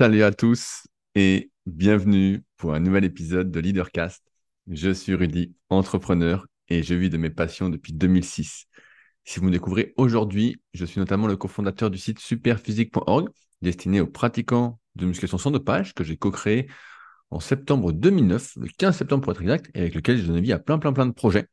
Salut 0.00 0.22
à 0.22 0.32
tous 0.32 0.86
et 1.14 1.50
bienvenue 1.66 2.42
pour 2.56 2.72
un 2.72 2.80
nouvel 2.80 3.04
épisode 3.04 3.50
de 3.50 3.60
Leadercast. 3.60 4.24
Je 4.66 4.88
suis 4.92 5.14
Rudy, 5.14 5.54
entrepreneur 5.68 6.46
et 6.70 6.82
je 6.82 6.94
vis 6.94 7.10
de 7.10 7.18
mes 7.18 7.28
passions 7.28 7.68
depuis 7.68 7.92
2006. 7.92 8.64
Si 9.26 9.38
vous 9.38 9.44
me 9.44 9.50
découvrez 9.50 9.92
aujourd'hui, 9.98 10.58
je 10.72 10.86
suis 10.86 11.00
notamment 11.00 11.26
le 11.26 11.36
cofondateur 11.36 11.90
du 11.90 11.98
site 11.98 12.18
superphysique.org 12.18 13.28
destiné 13.60 14.00
aux 14.00 14.06
pratiquants 14.06 14.80
de 14.94 15.04
musculation 15.04 15.36
sans 15.36 15.50
dopage 15.50 15.92
que 15.92 16.02
j'ai 16.02 16.16
co-créé 16.16 16.70
en 17.28 17.38
septembre 17.38 17.92
2009, 17.92 18.56
le 18.56 18.68
15 18.68 18.96
septembre 18.96 19.24
pour 19.24 19.32
être 19.32 19.42
exact, 19.42 19.70
et 19.74 19.80
avec 19.80 19.94
lequel 19.94 20.16
j'ai 20.16 20.26
donné 20.26 20.40
vie 20.40 20.54
à 20.54 20.58
plein 20.58 20.78
plein 20.78 20.94
plein 20.94 21.04
de 21.04 21.12
projets. 21.12 21.46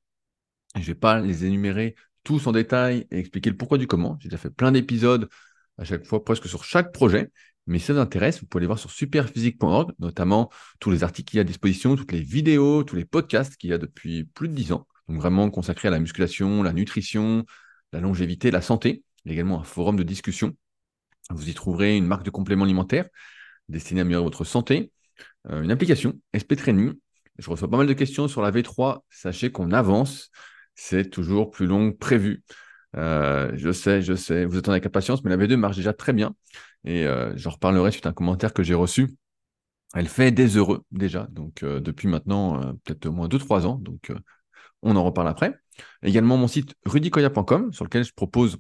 Je 0.76 0.80
ne 0.80 0.86
vais 0.86 0.96
pas 0.96 1.20
les 1.20 1.44
énumérer 1.44 1.96
tous 2.24 2.48
en 2.48 2.54
détail 2.54 3.08
et 3.12 3.20
expliquer 3.20 3.50
le 3.50 3.58
pourquoi 3.58 3.78
du 3.78 3.88
comment. 3.88 4.18
J'ai 4.22 4.30
déjà 4.30 4.38
fait 4.38 4.52
plein 4.52 4.72
d'épisodes 4.72 5.28
à 5.78 5.84
chaque 5.84 6.06
fois 6.06 6.24
presque 6.24 6.48
sur 6.48 6.64
chaque 6.64 6.94
projet. 6.94 7.30
Mais 7.68 7.80
si 7.80 7.86
ça 7.86 7.94
vous 7.94 8.00
intéresse, 8.00 8.40
vous 8.40 8.48
pouvez 8.48 8.62
aller 8.62 8.68
voir 8.68 8.80
sur 8.80 8.92
superphysique.org, 8.92 9.94
notamment 10.00 10.50
tous 10.80 10.90
les 10.90 11.04
articles 11.04 11.30
qu'il 11.30 11.38
y 11.38 11.40
a 11.40 11.42
à 11.42 11.44
disposition, 11.44 11.96
toutes 11.96 12.12
les 12.12 12.22
vidéos, 12.22 12.84
tous 12.84 12.96
les 12.96 13.06
podcasts 13.06 13.58
qu'il 13.58 13.70
y 13.70 13.74
a 13.74 13.78
depuis 13.78 14.24
plus 14.24 14.48
de 14.48 14.54
10 14.54 14.72
ans. 14.72 14.88
Donc 15.08 15.18
vraiment 15.18 15.50
consacrés 15.50 15.90
à 15.90 15.92
la 15.92 16.00
musculation, 16.00 16.64
la 16.64 16.74
nutrition, 16.74 17.46
la 17.94 18.00
longévité, 18.00 18.52
la 18.52 18.62
santé. 18.62 19.04
Il 19.26 19.30
y 19.30 19.32
a 19.32 19.34
également 19.34 19.60
un 19.60 19.64
forum 19.64 19.98
de 19.98 20.04
discussion. 20.04 20.56
Vous 21.30 21.50
y 21.50 21.54
trouverez 21.54 21.98
une 21.98 22.08
marque 22.08 22.24
de 22.24 22.30
compléments 22.30 22.64
alimentaires 22.64 23.08
destinée 23.70 24.02
à 24.02 24.04
améliorer 24.04 24.24
votre 24.24 24.46
santé, 24.46 24.92
euh, 25.50 25.62
une 25.62 25.72
application 25.72 26.20
SP 26.32 26.56
Training. 26.56 26.94
Je 27.38 27.50
reçois 27.50 27.70
pas 27.70 27.78
mal 27.78 27.88
de 27.88 27.94
questions 27.94 28.28
sur 28.28 28.42
la 28.42 28.52
V3. 28.52 29.00
Sachez 29.10 29.52
qu'on 29.52 29.72
avance. 29.72 30.30
C'est 30.76 31.10
toujours 31.10 31.52
plus 31.52 31.68
long 31.68 31.92
que 31.92 31.98
prévu. 31.98 32.44
Euh, 32.96 33.52
je 33.56 33.72
sais, 33.72 34.02
je 34.02 34.14
sais, 34.14 34.46
vous 34.46 34.58
attendez 34.58 34.76
avec 34.76 34.86
impatience, 34.86 35.24
mais 35.24 35.30
la 35.30 35.38
V2 35.38 35.56
marche 35.56 35.76
déjà 35.76 35.94
très 35.94 36.14
bien. 36.14 36.36
Et 36.88 37.06
euh, 37.06 37.36
j'en 37.36 37.50
reparlerai 37.50 37.92
suite 37.92 38.06
à 38.06 38.10
un 38.10 38.14
commentaire 38.14 38.54
que 38.54 38.64
j'ai 38.64 38.74
reçu. 38.74 39.14
Elle 39.94 40.08
fait 40.08 40.32
des 40.32 40.56
heureux 40.56 40.84
déjà, 40.92 41.28
donc 41.32 41.64
euh, 41.64 41.82
depuis 41.82 42.08
maintenant 42.08 42.74
peut-être 42.86 43.08
au 43.08 43.12
moins 43.12 43.28
2-3 43.28 43.66
ans. 43.66 43.76
Donc 43.76 44.12
on 44.82 44.96
en 44.96 45.04
reparle 45.04 45.28
après. 45.28 45.60
Également 46.02 46.38
mon 46.38 46.48
site 46.48 46.76
rudicoya.com 46.86 47.74
sur 47.74 47.84
lequel 47.84 48.06
je 48.06 48.14
propose 48.14 48.58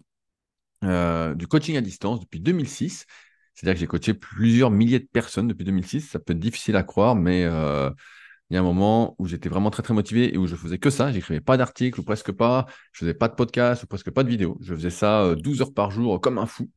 du 0.81 1.47
coaching 1.47 1.77
à 1.77 1.81
distance 1.81 2.19
depuis 2.19 2.41
2006. 2.41 3.05
C'est-à-dire 3.53 3.75
que 3.75 3.79
j'ai 3.79 3.87
coaché 3.87 4.13
plusieurs 4.13 4.71
milliers 4.71 4.99
de 4.99 5.07
personnes 5.11 5.47
depuis 5.47 5.63
2006. 5.63 6.01
Ça 6.01 6.19
peut 6.19 6.33
être 6.33 6.39
difficile 6.39 6.75
à 6.75 6.83
croire, 6.83 7.15
mais 7.15 7.43
il 7.43 8.53
y 8.53 8.57
a 8.57 8.59
un 8.59 8.63
moment 8.63 9.15
où 9.19 9.25
j'étais 9.25 9.47
vraiment 9.47 9.69
très 9.69 9.83
très 9.83 9.93
motivé 9.93 10.33
et 10.33 10.37
où 10.37 10.47
je 10.47 10.55
faisais 10.57 10.79
que 10.79 10.89
ça. 10.89 11.13
J'écrivais 11.13 11.41
pas 11.41 11.55
d'articles 11.55 11.99
ou 11.99 12.03
presque 12.03 12.33
pas. 12.33 12.65
Je 12.91 12.99
faisais 12.99 13.13
pas 13.13 13.29
de 13.29 13.35
podcast 13.35 13.83
ou 13.83 13.87
presque 13.87 14.11
pas 14.11 14.23
de 14.23 14.29
vidéos. 14.29 14.57
Je 14.59 14.75
faisais 14.75 14.89
ça 14.89 15.33
12 15.35 15.61
heures 15.61 15.73
par 15.73 15.91
jour 15.91 16.19
comme 16.19 16.37
un 16.37 16.45
fou. 16.45 16.69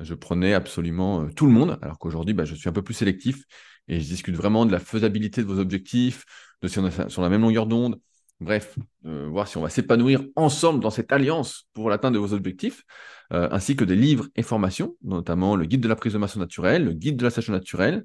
Je 0.00 0.14
prenais 0.14 0.54
absolument 0.54 1.22
euh, 1.22 1.28
tout 1.34 1.46
le 1.46 1.52
monde, 1.52 1.78
alors 1.82 1.98
qu'aujourd'hui, 1.98 2.34
bah, 2.34 2.44
je 2.44 2.54
suis 2.54 2.68
un 2.68 2.72
peu 2.72 2.82
plus 2.82 2.94
sélectif 2.94 3.44
et 3.88 4.00
je 4.00 4.06
discute 4.06 4.34
vraiment 4.34 4.66
de 4.66 4.72
la 4.72 4.78
faisabilité 4.78 5.42
de 5.42 5.46
vos 5.46 5.58
objectifs, 5.58 6.24
de 6.62 6.68
si 6.68 6.78
on 6.78 6.86
est 6.86 7.08
sur 7.08 7.22
la 7.22 7.28
même 7.28 7.42
longueur 7.42 7.66
d'onde, 7.66 8.00
bref, 8.40 8.76
voir 9.02 9.48
si 9.48 9.56
on 9.56 9.62
va 9.62 9.70
s'épanouir 9.70 10.22
ensemble 10.34 10.80
dans 10.80 10.90
cette 10.90 11.12
alliance 11.12 11.68
pour 11.72 11.88
l'atteinte 11.88 12.14
de 12.14 12.18
vos 12.18 12.34
objectifs, 12.34 12.82
euh, 13.32 13.48
ainsi 13.50 13.76
que 13.76 13.84
des 13.84 13.96
livres 13.96 14.28
et 14.36 14.42
formations, 14.42 14.96
notamment 15.02 15.56
le 15.56 15.64
guide 15.64 15.80
de 15.80 15.88
la 15.88 15.96
prise 15.96 16.12
de 16.12 16.18
masse 16.18 16.36
naturelle, 16.36 16.84
le 16.84 16.92
guide 16.92 17.16
de 17.16 17.24
la 17.24 17.30
station 17.30 17.52
naturelle, 17.52 18.04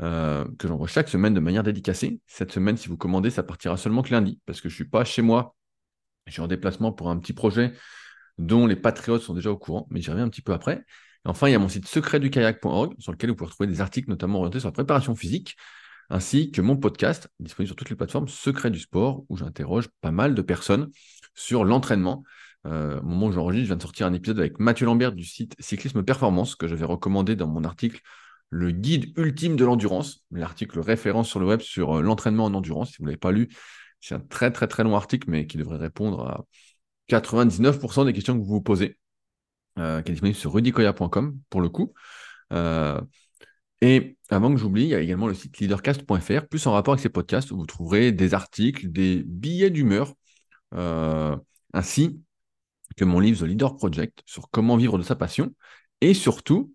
euh, 0.00 0.44
que 0.58 0.68
j'envoie 0.68 0.86
chaque 0.86 1.08
semaine 1.08 1.34
de 1.34 1.40
manière 1.40 1.62
dédicacée. 1.62 2.20
Cette 2.26 2.52
semaine, 2.52 2.76
si 2.76 2.88
vous 2.88 2.96
commandez, 2.96 3.30
ça 3.30 3.42
partira 3.42 3.76
seulement 3.76 4.02
que 4.02 4.10
lundi, 4.10 4.40
parce 4.46 4.60
que 4.60 4.68
je 4.68 4.74
ne 4.74 4.76
suis 4.76 4.88
pas 4.88 5.04
chez 5.04 5.22
moi. 5.22 5.56
Je 6.26 6.32
suis 6.32 6.42
en 6.42 6.46
déplacement 6.46 6.92
pour 6.92 7.10
un 7.10 7.18
petit 7.18 7.32
projet 7.32 7.72
dont 8.38 8.66
les 8.66 8.76
patriotes 8.76 9.22
sont 9.22 9.34
déjà 9.34 9.50
au 9.50 9.58
courant, 9.58 9.86
mais 9.90 10.00
j'y 10.00 10.10
reviens 10.10 10.24
un 10.24 10.30
petit 10.30 10.42
peu 10.42 10.52
après 10.52 10.84
enfin, 11.24 11.48
il 11.48 11.52
y 11.52 11.54
a 11.54 11.58
mon 11.58 11.68
site 11.68 11.86
secretdukayak.org 11.86 12.94
sur 12.98 13.12
lequel 13.12 13.30
vous 13.30 13.36
pouvez 13.36 13.48
retrouver 13.48 13.68
des 13.68 13.80
articles 13.80 14.10
notamment 14.10 14.38
orientés 14.38 14.60
sur 14.60 14.68
la 14.68 14.72
préparation 14.72 15.14
physique, 15.14 15.56
ainsi 16.10 16.50
que 16.50 16.60
mon 16.60 16.76
podcast 16.76 17.28
disponible 17.40 17.68
sur 17.68 17.76
toutes 17.76 17.90
les 17.90 17.96
plateformes 17.96 18.28
Secret 18.28 18.70
du 18.70 18.80
sport, 18.80 19.24
où 19.28 19.36
j'interroge 19.36 19.88
pas 20.00 20.10
mal 20.10 20.34
de 20.34 20.42
personnes 20.42 20.90
sur 21.34 21.64
l'entraînement. 21.64 22.24
Euh, 22.66 23.00
au 23.00 23.04
moment 23.04 23.26
où 23.26 23.32
j'enregistre, 23.32 23.64
je 23.64 23.68
viens 23.68 23.76
de 23.76 23.82
sortir 23.82 24.06
un 24.06 24.12
épisode 24.12 24.38
avec 24.38 24.60
Mathieu 24.60 24.86
Lambert 24.86 25.12
du 25.12 25.24
site 25.24 25.56
Cyclisme 25.58 26.02
Performance, 26.02 26.54
que 26.54 26.68
j'avais 26.68 26.84
recommandé 26.84 27.34
dans 27.34 27.48
mon 27.48 27.64
article 27.64 28.00
Le 28.50 28.70
guide 28.70 29.16
ultime 29.18 29.56
de 29.56 29.64
l'endurance, 29.64 30.24
l'article 30.30 30.80
référence 30.80 31.28
sur 31.28 31.40
le 31.40 31.46
web 31.46 31.60
sur 31.60 31.98
euh, 31.98 32.02
l'entraînement 32.02 32.44
en 32.44 32.54
endurance. 32.54 32.90
Si 32.90 32.96
vous 32.98 33.04
ne 33.04 33.08
l'avez 33.08 33.18
pas 33.18 33.32
lu, 33.32 33.48
c'est 34.00 34.14
un 34.14 34.20
très 34.20 34.50
très 34.50 34.68
très 34.68 34.84
long 34.84 34.96
article, 34.96 35.30
mais 35.30 35.46
qui 35.46 35.56
devrait 35.56 35.78
répondre 35.78 36.26
à 36.26 36.44
99% 37.08 38.04
des 38.04 38.12
questions 38.12 38.34
que 38.34 38.44
vous 38.44 38.54
vous 38.54 38.62
posez. 38.62 38.98
Euh, 39.78 40.02
qui 40.02 40.10
est 40.10 40.12
disponible 40.12 40.36
sur 40.36 40.52
rudicoya.com 40.52 41.38
pour 41.48 41.62
le 41.62 41.70
coup. 41.70 41.94
Euh, 42.52 43.00
et 43.80 44.18
avant 44.28 44.52
que 44.52 44.58
j'oublie, 44.58 44.82
il 44.82 44.88
y 44.88 44.94
a 44.94 45.00
également 45.00 45.26
le 45.26 45.34
site 45.34 45.58
leadercast.fr, 45.58 46.46
plus 46.46 46.66
en 46.66 46.72
rapport 46.72 46.92
avec 46.92 47.02
ces 47.02 47.08
podcasts, 47.08 47.50
où 47.52 47.56
vous 47.56 47.64
trouverez 47.64 48.12
des 48.12 48.34
articles, 48.34 48.92
des 48.92 49.22
billets 49.24 49.70
d'humeur, 49.70 50.12
euh, 50.74 51.34
ainsi 51.72 52.20
que 52.98 53.06
mon 53.06 53.18
livre 53.18 53.40
The 53.40 53.48
Leader 53.48 53.74
Project 53.76 54.22
sur 54.26 54.50
comment 54.50 54.76
vivre 54.76 54.98
de 54.98 55.02
sa 55.02 55.16
passion, 55.16 55.54
et 56.02 56.12
surtout, 56.12 56.74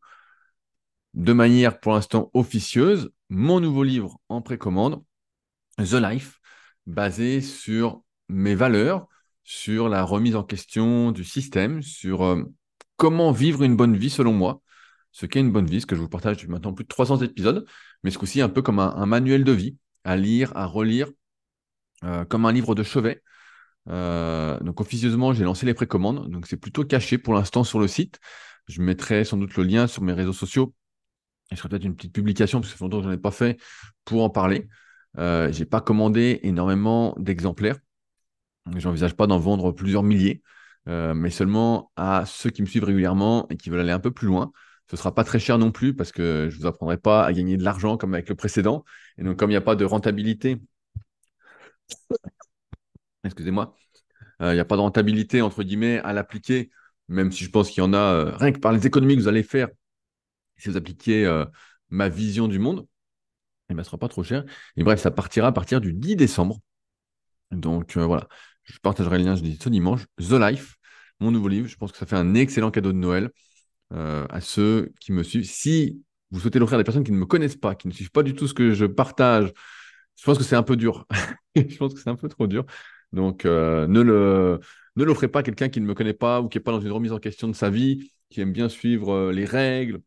de 1.14 1.34
manière 1.34 1.80
pour 1.80 1.94
l'instant 1.94 2.32
officieuse, 2.34 3.12
mon 3.30 3.60
nouveau 3.60 3.84
livre 3.84 4.20
en 4.28 4.42
précommande, 4.42 5.04
The 5.78 5.94
Life, 6.02 6.40
basé 6.88 7.42
sur 7.42 8.02
mes 8.28 8.56
valeurs, 8.56 9.08
sur 9.44 9.88
la 9.88 10.04
remise 10.04 10.36
en 10.36 10.44
question 10.44 11.12
du 11.12 11.24
système, 11.24 11.84
sur 11.84 12.24
comment 12.98 13.32
vivre 13.32 13.64
une 13.64 13.76
bonne 13.76 13.96
vie 13.96 14.10
selon 14.10 14.34
moi. 14.34 14.62
Ce 15.12 15.26
qu'est 15.26 15.40
une 15.40 15.52
bonne 15.52 15.66
vie, 15.66 15.82
ce 15.82 15.86
que 15.86 15.96
je 15.96 16.02
vous 16.02 16.10
partage 16.10 16.38
depuis 16.38 16.50
maintenant 16.50 16.74
plus 16.74 16.84
de 16.84 16.90
300 16.90 17.22
épisodes, 17.22 17.66
mais 18.04 18.12
ce 18.12 18.18
coup-ci 18.18 18.42
un 18.42 18.50
peu 18.50 18.62
comme 18.62 18.80
un, 18.80 19.06
manuel 19.06 19.44
de 19.44 19.52
vie 19.52 19.78
à 20.04 20.18
lire, 20.18 20.52
à 20.56 20.66
relire, 20.66 21.10
euh, 22.04 22.26
comme 22.26 22.46
un 22.46 22.52
livre 22.52 22.76
de 22.76 22.84
chevet. 22.84 23.24
Euh, 23.90 24.60
donc 24.60 24.82
officieusement, 24.82 25.34
j'ai 25.34 25.44
lancé 25.44 25.66
les 25.66 25.74
précommandes, 25.74 26.30
donc 26.30 26.48
c'est 26.48 26.58
plutôt 26.58 26.84
caché 26.84 27.18
pour 27.18 27.34
l'instant 27.34 27.64
sur 27.64 27.80
le 27.80 27.88
site. 27.88 28.20
Je 28.68 28.82
mettrai 28.82 29.24
sans 29.24 29.38
doute 29.38 29.56
le 29.56 29.64
lien 29.64 29.88
sur 29.88 30.04
mes 30.04 30.14
réseaux 30.14 30.34
sociaux. 30.34 30.74
Et 31.52 31.56
je 31.56 31.64
peut-être 31.66 31.86
une 31.86 31.96
petite 31.96 32.14
publication, 32.14 32.60
parce 32.60 32.74
que 32.74 32.78
ça 32.78 32.86
je 32.90 32.98
n'en 32.98 33.12
ai 33.12 33.18
pas 33.18 33.32
fait, 33.32 33.58
pour 34.04 34.24
en 34.24 34.30
parler. 34.30 34.68
Euh, 35.18 35.52
je 35.52 35.60
n'ai 35.60 35.66
pas 35.66 35.82
commandé 35.82 36.40
énormément 36.44 37.16
d'exemplaires. 37.18 37.78
J'envisage 38.76 39.16
pas 39.16 39.28
d'en 39.28 39.40
vendre 39.40 39.72
plusieurs 39.72 40.04
milliers. 40.04 40.42
Euh, 40.88 41.14
mais 41.14 41.30
seulement 41.30 41.92
à 41.98 42.26
ceux 42.26 42.50
qui 42.50 42.62
me 42.62 42.68
suivent 42.68 42.86
régulièrement 42.86 43.48
et 43.50 43.58
qui 43.58 43.70
veulent 43.70 43.82
aller 43.82 43.92
un 43.92 44.00
peu 44.00 44.12
plus 44.12 44.28
loin. 44.28 44.52
Ce 44.90 44.96
ne 44.96 44.98
sera 44.98 45.14
pas 45.14 45.26
très 45.26 45.40
cher 45.40 45.58
non 45.58 45.72
plus 45.72 45.94
parce 45.94 46.14
que 46.14 46.48
je 46.50 46.56
ne 46.56 46.62
vous 46.62 46.68
apprendrai 46.68 46.98
pas 46.98 47.26
à 47.26 47.34
gagner 47.34 47.58
de 47.58 47.64
l'argent 47.64 47.98
comme 47.98 48.14
avec 48.14 48.30
le 48.30 48.36
précédent. 48.36 48.86
Et 49.18 49.24
donc, 49.24 49.38
comme 49.38 49.50
il 49.50 49.54
n'y 49.54 49.58
a 49.58 49.62
pas 49.62 49.76
de 49.76 49.84
rentabilité, 49.84 50.62
excusez-moi, 53.24 53.76
euh, 54.42 54.52
il 54.52 54.56
n'y 54.56 54.62
a 54.62 54.66
pas 54.66 54.78
de 54.78 54.82
rentabilité, 54.82 55.42
entre 55.42 55.64
guillemets, 55.64 56.00
à 56.00 56.14
l'appliquer, 56.14 56.70
même 57.10 57.32
si 57.32 57.44
je 57.44 57.50
pense 57.50 57.70
qu'il 57.70 57.84
y 57.84 57.86
en 57.86 57.94
a, 57.94 57.98
euh, 57.98 58.38
rien 58.38 58.54
que 58.54 58.60
par 58.60 58.72
les 58.72 58.88
économies 58.88 59.16
que 59.18 59.22
vous 59.22 59.28
allez 59.28 59.44
faire, 59.44 59.68
si 60.58 60.70
vous 60.70 60.78
appliquez 60.78 61.30
ma 61.90 62.10
vision 62.10 62.48
du 62.48 62.58
monde, 62.58 62.88
eh 63.70 63.74
ben, 63.74 63.84
ce 63.84 63.88
ne 63.88 63.92
sera 63.92 63.98
pas 64.00 64.08
trop 64.08 64.24
cher. 64.24 64.44
Et 64.76 64.84
bref, 64.84 65.00
ça 65.00 65.12
partira 65.12 65.48
à 65.48 65.52
partir 65.52 65.82
du 65.82 65.94
10 65.94 66.16
décembre. 66.16 66.60
Donc 67.52 67.96
voilà, 67.96 68.28
je 68.64 68.80
partagerai 68.80 69.20
le 69.20 69.26
lien, 69.26 69.36
je 69.36 69.44
dis 69.44 69.58
ce 69.62 69.70
dimanche, 69.70 70.06
The 70.18 70.34
Life, 70.34 70.77
mon 71.20 71.32
nouveau 71.32 71.48
livre. 71.48 71.68
Je 71.68 71.78
pense 71.78 71.92
que 71.92 71.98
ça 71.98 72.06
fait 72.06 72.16
un 72.16 72.36
excellent 72.36 72.72
cadeau 72.72 72.92
de 72.92 72.98
Noël 72.98 73.32
euh, 73.94 74.26
à 74.30 74.42
ceux 74.42 74.92
qui 75.00 75.12
me 75.12 75.24
suivent. 75.24 75.46
Si 75.46 76.02
vous 76.32 76.40
souhaitez 76.40 76.60
l'offrir 76.60 76.78
à 76.78 76.82
des 76.82 76.84
personnes 76.84 77.04
qui 77.04 77.12
ne 77.12 77.18
me 77.18 77.26
connaissent 77.26 77.56
pas, 77.56 77.76
qui 77.76 77.88
ne 77.88 77.94
suivent 77.94 78.12
pas 78.12 78.24
du 78.24 78.36
tout 78.36 78.48
ce 78.48 78.54
que 78.54 78.74
je 78.74 78.86
partage, 78.86 79.52
je 80.18 80.24
pense 80.26 80.38
que 80.38 80.44
c'est 80.44 80.56
un 80.56 80.64
peu 80.64 80.76
dur. 80.76 81.08
je 81.56 81.78
pense 81.78 81.94
que 81.94 82.00
c'est 82.00 82.10
un 82.10 82.16
peu 82.16 82.30
trop 82.30 82.48
dur. 82.48 82.66
Donc, 83.14 83.46
euh, 83.46 83.88
ne 83.88 85.04
l'offrez 85.04 85.28
pas 85.28 85.40
à 85.40 85.44
quelqu'un 85.44 85.70
qui 85.70 85.80
ne 85.82 85.86
me 85.86 85.94
connaît 85.94 86.14
pas 86.14 86.42
ou 86.42 86.50
qui 86.50 86.58
n'est 86.58 86.64
pas 86.64 86.72
dans 86.72 86.82
une 86.82 86.92
remise 86.92 87.14
en 87.14 87.20
question 87.20 87.48
de 87.48 87.54
sa 87.54 87.70
vie, 87.70 88.12
qui 88.30 88.42
aime 88.42 88.52
bien 88.52 88.70
suivre 88.70 89.14
euh, 89.14 89.32
les 89.32 89.46
règles, 89.46 90.02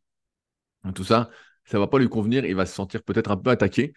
tout 0.95 1.05
ça. 1.05 1.31
Ça 1.65 1.79
ne 1.79 1.83
va 1.83 1.87
pas 1.87 1.99
lui 1.99 2.09
convenir. 2.09 2.45
Il 2.45 2.55
va 2.55 2.67
se 2.67 2.75
sentir 2.75 3.03
peut-être 3.03 3.31
un 3.31 3.37
peu 3.37 3.51
attaqué 3.51 3.93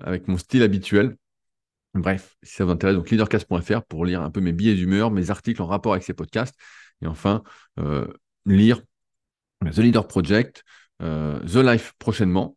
avec 0.00 0.28
mon 0.28 0.38
style 0.38 0.62
habituel. 0.62 1.16
Bref, 1.94 2.36
si 2.42 2.54
ça 2.54 2.64
vous 2.64 2.70
intéresse, 2.70 2.96
donc 2.96 3.10
leadercast.fr 3.10 3.82
pour 3.82 4.06
lire 4.06 4.22
un 4.22 4.30
peu 4.30 4.40
mes 4.40 4.52
billets 4.52 4.74
d'humeur, 4.74 5.10
mes 5.10 5.30
articles 5.30 5.60
en 5.60 5.66
rapport 5.66 5.92
avec 5.92 6.04
ces 6.04 6.14
podcasts. 6.14 6.54
Et 7.02 7.06
enfin, 7.06 7.42
euh, 7.78 8.06
lire 8.46 8.82
The 9.64 9.78
Leader 9.78 10.06
Project, 10.08 10.64
euh, 11.02 11.38
The 11.40 11.56
Life 11.56 11.92
prochainement, 11.98 12.56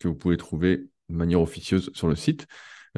que 0.00 0.08
vous 0.08 0.16
pouvez 0.16 0.36
trouver 0.36 0.78
de 1.08 1.14
manière 1.14 1.40
officieuse 1.40 1.90
sur 1.94 2.08
le 2.08 2.16
site. 2.16 2.46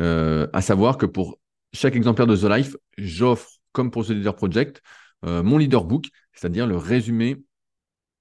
Euh, 0.01 0.47
à 0.55 0.63
savoir 0.63 0.97
que 0.97 1.07
pour 1.07 1.39
chaque 1.73 1.97
exemplaire 1.97 2.27
de 2.27 2.37
The 2.37 2.45
Life, 2.45 2.77
j'offre, 2.97 3.51
comme 3.73 3.91
pour 3.91 4.07
The 4.07 4.11
Leader 4.11 4.37
Project, 4.37 4.83
mon 5.23 5.57
leader 5.57 5.85
book, 5.85 6.09
c'est-à-dire 6.35 6.67
le 6.67 6.77
résumé 6.77 7.43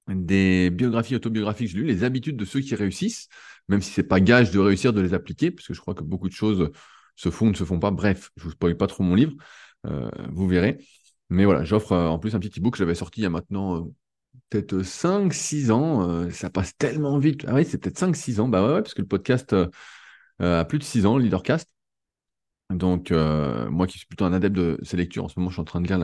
des 0.07 0.69
biographies 0.69 1.15
autobiographiques 1.15 1.67
que 1.67 1.73
j'ai 1.73 1.79
lues, 1.79 1.85
les 1.85 2.05
habitudes 2.05 2.37
de 2.37 2.45
ceux 2.45 2.61
qui 2.61 2.75
réussissent, 2.75 3.27
même 3.67 3.81
si 3.81 3.91
ce 3.91 3.99
n'est 3.99 4.07
pas 4.07 4.21
gage 4.21 4.51
de 4.51 4.59
réussir 4.59 4.93
de 4.93 5.01
les 5.01 5.13
appliquer, 5.13 5.51
parce 5.51 5.67
que 5.67 5.73
je 5.73 5.81
crois 5.81 5.95
que 5.95 6.03
beaucoup 6.03 6.29
de 6.29 6.33
choses 6.33 6.71
se 7.15 7.29
font 7.29 7.47
ou 7.47 7.49
ne 7.49 7.55
se 7.55 7.63
font 7.63 7.79
pas. 7.79 7.91
Bref, 7.91 8.31
je 8.37 8.41
ne 8.43 8.45
vous 8.45 8.51
spoil 8.51 8.77
pas 8.77 8.87
trop 8.87 9.03
mon 9.03 9.15
livre, 9.15 9.33
euh, 9.85 10.09
vous 10.31 10.47
verrez. 10.47 10.77
Mais 11.29 11.45
voilà, 11.45 11.63
j'offre 11.63 11.93
euh, 11.93 12.07
en 12.07 12.19
plus 12.19 12.35
un 12.35 12.39
petit 12.39 12.59
ebook 12.59 12.73
que 12.73 12.79
j'avais 12.79 12.95
sorti 12.95 13.21
il 13.21 13.23
y 13.23 13.27
a 13.27 13.29
maintenant 13.29 13.89
peut-être 14.49 14.81
5-6 14.83 15.71
ans. 15.71 16.29
ça 16.31 16.49
passe 16.49 16.75
tellement 16.77 17.17
vite. 17.19 17.45
Ah 17.47 17.55
oui, 17.55 17.65
c'est 17.65 17.77
peut-être 17.77 17.97
5-6 17.97 18.39
ans. 18.39 18.47
Bah 18.47 18.65
ouais, 18.65 18.81
parce 18.81 18.93
que 18.93 19.01
le 19.01 19.07
podcast 19.07 19.55
a 20.39 20.65
plus 20.65 20.79
de 20.79 20.83
6 20.83 21.05
ans, 21.05 21.17
le 21.17 21.23
Leadercast. 21.23 21.69
Donc, 22.69 23.11
moi 23.11 23.87
qui 23.87 23.97
suis 23.99 24.07
plutôt 24.07 24.25
un 24.25 24.33
adepte 24.33 24.55
de 24.55 24.79
ces 24.81 24.97
lectures, 24.97 25.25
en 25.25 25.27
ce 25.27 25.39
moment, 25.39 25.49
je 25.49 25.55
suis 25.55 25.61
en 25.61 25.65
train 25.65 25.81
de 25.81 25.87
lire 25.87 25.99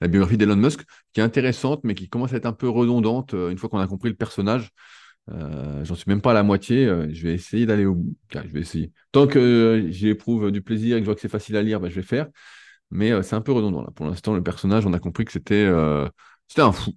la 0.00 0.08
biographie 0.08 0.36
d'Elon 0.36 0.56
Musk, 0.56 0.84
qui 1.12 1.20
est 1.20 1.22
intéressante, 1.22 1.80
mais 1.84 1.94
qui 1.94 2.08
commence 2.08 2.32
à 2.32 2.36
être 2.36 2.46
un 2.46 2.52
peu 2.52 2.68
redondante 2.68 3.32
une 3.32 3.58
fois 3.58 3.68
qu'on 3.68 3.78
a 3.78 3.86
compris 3.86 4.10
le 4.10 4.16
personnage. 4.16 4.70
Euh, 5.32 5.84
j'en 5.84 5.94
suis 5.94 6.08
même 6.08 6.20
pas 6.20 6.30
à 6.30 6.34
la 6.34 6.42
moitié. 6.42 6.86
Euh, 6.86 7.08
je 7.12 7.22
vais 7.22 7.34
essayer 7.34 7.66
d'aller 7.66 7.84
au 7.86 7.94
bout. 7.94 8.16
je 8.32 8.38
vais 8.48 8.60
essayer. 8.60 8.92
Tant 9.12 9.26
que 9.26 9.38
euh, 9.38 9.90
j'y 9.90 10.08
éprouve 10.08 10.50
du 10.50 10.62
plaisir 10.62 10.96
et 10.96 11.00
que 11.00 11.04
je 11.04 11.06
vois 11.06 11.14
que 11.14 11.20
c'est 11.20 11.28
facile 11.28 11.56
à 11.56 11.62
lire, 11.62 11.80
bah, 11.80 11.88
je 11.88 11.94
vais 11.94 12.02
faire. 12.02 12.28
Mais 12.90 13.22
c'est 13.22 13.36
un 13.36 13.42
peu 13.42 13.52
redondant 13.52 13.82
là. 13.82 13.90
Pour 13.94 14.06
l'instant, 14.06 14.34
le 14.34 14.42
personnage, 14.42 14.86
on 14.86 14.92
a 14.94 14.98
compris 14.98 15.24
que 15.26 15.32
c'était 15.32 15.66
un 15.66 16.72
fou. 16.72 16.92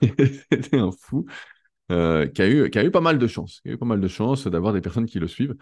c'était 0.00 0.78
un 0.78 0.90
fou 0.90 1.26
qui, 1.88 1.94
a 1.94 2.48
eu, 2.48 2.70
qui 2.70 2.78
a 2.78 2.84
eu 2.84 2.90
pas 2.90 3.00
mal 3.00 3.18
de 3.18 3.26
chance. 3.26 3.60
Qui 3.60 3.70
a 3.70 3.72
eu 3.72 3.78
pas 3.78 3.86
mal 3.86 4.00
de 4.00 4.08
chance 4.08 4.46
d'avoir 4.48 4.72
des 4.72 4.80
personnes 4.80 5.06
qui 5.06 5.20
le 5.20 5.28
suivent. 5.28 5.54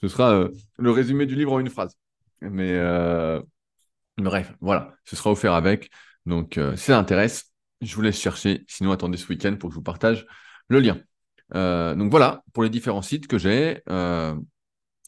Ce 0.00 0.08
sera 0.08 0.48
le 0.78 0.90
résumé 0.90 1.26
du 1.26 1.34
livre 1.34 1.52
en 1.52 1.60
une 1.60 1.68
phrase. 1.68 1.96
Mais 2.40 2.80
bref, 4.16 4.54
voilà. 4.60 4.94
Ce 5.04 5.16
sera 5.16 5.30
offert 5.30 5.52
avec. 5.52 5.90
Donc, 6.24 6.58
si 6.76 6.84
ça 6.84 6.98
intéresse, 6.98 7.52
je 7.82 7.94
vous 7.94 8.02
laisse 8.02 8.18
chercher. 8.18 8.64
Sinon, 8.68 8.90
attendez 8.92 9.18
ce 9.18 9.28
week-end 9.28 9.56
pour 9.56 9.68
que 9.68 9.74
je 9.74 9.78
vous 9.78 9.82
partage 9.82 10.26
le 10.68 10.80
lien. 10.80 10.98
Euh, 11.54 11.94
donc 11.94 12.10
voilà, 12.10 12.42
pour 12.52 12.62
les 12.62 12.70
différents 12.70 13.02
sites 13.02 13.26
que 13.26 13.38
j'ai 13.38 13.82
euh, 13.88 14.34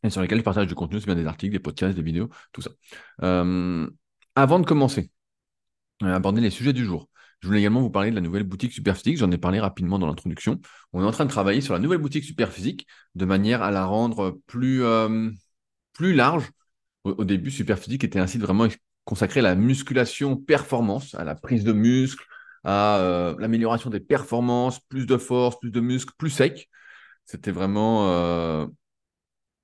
et 0.03 0.11
sur 0.11 0.21
lesquels 0.21 0.39
je 0.39 0.44
partage 0.44 0.67
du 0.67 0.75
contenu, 0.75 1.00
c'est 1.00 1.06
bien 1.06 1.15
des 1.15 1.27
articles, 1.27 1.53
des 1.53 1.61
podcasts, 1.61 1.94
des 1.97 2.03
vidéos, 2.03 2.29
tout 2.53 2.62
ça. 2.62 2.71
Euh, 3.23 3.89
avant 4.35 4.59
de 4.59 4.67
commencer, 4.67 5.11
aborder 6.03 6.41
les 6.41 6.50
sujets 6.50 6.73
du 6.73 6.85
jour, 6.85 7.09
je 7.41 7.49
voulais 7.49 7.61
également 7.61 7.81
vous 7.81 7.91
parler 7.91 8.11
de 8.11 8.15
la 8.15 8.21
nouvelle 8.21 8.44
boutique 8.44 8.73
Superphysique. 8.73 9.19
J'en 9.19 9.31
ai 9.31 9.39
parlé 9.39 9.61
rapidement 9.61 9.99
dans 9.99 10.06
l'introduction. 10.06 10.61
On 10.93 11.03
est 11.03 11.06
en 11.06 11.11
train 11.11 11.25
de 11.25 11.31
travailler 11.31 11.61
sur 11.61 11.75
la 11.75 11.81
nouvelle 11.81 11.99
boutique 11.99 12.25
Superphysique 12.25 12.87
de 13.15 13.25
manière 13.25 13.62
à 13.62 13.71
la 13.71 13.85
rendre 13.85 14.38
plus, 14.47 14.83
plus 15.93 16.15
large. 16.15 16.50
Au, 17.05 17.11
au, 17.11 17.25
début, 17.25 17.50
Superphysique 17.50 18.05
était 18.05 18.21
un 18.21 18.29
site 18.29 18.43
vraiment 18.43 18.69
consacré 19.05 19.41
à 19.41 19.43
la 19.43 19.55
musculation 19.56 20.37
performance, 20.37 21.15
à 21.17 21.25
la 21.25 21.35
prise 21.35 21.65
de 21.65 21.73
muscle, 21.73 22.25
à 22.64 22.99
euh, 22.99 23.35
l'amélioration 23.38 23.91
des 23.91 24.00
performances, 24.00 24.81
plus 24.81 25.06
de 25.06 25.17
force, 25.17 25.59
plus 25.61 25.70
de 25.70 25.81
muscles, 25.81 26.12
plus 26.17 26.31
sec. 26.31 26.69
C'était 27.25 27.50
vraiment, 27.50 28.09
euh, 28.11 28.67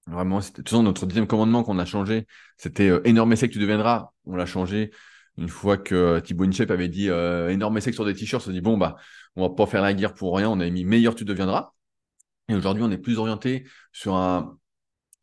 vraiment, 0.06 0.40
c'était 0.40 0.62
toujours 0.62 0.82
notre 0.82 1.06
deuxième 1.06 1.26
commandement 1.26 1.62
qu'on 1.62 1.78
a 1.78 1.84
changé. 1.84 2.26
C'était 2.56 2.88
euh, 2.88 3.00
énorme 3.04 3.34
sec, 3.36 3.50
tu 3.50 3.58
deviendras. 3.58 4.10
On 4.24 4.36
l'a 4.36 4.46
changé 4.46 4.90
une 5.36 5.48
fois 5.48 5.76
que 5.76 6.18
Thibaut 6.20 6.44
InShape 6.44 6.70
avait 6.72 6.88
dit 6.88 7.06
énorme 7.06 7.80
sec 7.80 7.94
sur 7.94 8.04
des 8.04 8.14
t-shirts. 8.14 8.42
On 8.42 8.46
s'est 8.46 8.52
dit 8.52 8.60
bon 8.60 8.76
bah, 8.76 8.96
on 9.36 9.42
va 9.48 9.54
pas 9.54 9.66
faire 9.66 9.82
la 9.82 9.94
guerre 9.94 10.14
pour 10.14 10.36
rien. 10.36 10.48
On 10.50 10.58
a 10.58 10.68
mis 10.68 10.84
meilleur 10.84 11.14
tu 11.14 11.24
deviendras. 11.24 11.74
Et 12.48 12.54
aujourd'hui, 12.56 12.82
on 12.82 12.90
est 12.90 12.98
plus 12.98 13.18
orienté 13.18 13.66
sur 13.92 14.16
un 14.16 14.58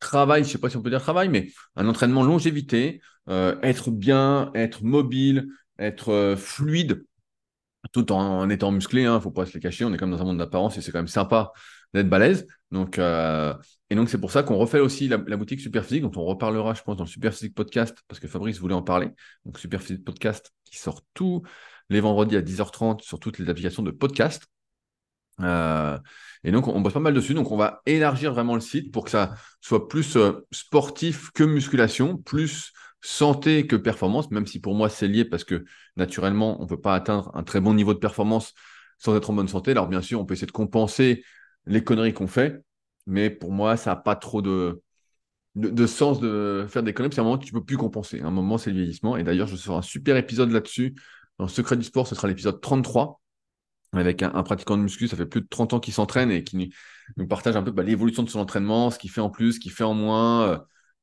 travail, 0.00 0.44
je 0.44 0.48
sais 0.50 0.58
pas 0.58 0.70
si 0.70 0.76
on 0.78 0.82
peut 0.82 0.90
dire 0.90 1.02
travail, 1.02 1.28
mais 1.28 1.50
un 1.74 1.86
entraînement 1.88 2.22
longévité, 2.22 3.02
être 3.28 3.90
bien, 3.90 4.50
être 4.54 4.84
mobile, 4.84 5.48
être 5.78 6.34
fluide 6.38 7.04
tout 7.92 8.12
en, 8.12 8.48
étant 8.50 8.72
musclé, 8.72 9.02
il 9.02 9.06
hein, 9.06 9.16
ne 9.16 9.20
faut 9.20 9.30
pas 9.30 9.46
se 9.46 9.54
les 9.54 9.60
cacher, 9.60 9.84
on 9.84 9.92
est 9.92 9.96
comme 9.96 10.10
dans 10.10 10.20
un 10.20 10.24
monde 10.24 10.38
d'apparence 10.38 10.76
et 10.78 10.80
c'est 10.80 10.92
quand 10.92 10.98
même 10.98 11.08
sympa 11.08 11.52
d'être 11.94 12.08
balèze. 12.08 12.46
Donc, 12.70 12.98
euh, 12.98 13.54
et 13.90 13.94
donc, 13.94 14.08
c'est 14.08 14.20
pour 14.20 14.30
ça 14.30 14.42
qu'on 14.42 14.56
refait 14.56 14.80
aussi 14.80 15.08
la, 15.08 15.18
boutique 15.18 15.60
Superphysique, 15.60 16.02
dont 16.02 16.12
on 16.16 16.24
reparlera, 16.24 16.74
je 16.74 16.82
pense, 16.82 16.96
dans 16.96 17.04
le 17.04 17.08
Superphysique 17.08 17.54
Podcast, 17.54 17.96
parce 18.08 18.20
que 18.20 18.28
Fabrice 18.28 18.58
voulait 18.58 18.74
en 18.74 18.82
parler. 18.82 19.10
Donc, 19.44 19.58
Superphysique 19.58 20.04
Podcast 20.04 20.52
qui 20.64 20.78
sort 20.78 21.02
tous 21.14 21.42
les 21.88 22.00
vendredis 22.00 22.36
à 22.36 22.42
10h30 22.42 23.02
sur 23.02 23.20
toutes 23.20 23.38
les 23.38 23.48
applications 23.48 23.82
de 23.82 23.92
podcast. 23.92 24.46
Euh, 25.40 25.98
et 26.42 26.50
donc, 26.50 26.66
on 26.66 26.80
bosse 26.80 26.94
pas 26.94 27.00
mal 27.00 27.14
dessus. 27.14 27.34
Donc, 27.34 27.52
on 27.52 27.56
va 27.56 27.82
élargir 27.86 28.32
vraiment 28.32 28.54
le 28.54 28.60
site 28.60 28.92
pour 28.92 29.04
que 29.04 29.10
ça 29.10 29.34
soit 29.60 29.88
plus 29.88 30.16
euh, 30.16 30.44
sportif 30.50 31.30
que 31.32 31.44
musculation, 31.44 32.16
plus 32.16 32.72
santé 33.00 33.66
que 33.66 33.76
performance, 33.76 34.30
même 34.30 34.46
si 34.46 34.60
pour 34.60 34.74
moi 34.74 34.88
c'est 34.88 35.08
lié 35.08 35.24
parce 35.24 35.44
que 35.44 35.64
naturellement, 35.96 36.60
on 36.60 36.64
ne 36.64 36.68
peut 36.68 36.80
pas 36.80 36.94
atteindre 36.94 37.30
un 37.34 37.42
très 37.42 37.60
bon 37.60 37.74
niveau 37.74 37.94
de 37.94 37.98
performance 37.98 38.54
sans 38.98 39.16
être 39.16 39.30
en 39.30 39.34
bonne 39.34 39.48
santé. 39.48 39.72
Alors 39.72 39.88
bien 39.88 40.02
sûr, 40.02 40.20
on 40.20 40.24
peut 40.24 40.34
essayer 40.34 40.46
de 40.46 40.52
compenser 40.52 41.24
les 41.66 41.84
conneries 41.84 42.14
qu'on 42.14 42.26
fait, 42.26 42.62
mais 43.06 43.30
pour 43.30 43.52
moi, 43.52 43.76
ça 43.76 43.90
n'a 43.90 43.96
pas 43.96 44.16
trop 44.16 44.42
de, 44.42 44.82
sens 45.86 46.20
de 46.20 46.66
faire 46.68 46.82
des 46.82 46.94
conneries, 46.94 47.12
c'est 47.14 47.20
un 47.20 47.24
moment 47.24 47.38
que 47.38 47.44
tu 47.44 47.54
ne 47.54 47.60
peux 47.60 47.64
plus 47.64 47.76
compenser. 47.76 48.20
un 48.20 48.30
moment, 48.30 48.58
c'est 48.58 48.70
le 48.70 48.76
vieillissement. 48.76 49.16
Et 49.16 49.24
d'ailleurs, 49.24 49.48
je 49.48 49.56
ferai 49.56 49.76
un 49.76 49.82
super 49.82 50.16
épisode 50.16 50.50
là-dessus. 50.50 50.94
Dans 51.38 51.48
Secret 51.48 51.76
du 51.76 51.84
sport, 51.84 52.06
ce 52.06 52.14
sera 52.14 52.28
l'épisode 52.28 52.60
33 52.60 53.20
avec 53.92 54.22
un, 54.22 54.42
pratiquant 54.42 54.76
de 54.76 54.82
muscu, 54.82 55.08
ça 55.08 55.16
fait 55.16 55.26
plus 55.26 55.40
de 55.40 55.46
30 55.48 55.74
ans 55.74 55.80
qu'il 55.80 55.94
s'entraîne 55.94 56.30
et 56.30 56.44
qui 56.44 56.72
nous, 57.16 57.26
partage 57.26 57.56
un 57.56 57.62
peu 57.62 57.70
bah, 57.70 57.82
l'évolution 57.82 58.22
de 58.22 58.28
son 58.28 58.40
entraînement, 58.40 58.90
ce 58.90 58.98
qu'il 58.98 59.10
fait 59.10 59.20
en 59.20 59.30
plus, 59.30 59.54
ce 59.54 59.60
qu'il 59.60 59.72
fait 59.72 59.84
en 59.84 59.94
moins, 59.94 60.48
euh, 60.48 60.58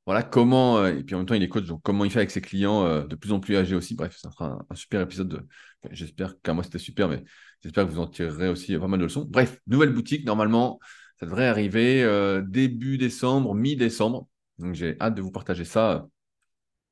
voilà 0.06 0.22
comment, 0.22 0.80
euh, 0.80 0.98
et 0.98 1.04
puis 1.04 1.16
en 1.16 1.20
même 1.20 1.28
temps, 1.28 1.34
il 1.34 1.44
est 1.44 1.48
coach, 1.48 1.66
donc 1.66 1.82
comment 1.82 2.04
il 2.04 2.12
fait 2.12 2.20
avec 2.20 2.32
ses 2.32 2.42
clients 2.42 2.86
euh, 2.86 3.06
de 3.06 3.16
plus 3.16 3.32
en 3.32 3.40
plus 3.40 3.56
âgés 3.56 3.76
aussi. 3.76 3.96
Bref, 3.96 4.18
ça 4.18 4.32
sera 4.32 4.66
un, 4.70 4.76
super 4.76 5.02
épisode. 5.02 5.30
De... 5.30 5.48
J'espère 5.92 6.36
qu'à 6.42 6.54
moi 6.54 6.64
c'était 6.64 6.80
super, 6.80 7.08
mais 7.08 7.24
j'espère 7.62 7.86
que 7.86 7.92
vous 7.92 8.00
en 8.00 8.08
tirerez 8.08 8.50
aussi 8.50 8.78
pas 8.78 8.88
mal 8.88 9.00
de 9.00 9.06
leçons. 9.06 9.26
Bref, 9.30 9.60
nouvelle 9.66 9.94
boutique, 9.94 10.26
normalement, 10.26 10.80
ça 11.20 11.26
devrait 11.26 11.48
arriver 11.48 12.04
euh, 12.04 12.42
début 12.46 12.98
décembre, 12.98 13.56
mi-décembre. 13.56 14.28
Donc 14.60 14.76
j'ai 14.76 14.98
hâte 15.00 15.16
de 15.16 15.22
vous 15.22 15.32
partager 15.32 15.64
ça. 15.64 16.06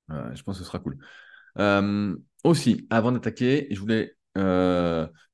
je 0.10 0.42
pense 0.44 0.58
que 0.58 0.64
ce 0.64 0.70
sera 0.70 0.80
cool. 0.80 0.98
aussi, 2.46 2.88
avant 2.90 3.12
d'attaquer, 3.12 3.68
je 3.72 3.80
voulais 3.80 4.16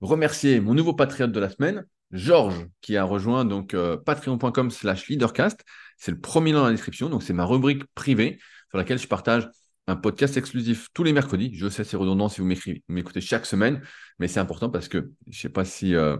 remercier 0.01 0.59
mon 0.59 0.73
nouveau 0.73 0.93
patriote 0.93 1.31
de 1.31 1.39
la 1.39 1.49
semaine, 1.49 1.85
Georges, 2.11 2.67
qui 2.81 2.97
a 2.97 3.03
rejoint 3.03 3.45
donc 3.45 3.75
patreon.com 4.05 4.71
slash 4.71 5.07
leadercast. 5.09 5.63
C'est 5.97 6.11
le 6.11 6.19
premier 6.19 6.51
lien 6.51 6.59
dans 6.59 6.65
la 6.65 6.71
description. 6.71 7.09
Donc, 7.09 7.23
c'est 7.23 7.33
ma 7.33 7.45
rubrique 7.45 7.83
privée 7.93 8.39
sur 8.69 8.77
laquelle 8.77 8.99
je 8.99 9.07
partage 9.07 9.49
un 9.87 9.95
podcast 9.95 10.37
exclusif 10.37 10.89
tous 10.93 11.03
les 11.03 11.13
mercredis. 11.13 11.51
Je 11.53 11.69
sais, 11.69 11.83
c'est 11.83 11.97
redondant 11.97 12.29
si 12.29 12.41
vous 12.41 12.47
m'écoutez 12.89 13.21
chaque 13.21 13.45
semaine, 13.45 13.81
mais 14.19 14.27
c'est 14.27 14.39
important 14.39 14.69
parce 14.69 14.89
que 14.89 15.11
je 15.27 15.37
ne 15.37 15.41
sais 15.41 15.49
pas 15.49 15.65
si 15.65 15.95
euh, 15.95 16.17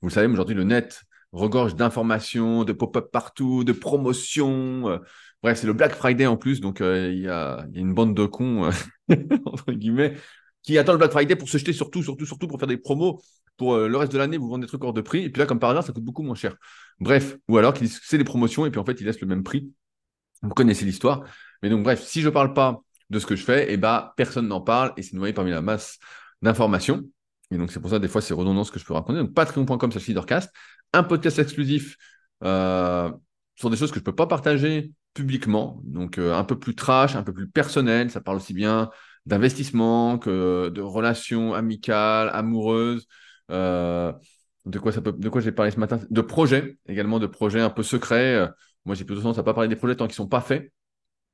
vous 0.00 0.08
le 0.08 0.12
savez, 0.12 0.26
mais 0.26 0.32
aujourd'hui, 0.32 0.54
le 0.54 0.64
net 0.64 1.02
regorge 1.32 1.76
d'informations, 1.76 2.64
de 2.64 2.72
pop-up 2.72 3.10
partout, 3.12 3.62
de 3.62 3.72
promotions. 3.72 4.88
Euh, 4.88 4.98
bref, 5.42 5.58
c'est 5.58 5.66
le 5.66 5.74
Black 5.74 5.94
Friday 5.94 6.26
en 6.26 6.36
plus, 6.36 6.60
donc 6.60 6.80
euh, 6.80 7.12
il 7.12 7.20
y, 7.20 7.28
a, 7.28 7.66
une 7.74 7.94
bande 7.94 8.16
de 8.16 8.24
cons, 8.24 8.70
entre 9.44 9.72
guillemets, 9.72 10.16
qui 10.62 10.78
attend 10.78 10.92
le 10.92 10.98
Black 10.98 11.12
Friday 11.12 11.36
pour 11.36 11.48
se 11.48 11.58
jeter 11.58 11.74
surtout, 11.74 12.02
surtout, 12.02 12.26
surtout 12.26 12.48
pour 12.48 12.58
faire 12.58 12.68
des 12.68 12.78
promos. 12.78 13.20
Pour 13.60 13.76
le 13.76 13.94
reste 13.94 14.10
de 14.10 14.16
l'année, 14.16 14.38
vous 14.38 14.48
vendez 14.48 14.62
des 14.62 14.68
trucs 14.68 14.82
hors 14.82 14.94
de 14.94 15.02
prix. 15.02 15.22
Et 15.22 15.28
puis 15.28 15.38
là, 15.38 15.44
comme 15.44 15.58
par 15.58 15.68
hasard, 15.68 15.84
ça 15.84 15.92
coûte 15.92 16.02
beaucoup 16.02 16.22
moins 16.22 16.34
cher. 16.34 16.56
Bref, 16.98 17.36
ou 17.46 17.58
alors 17.58 17.74
qu'il 17.74 17.90
c'est 17.90 18.16
des 18.16 18.24
promotions 18.24 18.64
et 18.64 18.70
puis 18.70 18.80
en 18.80 18.86
fait, 18.86 18.98
il 18.98 19.04
laisse 19.04 19.20
le 19.20 19.26
même 19.26 19.42
prix. 19.42 19.70
Vous 20.40 20.48
connaissez 20.48 20.86
l'histoire. 20.86 21.24
Mais 21.62 21.68
donc, 21.68 21.82
bref, 21.82 22.02
si 22.02 22.22
je 22.22 22.28
ne 22.28 22.32
parle 22.32 22.54
pas 22.54 22.80
de 23.10 23.18
ce 23.18 23.26
que 23.26 23.36
je 23.36 23.44
fais, 23.44 23.66
eh 23.68 23.76
ben, 23.76 24.12
personne 24.16 24.48
n'en 24.48 24.62
parle 24.62 24.94
et 24.96 25.02
c'est 25.02 25.12
noyé 25.12 25.34
parmi 25.34 25.50
la 25.50 25.60
masse 25.60 25.98
d'informations. 26.40 27.02
Et 27.50 27.58
donc, 27.58 27.70
c'est 27.70 27.80
pour 27.80 27.90
ça, 27.90 27.98
des 27.98 28.08
fois, 28.08 28.22
c'est 28.22 28.32
redondant 28.32 28.64
ce 28.64 28.72
que 28.72 28.78
je 28.78 28.86
peux 28.86 28.94
raconter. 28.94 29.18
Donc, 29.18 29.34
patreon.com 29.34 29.92
slash 29.92 30.06
leadercast, 30.06 30.50
un 30.94 31.02
podcast 31.02 31.38
exclusif 31.38 31.98
euh, 32.44 33.12
sur 33.56 33.68
des 33.68 33.76
choses 33.76 33.90
que 33.90 33.96
je 33.96 34.00
ne 34.00 34.06
peux 34.06 34.14
pas 34.14 34.26
partager 34.26 34.90
publiquement. 35.12 35.82
Donc, 35.84 36.16
euh, 36.16 36.34
un 36.34 36.44
peu 36.44 36.58
plus 36.58 36.74
trash, 36.74 37.14
un 37.14 37.22
peu 37.22 37.34
plus 37.34 37.50
personnel. 37.50 38.10
Ça 38.10 38.22
parle 38.22 38.38
aussi 38.38 38.54
bien 38.54 38.88
d'investissement 39.26 40.18
que 40.18 40.70
de 40.70 40.80
relations 40.80 41.52
amicales, 41.52 42.30
amoureuses. 42.32 43.06
Euh, 43.50 44.12
de 44.66 44.78
quoi 44.78 45.40
j'ai 45.40 45.52
parlé 45.52 45.70
ce 45.70 45.80
matin, 45.80 46.00
de 46.08 46.20
projets 46.20 46.76
également, 46.86 47.18
de 47.18 47.26
projets 47.26 47.60
un 47.60 47.70
peu 47.70 47.82
secrets. 47.82 48.34
Euh, 48.34 48.46
moi, 48.84 48.94
j'ai 48.94 49.04
plutôt 49.04 49.22
tendance 49.22 49.38
à 49.38 49.42
pas 49.42 49.54
parler 49.54 49.68
des 49.68 49.76
projets 49.76 49.96
tant 49.96 50.06
qu'ils 50.06 50.14
sont 50.14 50.28
pas 50.28 50.40
faits. 50.40 50.72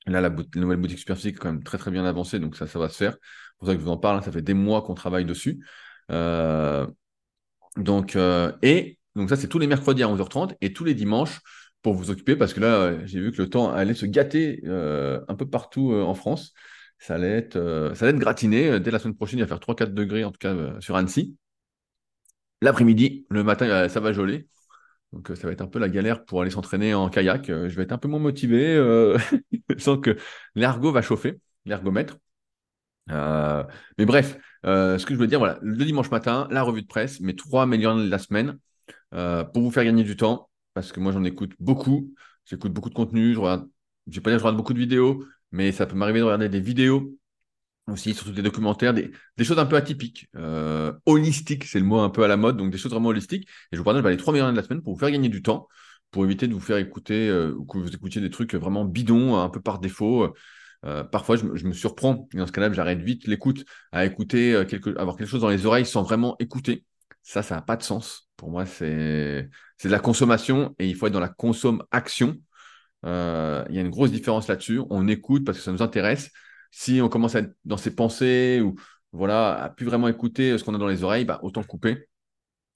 Là, 0.06 0.20
la, 0.20 0.30
nouvelle 0.54 0.78
boutique 0.78 0.98
Superphysique 0.98 1.36
est 1.36 1.38
quand 1.38 1.52
même 1.52 1.64
très 1.64 1.78
très 1.78 1.90
bien 1.90 2.04
avancée, 2.04 2.38
donc 2.38 2.56
ça, 2.56 2.66
va 2.66 2.88
se 2.88 2.96
faire. 2.96 3.12
C'est 3.12 3.58
pour 3.58 3.68
ça 3.68 3.74
que 3.74 3.80
je 3.80 3.84
vous 3.84 3.90
en 3.90 3.96
parle. 3.96 4.18
Hein. 4.18 4.22
ça 4.22 4.30
fait 4.30 4.42
des 4.42 4.54
mois 4.54 4.82
qu'on 4.82 4.94
travaille 4.94 5.24
dessus. 5.24 5.64
Euh, 6.12 6.86
donc, 7.76 8.16
et 8.62 8.98
ça, 9.28 9.36
c'est 9.36 9.48
tous 9.48 9.58
les 9.58 9.66
mercredis 9.66 10.02
à 10.04 10.06
11h30 10.06 10.54
et 10.60 10.72
tous 10.72 10.84
les 10.84 10.94
dimanches 10.94 11.40
pour 11.82 11.94
vous 11.94 12.10
occuper 12.10 12.36
parce 12.36 12.54
que 12.54 12.60
là, 12.60 13.04
j'ai 13.04 13.20
vu 13.20 13.32
que 13.32 13.42
le 13.42 13.50
temps 13.50 13.70
allait 13.70 13.94
se 13.94 14.06
gâter 14.06 14.62
un 14.64 15.34
peu 15.34 15.48
partout 15.48 15.92
en 15.92 16.14
France. 16.14 16.52
Ça 16.98 17.16
allait 17.16 17.36
être, 17.38 17.92
ça 17.94 18.04
allait 18.04 18.14
être 18.14 18.20
gratiné. 18.20 18.78
Dès 18.78 18.92
la 18.92 19.00
semaine 19.00 19.16
prochaine, 19.16 19.40
il 19.40 19.42
va 19.42 19.48
faire 19.48 19.58
3-4 19.58 19.92
degrés, 19.92 20.24
en 20.24 20.30
tout 20.30 20.38
cas 20.38 20.54
sur 20.80 20.94
Annecy. 20.94 21.36
L'après-midi, 22.62 23.26
le 23.30 23.44
matin, 23.44 23.66
euh, 23.68 23.88
ça 23.88 24.00
va 24.00 24.12
geler. 24.12 24.48
Donc, 25.12 25.30
euh, 25.30 25.36
ça 25.36 25.46
va 25.46 25.52
être 25.52 25.60
un 25.62 25.66
peu 25.66 25.78
la 25.78 25.88
galère 25.88 26.24
pour 26.24 26.42
aller 26.42 26.50
s'entraîner 26.50 26.94
en 26.94 27.08
kayak. 27.10 27.50
Euh, 27.50 27.68
je 27.68 27.76
vais 27.76 27.82
être 27.84 27.92
un 27.92 27.98
peu 27.98 28.08
moins 28.08 28.20
motivé. 28.20 28.74
je 29.68 29.78
sens 29.78 29.98
que 30.00 30.16
l'ergo 30.54 30.92
va 30.92 31.02
chauffer, 31.02 31.40
l'ergomètre. 31.64 32.18
mais 33.08 34.06
bref, 34.06 34.38
ce 34.64 35.04
que 35.04 35.14
je 35.14 35.18
veux 35.18 35.26
dire, 35.26 35.38
voilà, 35.38 35.58
le 35.62 35.84
dimanche 35.84 36.10
matin, 36.10 36.48
la 36.50 36.62
revue 36.62 36.82
de 36.82 36.86
presse, 36.86 37.20
mes 37.20 37.36
trois 37.36 37.66
meilleurs 37.66 37.96
de 37.96 38.08
la 38.08 38.18
semaine, 38.18 38.58
pour 39.10 39.62
vous 39.62 39.70
faire 39.70 39.84
gagner 39.84 40.04
du 40.04 40.16
temps, 40.16 40.50
parce 40.74 40.92
que 40.92 41.00
moi 41.00 41.12
j'en 41.12 41.24
écoute 41.24 41.52
beaucoup. 41.60 42.12
J'écoute 42.44 42.72
beaucoup 42.72 42.90
de 42.90 42.94
contenu. 42.94 43.34
Je 43.34 43.40
regarde, 43.40 43.68
je 44.08 44.14
vais 44.14 44.20
pas 44.20 44.30
dire 44.30 44.36
que 44.36 44.40
je 44.40 44.44
regarde 44.44 44.56
beaucoup 44.56 44.74
de 44.74 44.78
vidéos, 44.78 45.24
mais 45.52 45.72
ça 45.72 45.86
peut 45.86 45.96
m'arriver 45.96 46.20
de 46.20 46.24
regarder 46.24 46.48
des 46.48 46.60
vidéos 46.60 47.16
aussi, 47.88 48.14
surtout 48.14 48.32
des 48.32 48.42
documentaires, 48.42 48.94
des, 48.94 49.10
choses 49.44 49.58
un 49.58 49.66
peu 49.66 49.76
atypiques. 49.76 50.28
Euh, 50.36 50.92
holistiques, 51.06 51.64
c'est 51.64 51.78
le 51.78 51.84
mot 51.84 51.98
un 52.00 52.10
peu 52.10 52.24
à 52.24 52.28
la 52.28 52.36
mode, 52.36 52.56
donc 52.56 52.70
des 52.70 52.78
choses 52.78 52.92
vraiment 52.92 53.10
holistiques. 53.10 53.48
Et 53.72 53.76
je 53.76 53.78
vous 53.78 53.84
partage 53.84 54.02
bah, 54.02 54.10
les 54.10 54.16
trois 54.16 54.32
meilleurs 54.32 54.50
de 54.50 54.56
la 54.56 54.62
semaine 54.62 54.82
pour 54.82 54.94
vous 54.94 54.98
faire 54.98 55.10
gagner 55.10 55.28
du 55.28 55.42
temps, 55.42 55.68
pour 56.10 56.24
éviter 56.24 56.48
de 56.48 56.54
vous 56.54 56.60
faire 56.60 56.78
écouter 56.78 57.28
euh, 57.28 57.52
ou 57.54 57.64
que 57.64 57.78
vous 57.78 57.88
écoutiez 57.88 58.20
des 58.20 58.30
trucs 58.30 58.54
vraiment 58.54 58.84
bidons, 58.84 59.36
un 59.36 59.48
peu 59.48 59.60
par 59.60 59.78
défaut. 59.78 60.34
Euh, 60.84 61.04
parfois, 61.04 61.36
je, 61.36 61.44
me 61.44 61.72
surprends. 61.72 62.28
dans 62.34 62.46
ce 62.46 62.52
cas-là, 62.52 62.72
j'arrête 62.72 63.00
vite 63.00 63.26
l'écoute 63.26 63.64
à 63.92 64.04
écouter, 64.04 64.64
quelque, 64.68 64.96
avoir 64.98 65.16
quelque 65.16 65.28
chose 65.28 65.40
dans 65.40 65.48
les 65.50 65.66
oreilles 65.66 65.86
sans 65.86 66.02
vraiment 66.02 66.36
écouter. 66.38 66.84
Ça, 67.22 67.42
ça 67.42 67.56
n'a 67.56 67.62
pas 67.62 67.76
de 67.76 67.82
sens. 67.82 68.28
Pour 68.36 68.50
moi, 68.50 68.66
c'est 68.66 69.48
de 69.84 69.88
la 69.88 69.98
consommation 69.98 70.74
et 70.78 70.88
il 70.88 70.94
faut 70.96 71.06
être 71.06 71.12
dans 71.12 71.20
la 71.20 71.28
consomme-action. 71.28 72.36
il 73.04 73.08
y 73.08 73.78
a 73.78 73.80
une 73.80 73.90
grosse 73.90 74.10
différence 74.10 74.48
là-dessus. 74.48 74.80
On 74.90 75.06
écoute 75.08 75.44
parce 75.44 75.58
que 75.58 75.64
ça 75.64 75.72
nous 75.72 75.82
intéresse 75.82 76.30
si 76.78 77.00
on 77.00 77.08
commence 77.08 77.34
à 77.34 77.38
être 77.38 77.56
dans 77.64 77.78
ses 77.78 77.94
pensées 77.94 78.60
ou 78.60 78.74
voilà, 79.10 79.54
à 79.62 79.70
plus 79.70 79.86
vraiment 79.86 80.08
écouter 80.08 80.58
ce 80.58 80.62
qu'on 80.62 80.74
a 80.74 80.78
dans 80.78 80.86
les 80.86 81.04
oreilles, 81.04 81.24
bah, 81.24 81.40
autant 81.42 81.62
couper. 81.62 82.06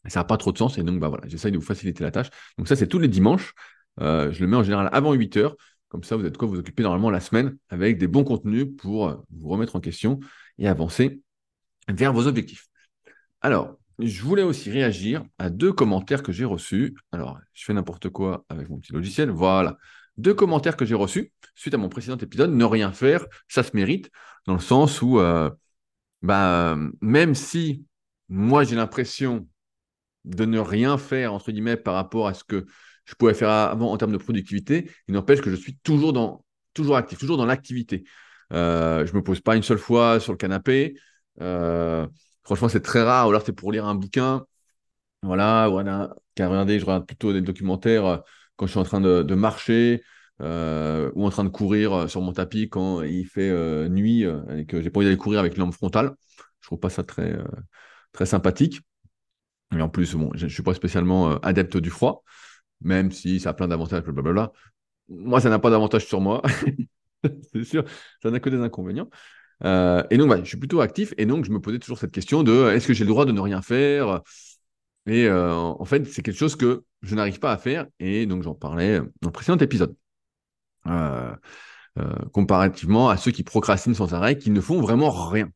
Ça 0.07 0.21
n'a 0.21 0.25
pas 0.25 0.39
trop 0.39 0.53
de 0.53 0.57
sens 0.57 0.79
et 0.79 0.83
donc 0.83 0.99
bah, 0.99 1.09
voilà, 1.09 1.29
j'essaye 1.29 1.53
de 1.53 1.59
vous 1.59 1.65
faciliter 1.65 2.03
la 2.03 2.11
tâche. 2.11 2.31
Donc 2.57 2.67
ça, 2.67 2.77
c'est 2.77 2.87
tous 2.87 2.99
les 2.99 3.09
dimanches. 3.09 3.53
Euh, 4.01 4.33
je 4.33 4.41
le 4.41 4.47
mets 4.47 4.57
en 4.57 4.63
général 4.63 4.89
avant 4.93 5.13
8 5.13 5.37
heures. 5.37 5.55
Comme 5.89 6.03
ça, 6.03 6.17
vous 6.17 6.25
êtes 6.25 6.39
quoi? 6.39 6.49
Vous 6.49 6.59
occupez 6.59 6.83
normalement 6.83 7.11
la 7.11 7.21
semaine 7.21 7.59
avec 7.69 7.99
des 7.99 8.07
bons 8.07 8.25
contenus 8.25 8.69
pour 8.79 9.07
euh, 9.07 9.17
vous 9.37 9.51
remettre 9.51 9.77
en 9.77 9.81
question 9.81 10.19
et 10.57 10.67
avancer 10.67 11.21
vers 11.87 12.15
vos 12.15 12.27
objectifs. 12.27 12.69
Alors, 13.43 13.77
je 13.99 14.23
voulais 14.23 14.43
aussi 14.43 14.71
réagir 14.71 15.27
à 15.39 15.51
deux 15.51 15.75
commentaires 15.75 16.23
que 16.23 16.33
j'ai 16.33 16.47
reçus. 16.47 16.97
Alors, 17.13 17.39
je 17.53 17.67
fais 17.67 17.75
n'importe 17.75 18.09
quoi 18.09 18.47
avec 18.49 18.71
mon 18.71 18.79
petit 18.79 18.95
logiciel. 18.95 19.29
Voilà 19.29 19.77
deux 20.21 20.35
commentaires 20.35 20.77
que 20.77 20.85
j'ai 20.85 20.95
reçus 20.95 21.33
suite 21.55 21.75
à 21.75 21.79
mon 21.79 21.89
précédent 21.89 22.17
épisode. 22.17 22.53
Ne 22.53 22.65
rien 22.65 22.93
faire, 22.93 23.27
ça 23.49 23.63
se 23.63 23.75
mérite, 23.75 24.11
dans 24.47 24.55
le 24.55 24.61
sens 24.61 25.03
où, 25.03 25.19
euh, 25.19 25.51
bah, 26.23 26.77
même 27.01 27.35
si 27.35 27.85
moi 28.29 28.65
j'ai 28.65 28.77
l'impression 28.77 29.49
de 30.25 30.45
ne 30.45 30.59
rien 30.59 30.99
faire, 30.99 31.33
entre 31.35 31.51
guillemets, 31.51 31.77
par 31.77 31.95
rapport 31.95 32.29
à 32.29 32.35
ce 32.35 32.45
que 32.45 32.67
je 33.05 33.15
pouvais 33.15 33.35
faire 33.35 33.49
avant 33.51 33.91
en 33.91 33.97
termes 33.97 34.13
de 34.13 34.19
productivité, 34.19 34.91
il 35.09 35.15
n'empêche 35.15 35.41
que 35.41 35.51
je 35.51 35.57
suis 35.57 35.77
toujours, 35.79 36.13
dans, 36.13 36.45
toujours 36.75 36.97
actif, 36.97 37.19
toujours 37.19 37.37
dans 37.37 37.47
l'activité. 37.47 38.05
Euh, 38.53 39.07
je 39.07 39.13
ne 39.13 39.19
me 39.19 39.23
pose 39.23 39.41
pas 39.41 39.57
une 39.57 39.63
seule 39.63 39.79
fois 39.79 40.21
sur 40.21 40.33
le 40.33 40.39
canapé. 40.39 40.97
Euh, 41.41 42.07
franchement, 42.43 42.69
c'est 42.69 42.83
très 42.83 43.03
rare. 43.03 43.27
Ou 43.27 43.31
alors, 43.31 43.43
c'est 43.45 43.53
pour 43.53 43.73
lire 43.73 43.87
un 43.87 43.95
bouquin. 43.95 44.45
Voilà, 45.23 45.69
voilà. 45.69 46.15
Car 46.35 46.51
regardez, 46.51 46.79
je 46.79 46.85
regarde 46.85 47.07
plutôt 47.07 47.33
des 47.33 47.41
documentaires 47.43 48.23
quand 48.61 48.67
je 48.67 48.73
suis 48.73 48.79
en 48.79 48.85
train 48.85 49.01
de, 49.01 49.35
marcher 49.35 50.03
euh, 50.43 51.11
ou 51.15 51.25
en 51.25 51.31
train 51.31 51.45
de 51.45 51.49
courir 51.49 51.95
euh, 51.95 52.09
sur 52.09 52.21
mon 52.21 52.35
tapis 52.35 52.69
quand 52.69 53.01
il 53.01 53.25
fait 53.25 53.49
euh, 53.49 53.89
nuit 53.89 54.25
et 54.55 54.67
que 54.67 54.83
j'ai 54.83 54.91
pas 54.91 54.99
envie 54.99 55.07
d'aller 55.07 55.17
courir 55.17 55.41
avec 55.41 55.57
lampe 55.57 55.73
frontale. 55.73 56.13
Je 56.61 56.67
trouve 56.67 56.79
pas 56.79 56.91
ça 56.91 57.03
très, 57.03 57.39
très 58.13 58.27
sympathique. 58.27 58.83
Et 59.75 59.81
en 59.81 59.89
plus, 59.89 60.15
bon, 60.15 60.31
je 60.35 60.45
ne 60.45 60.51
suis 60.51 60.63
pas 60.63 60.75
spécialement 60.75 61.39
adepte 61.39 61.79
du 61.79 61.89
froid, 61.89 62.23
même 62.83 63.13
si 63.13 63.41
ça 63.41 63.51
a 63.51 63.55
plein 63.55 63.67
d'avantages, 63.67 64.03
blablabla. 64.03 64.53
Moi, 65.09 65.41
ça 65.41 65.49
n'a 65.49 65.59
pas 65.59 65.71
d'avantage 65.71 66.05
sur 66.05 66.21
moi. 66.21 66.43
c'est 67.53 67.65
sûr, 67.65 67.85
ça 68.23 68.31
n'a 68.31 68.41
que 68.41 68.51
des 68.51 68.61
inconvénients. 68.61 69.09
et 69.65 70.19
donc, 70.19 70.37
je 70.37 70.45
suis 70.45 70.59
plutôt 70.59 70.83
actif. 70.83 71.15
Et 71.17 71.25
donc, 71.25 71.47
je 71.47 71.51
me 71.51 71.61
posais 71.61 71.79
toujours 71.79 71.99
cette 71.99 72.13
question 72.13 72.43
de 72.43 72.71
est-ce 72.73 72.87
que 72.87 72.93
j'ai 72.93 73.05
le 73.05 73.11
droit 73.11 73.25
de 73.25 73.33
ne 73.33 73.41
rien 73.41 73.63
faire? 73.63 74.21
Et 75.07 75.27
euh, 75.27 75.55
en 75.55 75.85
fait, 75.85 76.07
c'est 76.07 76.23
quelque 76.23 76.37
chose 76.37 76.57
que 76.57 76.85
je 77.03 77.15
n'arrive 77.15 77.39
pas 77.39 77.53
à 77.53 77.57
faire. 77.57 77.87
Et 77.99 78.27
donc, 78.27 78.43
j'en 78.43 78.55
parlais 78.55 78.99
dans 78.99 79.29
le 79.29 79.33
précédent 79.33 79.59
épisode. 79.59 79.97
Euh, 80.87 81.35
euh, 81.99 82.15
comparativement 82.33 83.09
à 83.09 83.17
ceux 83.17 83.31
qui 83.31 83.43
procrastinent 83.43 83.95
sans 83.95 84.15
arrêt, 84.15 84.39
qui 84.39 84.51
ne 84.51 84.61
font 84.61 84.81
vraiment 84.81 85.11
rien. 85.11 85.51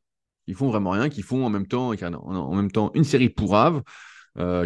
Ils 0.46 0.54
font 0.54 0.68
vraiment 0.68 0.90
rien, 0.90 1.08
qui 1.08 1.22
font 1.22 1.44
en 1.44 1.50
même 1.50 1.66
temps, 1.66 1.92
en 1.92 2.54
même 2.54 2.70
temps 2.70 2.90
une 2.94 3.04
série 3.04 3.30
pourrave, 3.30 3.82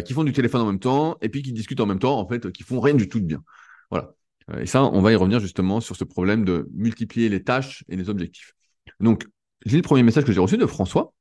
qui 0.03 0.13
font 0.13 0.23
du 0.23 0.33
téléphone 0.33 0.61
en 0.61 0.65
même 0.65 0.79
temps, 0.79 1.17
et 1.21 1.29
puis 1.29 1.41
qui 1.41 1.53
discutent 1.53 1.79
en 1.79 1.85
même 1.85 1.99
temps, 1.99 2.19
en 2.19 2.27
fait, 2.27 2.51
qui 2.51 2.63
font 2.63 2.79
rien 2.79 2.95
du 2.95 3.07
tout 3.07 3.19
de 3.19 3.25
bien. 3.25 3.43
Voilà. 3.91 4.13
Et 4.59 4.65
ça, 4.65 4.83
on 4.83 5.01
va 5.01 5.11
y 5.11 5.15
revenir 5.15 5.39
justement 5.39 5.79
sur 5.79 5.95
ce 5.95 6.03
problème 6.03 6.43
de 6.43 6.67
multiplier 6.73 7.29
les 7.29 7.43
tâches 7.43 7.83
et 7.87 7.95
les 7.95 8.09
objectifs. 8.09 8.53
Donc, 8.99 9.27
j'ai 9.65 9.77
le 9.77 9.83
premier 9.83 10.03
message 10.03 10.25
que 10.25 10.33
j'ai 10.33 10.39
reçu 10.39 10.57
de 10.57 10.65
François. 10.65 11.13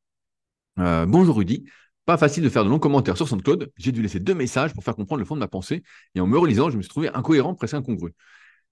bonjour 0.77 1.37
Rudy, 1.37 1.67
pas 2.09 2.17
facile 2.17 2.43
de 2.43 2.49
faire 2.49 2.65
de 2.65 2.71
longs 2.71 2.79
commentaires 2.79 3.19
sur 3.19 3.29
SoundCloud. 3.29 3.71
J'ai 3.77 3.93
dû 3.93 4.01
laisser 4.01 4.19
deux 4.19 4.35
messages 4.35 4.73
pour 4.73 4.83
faire 4.83 4.97
comprendre 4.97 5.19
le 5.19 5.27
fond 5.27 5.35
de 5.35 5.41
ma 5.41 5.47
pensée. 5.47 5.83
Et 6.15 6.21
en 6.21 6.27
me 6.27 6.39
relisant, 6.39 6.71
je 6.71 6.79
me 6.79 6.81
suis 6.81 6.89
trouvé 6.89 7.11
incohérent, 7.11 7.55
presque 7.55 7.75
incongru. 7.75 8.15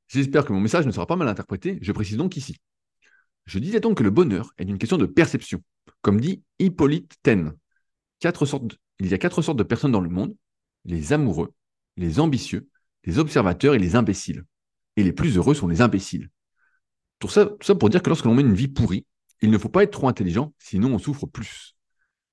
J'espère 0.09 0.47
que 0.47 0.55
mon 0.55 0.61
message 0.61 0.87
ne 0.87 0.91
sera 0.91 1.07
pas 1.07 1.17
mal 1.17 1.29
interprété. 1.29 1.79
Je 1.83 1.93
précise 1.93 2.17
donc 2.17 2.39
ici. 2.39 2.57
Je 3.45 3.59
disais 3.59 3.79
donc 3.79 3.99
que 3.99 4.03
le 4.03 4.09
bonheur 4.09 4.55
est 4.57 4.63
une 4.63 4.79
question 4.79 4.97
de 4.97 5.05
perception. 5.05 5.61
Comme 6.01 6.19
dit 6.19 6.43
Hippolyte 6.59 7.17
Taine, 7.23 7.53
il 8.23 8.25
y 8.25 9.13
a 9.13 9.19
quatre 9.19 9.43
sortes 9.43 9.59
de 9.59 9.63
personnes 9.65 9.93
dans 9.93 10.01
le 10.01 10.09
monde 10.09 10.35
les 10.87 11.13
amoureux, 11.13 11.53
les 11.99 12.21
ambitieux, 12.21 12.71
les 13.05 13.19
observateurs 13.19 13.75
et 13.75 13.79
les 13.79 13.97
imbéciles. 13.97 14.45
Et 14.97 15.05
les 15.05 15.13
plus 15.13 15.37
heureux 15.37 15.53
sont 15.53 15.69
les 15.69 15.83
imbéciles. 15.83 16.31
Tout 17.19 17.29
ça, 17.29 17.45
tout 17.45 17.67
ça 17.67 17.75
pour 17.75 17.91
dire 17.91 18.03
que 18.03 18.09
lorsque 18.09 18.25
l'on 18.25 18.35
mène 18.35 18.47
une 18.47 18.55
vie 18.55 18.69
pourrie, 18.69 19.05
il 19.43 19.51
ne 19.51 19.59
faut 19.59 19.69
pas 19.69 19.83
être 19.83 19.93
trop 19.93 20.09
intelligent, 20.09 20.55
sinon 20.59 20.95
on 20.95 20.99
souffre 20.99 21.27
plus. 21.27 21.76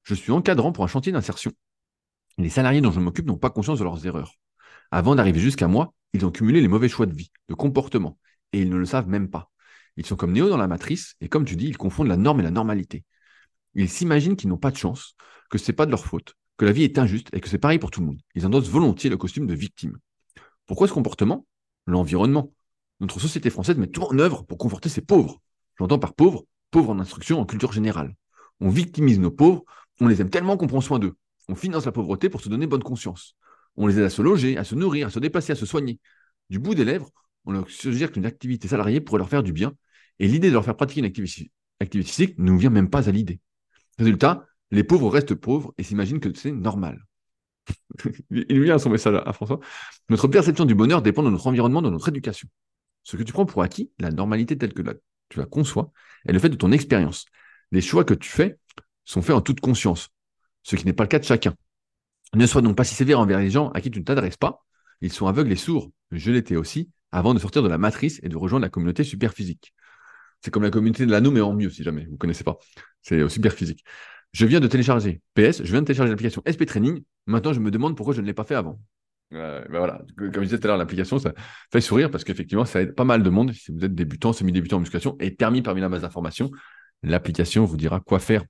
Je 0.03 0.15
suis 0.15 0.31
encadrant 0.31 0.71
pour 0.71 0.83
un 0.83 0.87
chantier 0.87 1.11
d'insertion. 1.11 1.51
Les 2.37 2.49
salariés 2.49 2.81
dont 2.81 2.91
je 2.91 2.99
m'occupe 2.99 3.25
n'ont 3.25 3.37
pas 3.37 3.49
conscience 3.49 3.79
de 3.79 3.83
leurs 3.83 4.05
erreurs. 4.05 4.35
Avant 4.91 5.15
d'arriver 5.15 5.39
jusqu'à 5.39 5.67
moi, 5.67 5.93
ils 6.13 6.25
ont 6.25 6.31
cumulé 6.31 6.61
les 6.61 6.67
mauvais 6.67 6.89
choix 6.89 7.05
de 7.05 7.13
vie, 7.13 7.31
de 7.47 7.53
comportement, 7.53 8.19
et 8.51 8.61
ils 8.61 8.69
ne 8.69 8.75
le 8.75 8.85
savent 8.85 9.07
même 9.07 9.29
pas. 9.29 9.49
Ils 9.95 10.05
sont 10.05 10.15
comme 10.15 10.33
Néo 10.33 10.49
dans 10.49 10.57
la 10.57 10.67
matrice, 10.67 11.15
et 11.21 11.29
comme 11.29 11.45
tu 11.45 11.55
dis, 11.55 11.67
ils 11.67 11.77
confondent 11.77 12.07
la 12.07 12.17
norme 12.17 12.41
et 12.41 12.43
la 12.43 12.51
normalité. 12.51 13.05
Ils 13.75 13.89
s'imaginent 13.89 14.35
qu'ils 14.35 14.49
n'ont 14.49 14.57
pas 14.57 14.71
de 14.71 14.77
chance, 14.77 15.15
que 15.49 15.57
ce 15.57 15.71
n'est 15.71 15.75
pas 15.75 15.85
de 15.85 15.91
leur 15.91 16.05
faute, 16.05 16.35
que 16.57 16.65
la 16.65 16.71
vie 16.71 16.83
est 16.83 16.97
injuste 16.97 17.29
et 17.33 17.39
que 17.39 17.47
c'est 17.49 17.57
pareil 17.57 17.79
pour 17.79 17.91
tout 17.91 18.01
le 18.01 18.07
monde. 18.07 18.21
Ils 18.35 18.45
endossent 18.45 18.69
volontiers 18.69 19.09
le 19.09 19.17
costume 19.17 19.47
de 19.47 19.53
victime. 19.53 19.97
Pourquoi 20.65 20.87
ce 20.87 20.93
comportement? 20.93 21.45
L'environnement. 21.85 22.53
Notre 22.99 23.19
société 23.19 23.49
française 23.49 23.77
met 23.77 23.87
tout 23.87 24.03
en 24.03 24.17
œuvre 24.19 24.43
pour 24.43 24.57
conforter 24.57 24.89
ses 24.89 25.01
pauvres. 25.01 25.41
J'entends 25.79 25.99
par 25.99 26.13
pauvres, 26.13 26.45
pauvres 26.71 26.91
en 26.91 26.99
instruction, 26.99 27.39
en 27.39 27.45
culture 27.45 27.71
générale. 27.71 28.15
On 28.59 28.69
victimise 28.69 29.19
nos 29.19 29.31
pauvres 29.31 29.63
on 29.99 30.07
les 30.07 30.21
aime 30.21 30.29
tellement 30.29 30.57
qu'on 30.57 30.67
prend 30.67 30.81
soin 30.81 30.99
d'eux. 30.99 31.15
On 31.49 31.55
finance 31.55 31.85
la 31.85 31.91
pauvreté 31.91 32.29
pour 32.29 32.41
se 32.41 32.49
donner 32.49 32.67
bonne 32.67 32.83
conscience. 32.83 33.35
On 33.75 33.87
les 33.87 33.97
aide 33.97 34.05
à 34.05 34.09
se 34.09 34.21
loger, 34.21 34.57
à 34.57 34.63
se 34.63 34.75
nourrir, 34.75 35.07
à 35.07 35.09
se 35.09 35.19
déplacer, 35.19 35.53
à 35.53 35.55
se 35.55 35.65
soigner. 35.65 35.99
Du 36.49 36.59
bout 36.59 36.75
des 36.75 36.85
lèvres, 36.85 37.11
on 37.45 37.51
leur 37.51 37.69
suggère 37.69 38.11
qu'une 38.11 38.25
activité 38.25 38.67
salariée 38.67 39.01
pourrait 39.01 39.19
leur 39.19 39.29
faire 39.29 39.43
du 39.43 39.53
bien, 39.53 39.73
et 40.19 40.27
l'idée 40.27 40.49
de 40.49 40.53
leur 40.53 40.63
faire 40.63 40.75
pratiquer 40.75 40.99
une 40.99 41.05
activité, 41.05 41.51
physique 42.03 42.37
ne 42.37 42.45
nous 42.45 42.57
vient 42.57 42.69
même 42.69 42.89
pas 42.89 43.09
à 43.09 43.11
l'idée. 43.11 43.39
Résultat, 43.97 44.45
les 44.71 44.83
pauvres 44.83 45.09
restent 45.09 45.35
pauvres 45.35 45.73
et 45.77 45.83
s'imaginent 45.83 46.19
que 46.19 46.33
c'est 46.33 46.51
normal. 46.51 47.03
Il 48.31 48.63
vient 48.63 48.75
à 48.75 48.79
son 48.79 48.89
message 48.89 49.21
à 49.25 49.33
François. 49.33 49.59
Notre 50.09 50.27
perception 50.27 50.65
du 50.65 50.75
bonheur 50.75 51.01
dépend 51.01 51.23
de 51.23 51.29
notre 51.29 51.47
environnement, 51.47 51.81
de 51.81 51.89
notre 51.89 52.09
éducation. 52.09 52.47
Ce 53.03 53.17
que 53.17 53.23
tu 53.23 53.33
prends 53.33 53.45
pour 53.45 53.61
acquis, 53.61 53.91
la 53.99 54.11
normalité 54.11 54.57
telle 54.57 54.73
que 54.73 54.81
tu 55.29 55.39
la 55.39 55.45
conçois, 55.45 55.91
est 56.25 56.31
le 56.31 56.39
fait 56.39 56.49
de 56.49 56.55
ton 56.55 56.71
expérience. 56.71 57.25
Les 57.71 57.81
choix 57.81 58.03
que 58.03 58.13
tu 58.13 58.29
fais 58.29 58.57
sont 59.05 59.21
faits 59.21 59.35
en 59.35 59.41
toute 59.41 59.59
conscience, 59.59 60.09
ce 60.63 60.75
qui 60.75 60.85
n'est 60.85 60.93
pas 60.93 61.03
le 61.03 61.09
cas 61.09 61.19
de 61.19 61.25
chacun. 61.25 61.53
Ne 62.35 62.45
sois 62.47 62.61
donc 62.61 62.75
pas 62.75 62.83
si 62.83 62.95
sévère 62.95 63.19
envers 63.19 63.39
les 63.39 63.49
gens 63.49 63.69
à 63.69 63.81
qui 63.81 63.91
tu 63.91 63.99
ne 63.99 64.03
t'adresses 64.03 64.37
pas. 64.37 64.65
Ils 65.01 65.11
sont 65.11 65.27
aveugles 65.27 65.51
et 65.51 65.55
sourds. 65.55 65.91
Je 66.11 66.31
l'étais 66.31 66.55
aussi, 66.55 66.89
avant 67.11 67.33
de 67.33 67.39
sortir 67.39 67.61
de 67.61 67.69
la 67.69 67.77
matrice 67.77 68.19
et 68.23 68.29
de 68.29 68.37
rejoindre 68.37 68.63
la 68.63 68.69
communauté 68.69 69.03
superphysique. 69.03 69.73
C'est 70.41 70.51
comme 70.51 70.63
la 70.63 70.71
communauté 70.71 71.05
de 71.05 71.11
l'anneau, 71.11 71.31
mais 71.31 71.41
en 71.41 71.53
mieux, 71.53 71.69
si 71.69 71.83
jamais 71.83 72.05
vous 72.05 72.13
ne 72.13 72.17
connaissez 72.17 72.43
pas. 72.43 72.57
C'est 73.01 73.27
super 73.29 73.53
physique. 73.53 73.83
Je 74.31 74.45
viens 74.45 74.59
de 74.59 74.67
télécharger 74.67 75.21
PS, 75.35 75.63
je 75.63 75.71
viens 75.71 75.81
de 75.81 75.85
télécharger 75.85 76.09
l'application 76.09 76.41
SP 76.49 76.65
Training. 76.65 77.03
Maintenant, 77.27 77.53
je 77.53 77.59
me 77.59 77.69
demande 77.69 77.95
pourquoi 77.95 78.15
je 78.15 78.21
ne 78.21 78.25
l'ai 78.25 78.33
pas 78.33 78.43
fait 78.43 78.55
avant. 78.55 78.79
Ben 79.31 79.63
voilà, 79.69 80.01
comme 80.17 80.31
je 80.33 80.39
disais 80.41 80.59
tout 80.59 80.65
à 80.65 80.69
l'heure, 80.69 80.77
l'application, 80.77 81.17
ça 81.17 81.33
fait 81.71 81.81
sourire 81.81 82.11
parce 82.11 82.23
qu'effectivement, 82.23 82.65
ça 82.65 82.81
aide 82.81 82.93
pas 82.93 83.03
mal 83.03 83.23
de 83.23 83.29
monde. 83.29 83.51
Si 83.53 83.71
vous 83.71 83.83
êtes 83.85 83.95
débutant, 83.95 84.33
semi-débutant 84.33 84.77
en 84.77 84.79
musculation 84.79 85.15
et 85.19 85.31
permis 85.31 85.61
parmi 85.61 85.81
la 85.81 85.89
base 85.89 86.01
d'information, 86.01 86.51
l'application 87.03 87.65
vous 87.65 87.77
dira 87.77 87.99
quoi 87.99 88.19
faire 88.19 88.43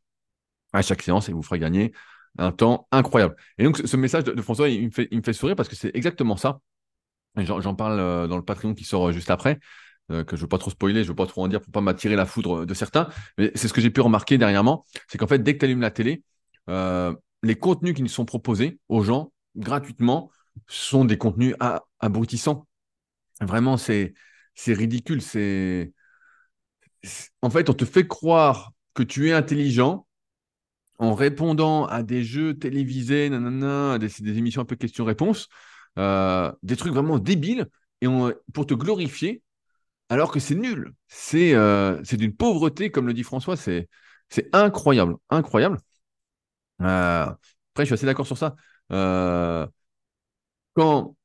à 0.74 0.82
chaque 0.82 1.02
séance 1.02 1.30
et 1.30 1.34
vous 1.34 1.44
ferez 1.44 1.60
gagner 1.60 1.94
un 2.38 2.52
temps 2.52 2.88
incroyable. 2.92 3.36
Et 3.58 3.64
donc, 3.64 3.78
ce 3.78 3.98
message 3.98 4.24
de, 4.24 4.42
François, 4.42 4.70
il 4.70 4.86
me, 4.86 5.22
fait, 5.22 5.34
sourire 5.34 5.56
parce 5.56 5.70
que 5.70 5.76
c'est 5.76 5.96
exactement 5.96 6.36
ça. 6.36 6.60
J'en 7.38 7.76
parle 7.76 8.00
euh, 8.00 8.28
dans 8.28 8.38
le 8.38 8.44
Patreon 8.44 8.74
qui 8.74 8.84
sort 8.84 9.10
euh, 9.10 9.12
juste 9.12 9.32
après, 9.32 9.60
euh, 10.12 10.24
que 10.24 10.36
je 10.36 10.42
ne 10.42 10.46
veux 10.46 10.50
pas 10.50 10.58
trop 10.58 10.70
spoiler, 10.70 11.00
je 11.00 11.08
ne 11.08 11.10
veux 11.10 11.16
pas 11.16 11.26
trop 11.26 11.44
en 11.44 11.48
dire 11.48 11.62
pour 11.62 11.72
pas 11.72 11.82
m'attirer 11.82 12.16
la 12.16 12.26
foudre 12.26 12.66
de 12.66 12.74
certains. 12.74 13.10
Mais 13.38 13.52
c'est 13.56 13.68
ce 13.68 13.74
que 13.74 13.82
j'ai 13.82 13.90
pu 13.90 14.02
remarquer 14.02 14.38
dernièrement, 14.38 14.86
c'est 15.08 15.18
qu'en 15.18 15.28
fait, 15.28 15.40
dès 15.40 15.54
que 15.54 15.60
tu 15.60 15.66
allumes 15.66 15.82
la 15.82 15.92
télé, 15.92 16.24
les 16.68 17.56
contenus 17.56 17.94
qui 17.94 18.02
nous 18.02 18.08
sont 18.08 18.26
proposés 18.26 18.80
aux 18.88 19.04
gens 19.04 19.32
gratuitement 19.56 20.32
sont 20.68 21.06
des 21.06 21.18
contenus 21.18 21.56
abrutissants. 22.00 22.68
Vraiment, 23.42 23.78
c'est 23.78 24.14
ridicule. 24.68 25.22
C'est 25.22 25.92
en 27.42 27.50
fait, 27.50 27.70
on 27.70 27.74
te 27.74 27.86
fait 27.86 28.08
croire 28.08 28.72
que 28.94 29.04
tu 29.04 29.30
es 29.30 29.34
intelligent 29.34 30.06
en 31.00 31.14
répondant 31.16 31.86
à 31.86 32.04
des 32.04 32.24
jeux 32.24 32.54
télévisés, 32.58 33.30
nanana, 33.30 33.98
des, 34.00 34.38
émissions 34.38 34.62
un 34.62 34.66
peu 34.66 34.76
questions-réponses, 34.76 35.50
euh, 35.98 36.52
des 36.64 36.76
trucs 36.76 36.94
vraiment 36.94 37.20
débiles, 37.20 37.68
et 38.02 38.08
pour 38.54 38.66
te 38.66 38.74
glorifier 38.74 39.44
alors 40.10 40.32
que 40.32 40.40
c'est 40.40 40.56
nul. 40.56 40.94
C'est 41.08 41.54
euh, 41.56 42.02
d'une 42.04 42.36
pauvreté, 42.36 42.92
comme 42.92 43.08
le 43.08 43.14
dit 43.14 43.24
François, 43.24 43.58
c'est 43.58 43.90
incroyable, 44.54 45.16
incroyable. 45.30 45.80
Euh, 46.82 47.26
après, 47.26 47.38
je 47.80 47.86
suis 47.86 47.94
assez 47.94 48.06
d'accord 48.06 48.28
sur 48.28 48.38
ça. 48.38 48.56
Euh, 48.92 49.68
quand 50.74 51.16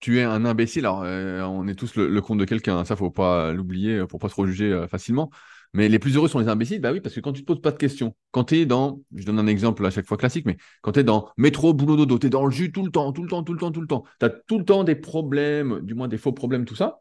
tu 0.00 0.18
es 0.18 0.24
un 0.24 0.44
imbécile, 0.44 0.86
alors 0.86 1.52
on 1.52 1.66
est 1.68 1.74
tous 1.74 1.96
le, 1.96 2.20
compte 2.20 2.38
de 2.38 2.44
quelqu'un, 2.44 2.78
hein, 2.78 2.84
ça 2.84 2.96
faut 2.96 3.10
pas 3.10 3.52
l'oublier 3.52 4.06
pour 4.06 4.20
pas 4.20 4.28
se 4.28 4.34
rejuger 4.34 4.86
facilement. 4.88 5.30
Mais 5.74 5.88
les 5.88 5.98
plus 5.98 6.14
heureux 6.16 6.28
sont 6.28 6.38
les 6.38 6.48
imbéciles, 6.48 6.80
bah 6.80 6.92
oui, 6.92 7.00
parce 7.00 7.16
que 7.16 7.20
quand 7.20 7.32
tu 7.32 7.40
te 7.40 7.46
poses 7.46 7.60
pas 7.60 7.72
de 7.72 7.76
questions, 7.76 8.14
quand 8.30 8.44
tu 8.44 8.58
es 8.58 8.64
dans, 8.66 9.00
je 9.12 9.24
donne 9.24 9.40
un 9.40 9.48
exemple 9.48 9.84
à 9.84 9.90
chaque 9.90 10.06
fois 10.06 10.16
classique, 10.16 10.46
mais 10.46 10.56
quand 10.82 10.92
tu 10.92 11.00
es 11.00 11.04
dans 11.04 11.28
métro, 11.36 11.74
boulot, 11.74 11.96
dodo, 11.96 12.16
tu 12.16 12.28
es 12.28 12.30
dans 12.30 12.46
le 12.46 12.52
jus 12.52 12.70
tout 12.70 12.84
le 12.84 12.92
temps, 12.92 13.12
tout 13.12 13.24
le 13.24 13.28
temps, 13.28 13.42
tout 13.42 13.52
le 13.52 13.58
temps, 13.58 13.72
tout 13.72 13.80
le 13.80 13.88
temps, 13.88 14.04
tu 14.20 14.26
as 14.26 14.30
tout 14.30 14.58
le 14.58 14.64
temps 14.64 14.84
des 14.84 14.94
problèmes, 14.94 15.80
du 15.80 15.94
moins 15.94 16.06
des 16.06 16.16
faux 16.16 16.32
problèmes, 16.32 16.64
tout 16.64 16.76
ça, 16.76 17.00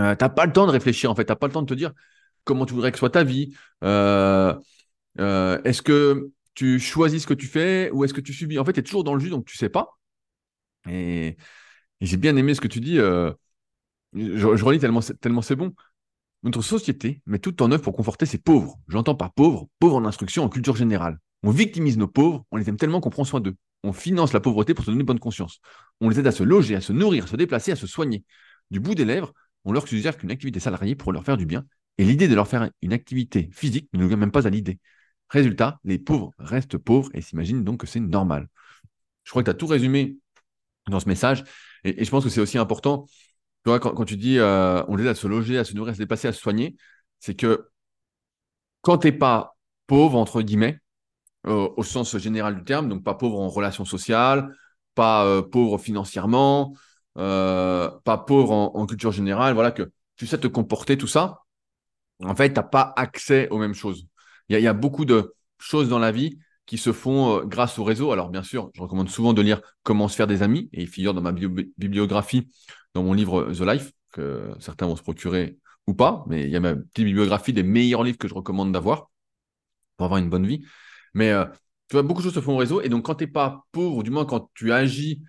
euh, 0.00 0.16
tu 0.16 0.24
n'as 0.24 0.30
pas 0.30 0.46
le 0.46 0.52
temps 0.52 0.66
de 0.66 0.70
réfléchir, 0.72 1.10
en 1.10 1.14
fait, 1.14 1.26
tu 1.26 1.32
n'as 1.32 1.36
pas 1.36 1.46
le 1.46 1.52
temps 1.52 1.60
de 1.60 1.66
te 1.66 1.74
dire 1.74 1.92
comment 2.44 2.64
tu 2.64 2.72
voudrais 2.72 2.90
que 2.90 2.98
soit 2.98 3.10
ta 3.10 3.22
vie, 3.22 3.54
euh, 3.84 4.54
euh, 5.20 5.60
est-ce 5.64 5.82
que 5.82 6.30
tu 6.54 6.80
choisis 6.80 7.22
ce 7.22 7.26
que 7.26 7.34
tu 7.34 7.46
fais 7.46 7.90
ou 7.92 8.04
est-ce 8.04 8.14
que 8.14 8.22
tu 8.22 8.32
subis? 8.32 8.58
En 8.58 8.64
fait, 8.64 8.72
tu 8.72 8.80
es 8.80 8.82
toujours 8.82 9.04
dans 9.04 9.14
le 9.14 9.20
jus, 9.20 9.30
donc 9.30 9.44
tu 9.44 9.58
sais 9.58 9.68
pas. 9.68 9.98
Et, 10.88 11.36
j'ai 12.00 12.16
bien 12.16 12.36
aimé 12.36 12.54
ce 12.54 12.60
que 12.60 12.68
tu 12.68 12.80
dis. 12.80 12.96
je, 12.96 14.64
relis 14.64 14.78
tellement 14.78 15.42
c'est 15.42 15.56
bon. 15.56 15.74
Notre 16.44 16.60
société 16.60 17.22
met 17.24 17.38
tout 17.38 17.62
en 17.62 17.72
œuvre 17.72 17.82
pour 17.82 17.96
conforter 17.96 18.26
ses 18.26 18.36
pauvres. 18.36 18.78
J'entends 18.86 19.14
pas 19.14 19.32
pauvres, 19.34 19.66
pauvres 19.78 19.96
en 19.96 20.04
instruction, 20.04 20.44
en 20.44 20.50
culture 20.50 20.76
générale. 20.76 21.18
On 21.42 21.50
victimise 21.50 21.96
nos 21.96 22.06
pauvres, 22.06 22.44
on 22.50 22.58
les 22.58 22.68
aime 22.68 22.76
tellement 22.76 23.00
qu'on 23.00 23.08
prend 23.08 23.24
soin 23.24 23.40
d'eux. 23.40 23.56
On 23.82 23.94
finance 23.94 24.34
la 24.34 24.40
pauvreté 24.40 24.74
pour 24.74 24.84
se 24.84 24.90
donner 24.90 25.04
bonne 25.04 25.18
conscience. 25.18 25.60
On 26.02 26.10
les 26.10 26.20
aide 26.20 26.26
à 26.26 26.32
se 26.32 26.42
loger, 26.42 26.76
à 26.76 26.82
se 26.82 26.92
nourrir, 26.92 27.24
à 27.24 27.26
se 27.28 27.36
déplacer, 27.36 27.72
à 27.72 27.76
se 27.76 27.86
soigner. 27.86 28.24
Du 28.70 28.78
bout 28.78 28.94
des 28.94 29.06
lèvres, 29.06 29.32
on 29.64 29.72
leur 29.72 29.88
suggère 29.88 30.18
qu'une 30.18 30.30
activité 30.30 30.60
salariée 30.60 30.94
pourrait 30.94 31.14
leur 31.14 31.24
faire 31.24 31.38
du 31.38 31.46
bien. 31.46 31.64
Et 31.96 32.04
l'idée 32.04 32.28
de 32.28 32.34
leur 32.34 32.46
faire 32.46 32.70
une 32.82 32.92
activité 32.92 33.48
physique 33.50 33.88
ne 33.94 34.00
nous 34.00 34.08
vient 34.08 34.18
même 34.18 34.30
pas 34.30 34.46
à 34.46 34.50
l'idée. 34.50 34.78
Résultat, 35.30 35.80
les 35.84 35.98
pauvres 35.98 36.32
restent 36.38 36.76
pauvres 36.76 37.08
et 37.14 37.22
s'imaginent 37.22 37.64
donc 37.64 37.80
que 37.80 37.86
c'est 37.86 38.00
normal. 38.00 38.48
Je 39.22 39.30
crois 39.30 39.42
que 39.42 39.46
tu 39.46 39.50
as 39.50 39.58
tout 39.58 39.66
résumé 39.66 40.18
dans 40.88 41.00
ce 41.00 41.08
message. 41.08 41.44
Et, 41.84 42.04
je 42.04 42.10
pense 42.10 42.24
que 42.24 42.30
c'est 42.30 42.40
aussi 42.42 42.58
important 42.58 43.06
quand, 43.64 44.04
tu 44.04 44.16
dis 44.16 44.38
euh, 44.38 44.82
on 44.88 44.96
les 44.96 45.04
aide 45.04 45.10
à 45.10 45.14
se 45.14 45.26
loger, 45.26 45.58
à 45.58 45.64
se 45.64 45.74
nourrir, 45.74 45.92
à 45.92 45.94
se 45.94 45.98
déplacer, 45.98 46.28
à 46.28 46.32
se 46.32 46.40
soigner, 46.40 46.76
c'est 47.20 47.34
que 47.34 47.68
quand 48.82 48.98
tu 48.98 49.06
n'es 49.06 49.12
pas 49.12 49.56
pauvre, 49.86 50.18
entre 50.18 50.42
guillemets, 50.42 50.78
au 51.44 51.82
sens 51.82 52.16
général 52.16 52.56
du 52.56 52.64
terme, 52.64 52.88
donc 52.88 53.04
pas 53.04 53.14
pauvre 53.14 53.38
en 53.38 53.48
relations 53.48 53.84
sociales, 53.84 54.54
pas 54.94 55.26
euh, 55.26 55.42
pauvre 55.42 55.78
financièrement, 55.78 56.74
euh, 57.18 57.90
pas 58.04 58.18
pauvre 58.18 58.52
en, 58.52 58.86
culture 58.86 59.12
générale, 59.12 59.54
voilà, 59.54 59.70
que 59.70 59.90
tu 60.16 60.26
sais 60.26 60.38
te 60.38 60.46
comporter, 60.46 60.96
tout 60.96 61.06
ça, 61.06 61.40
en 62.22 62.34
fait, 62.34 62.48
tu 62.48 62.54
n'as 62.54 62.62
pas 62.62 62.92
accès 62.96 63.48
aux 63.50 63.58
mêmes 63.58 63.74
choses. 63.74 64.06
Il 64.48 64.58
y, 64.58 64.66
a 64.66 64.72
beaucoup 64.74 65.04
de 65.04 65.34
choses 65.58 65.88
dans 65.88 65.98
la 65.98 66.12
vie 66.12 66.38
qui 66.66 66.78
se 66.78 66.92
font 66.92 67.44
grâce 67.44 67.78
au 67.78 67.84
réseau. 67.84 68.12
Alors, 68.12 68.28
bien 68.28 68.42
sûr, 68.42 68.70
je 68.74 68.82
recommande 68.82 69.08
souvent 69.08 69.32
de 69.32 69.42
lire 69.42 69.60
Comment 69.82 70.08
se 70.08 70.16
faire 70.16 70.26
des 70.26 70.42
amis, 70.42 70.68
et 70.72 70.82
il 70.82 70.88
figure 70.88 71.14
dans 71.14 71.22
ma 71.22 71.32
bibliographie 71.32 72.48
dans 72.94 73.02
mon 73.02 73.12
livre 73.12 73.52
The 73.52 73.60
Life, 73.60 73.92
que 74.12 74.54
certains 74.60 74.86
vont 74.86 74.96
se 74.96 75.02
procurer 75.02 75.58
ou 75.86 75.94
pas, 75.94 76.24
mais 76.28 76.44
il 76.44 76.50
y 76.50 76.56
a 76.56 76.60
ma 76.60 76.74
petite 76.74 77.04
bibliographie 77.04 77.52
des 77.52 77.62
meilleurs 77.62 78.02
livres 78.02 78.18
que 78.18 78.28
je 78.28 78.34
recommande 78.34 78.72
d'avoir 78.72 79.10
pour 79.96 80.06
avoir 80.06 80.18
une 80.18 80.30
bonne 80.30 80.46
vie. 80.46 80.64
Mais 81.14 81.30
euh, 81.30 81.44
tu 81.88 81.94
vois, 81.94 82.02
beaucoup 82.02 82.20
de 82.20 82.26
choses 82.26 82.34
se 82.34 82.40
font 82.40 82.54
au 82.54 82.58
réseau, 82.58 82.80
et 82.82 82.88
donc 82.88 83.04
quand 83.06 83.16
tu 83.16 83.24
n'es 83.24 83.30
pas 83.30 83.64
pauvre, 83.72 83.96
ou 83.98 84.02
du 84.02 84.10
moins 84.10 84.24
quand 84.26 84.50
tu 84.54 84.72
agis, 84.72 85.22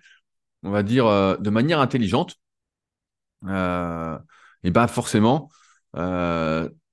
on 0.62 0.70
va 0.70 0.82
dire, 0.82 1.06
euh, 1.06 1.36
de 1.38 1.50
manière 1.50 1.80
intelligente, 1.80 2.36
euh, 3.46 4.18
et 4.64 4.70
bah 4.70 4.88
forcément, 4.88 5.50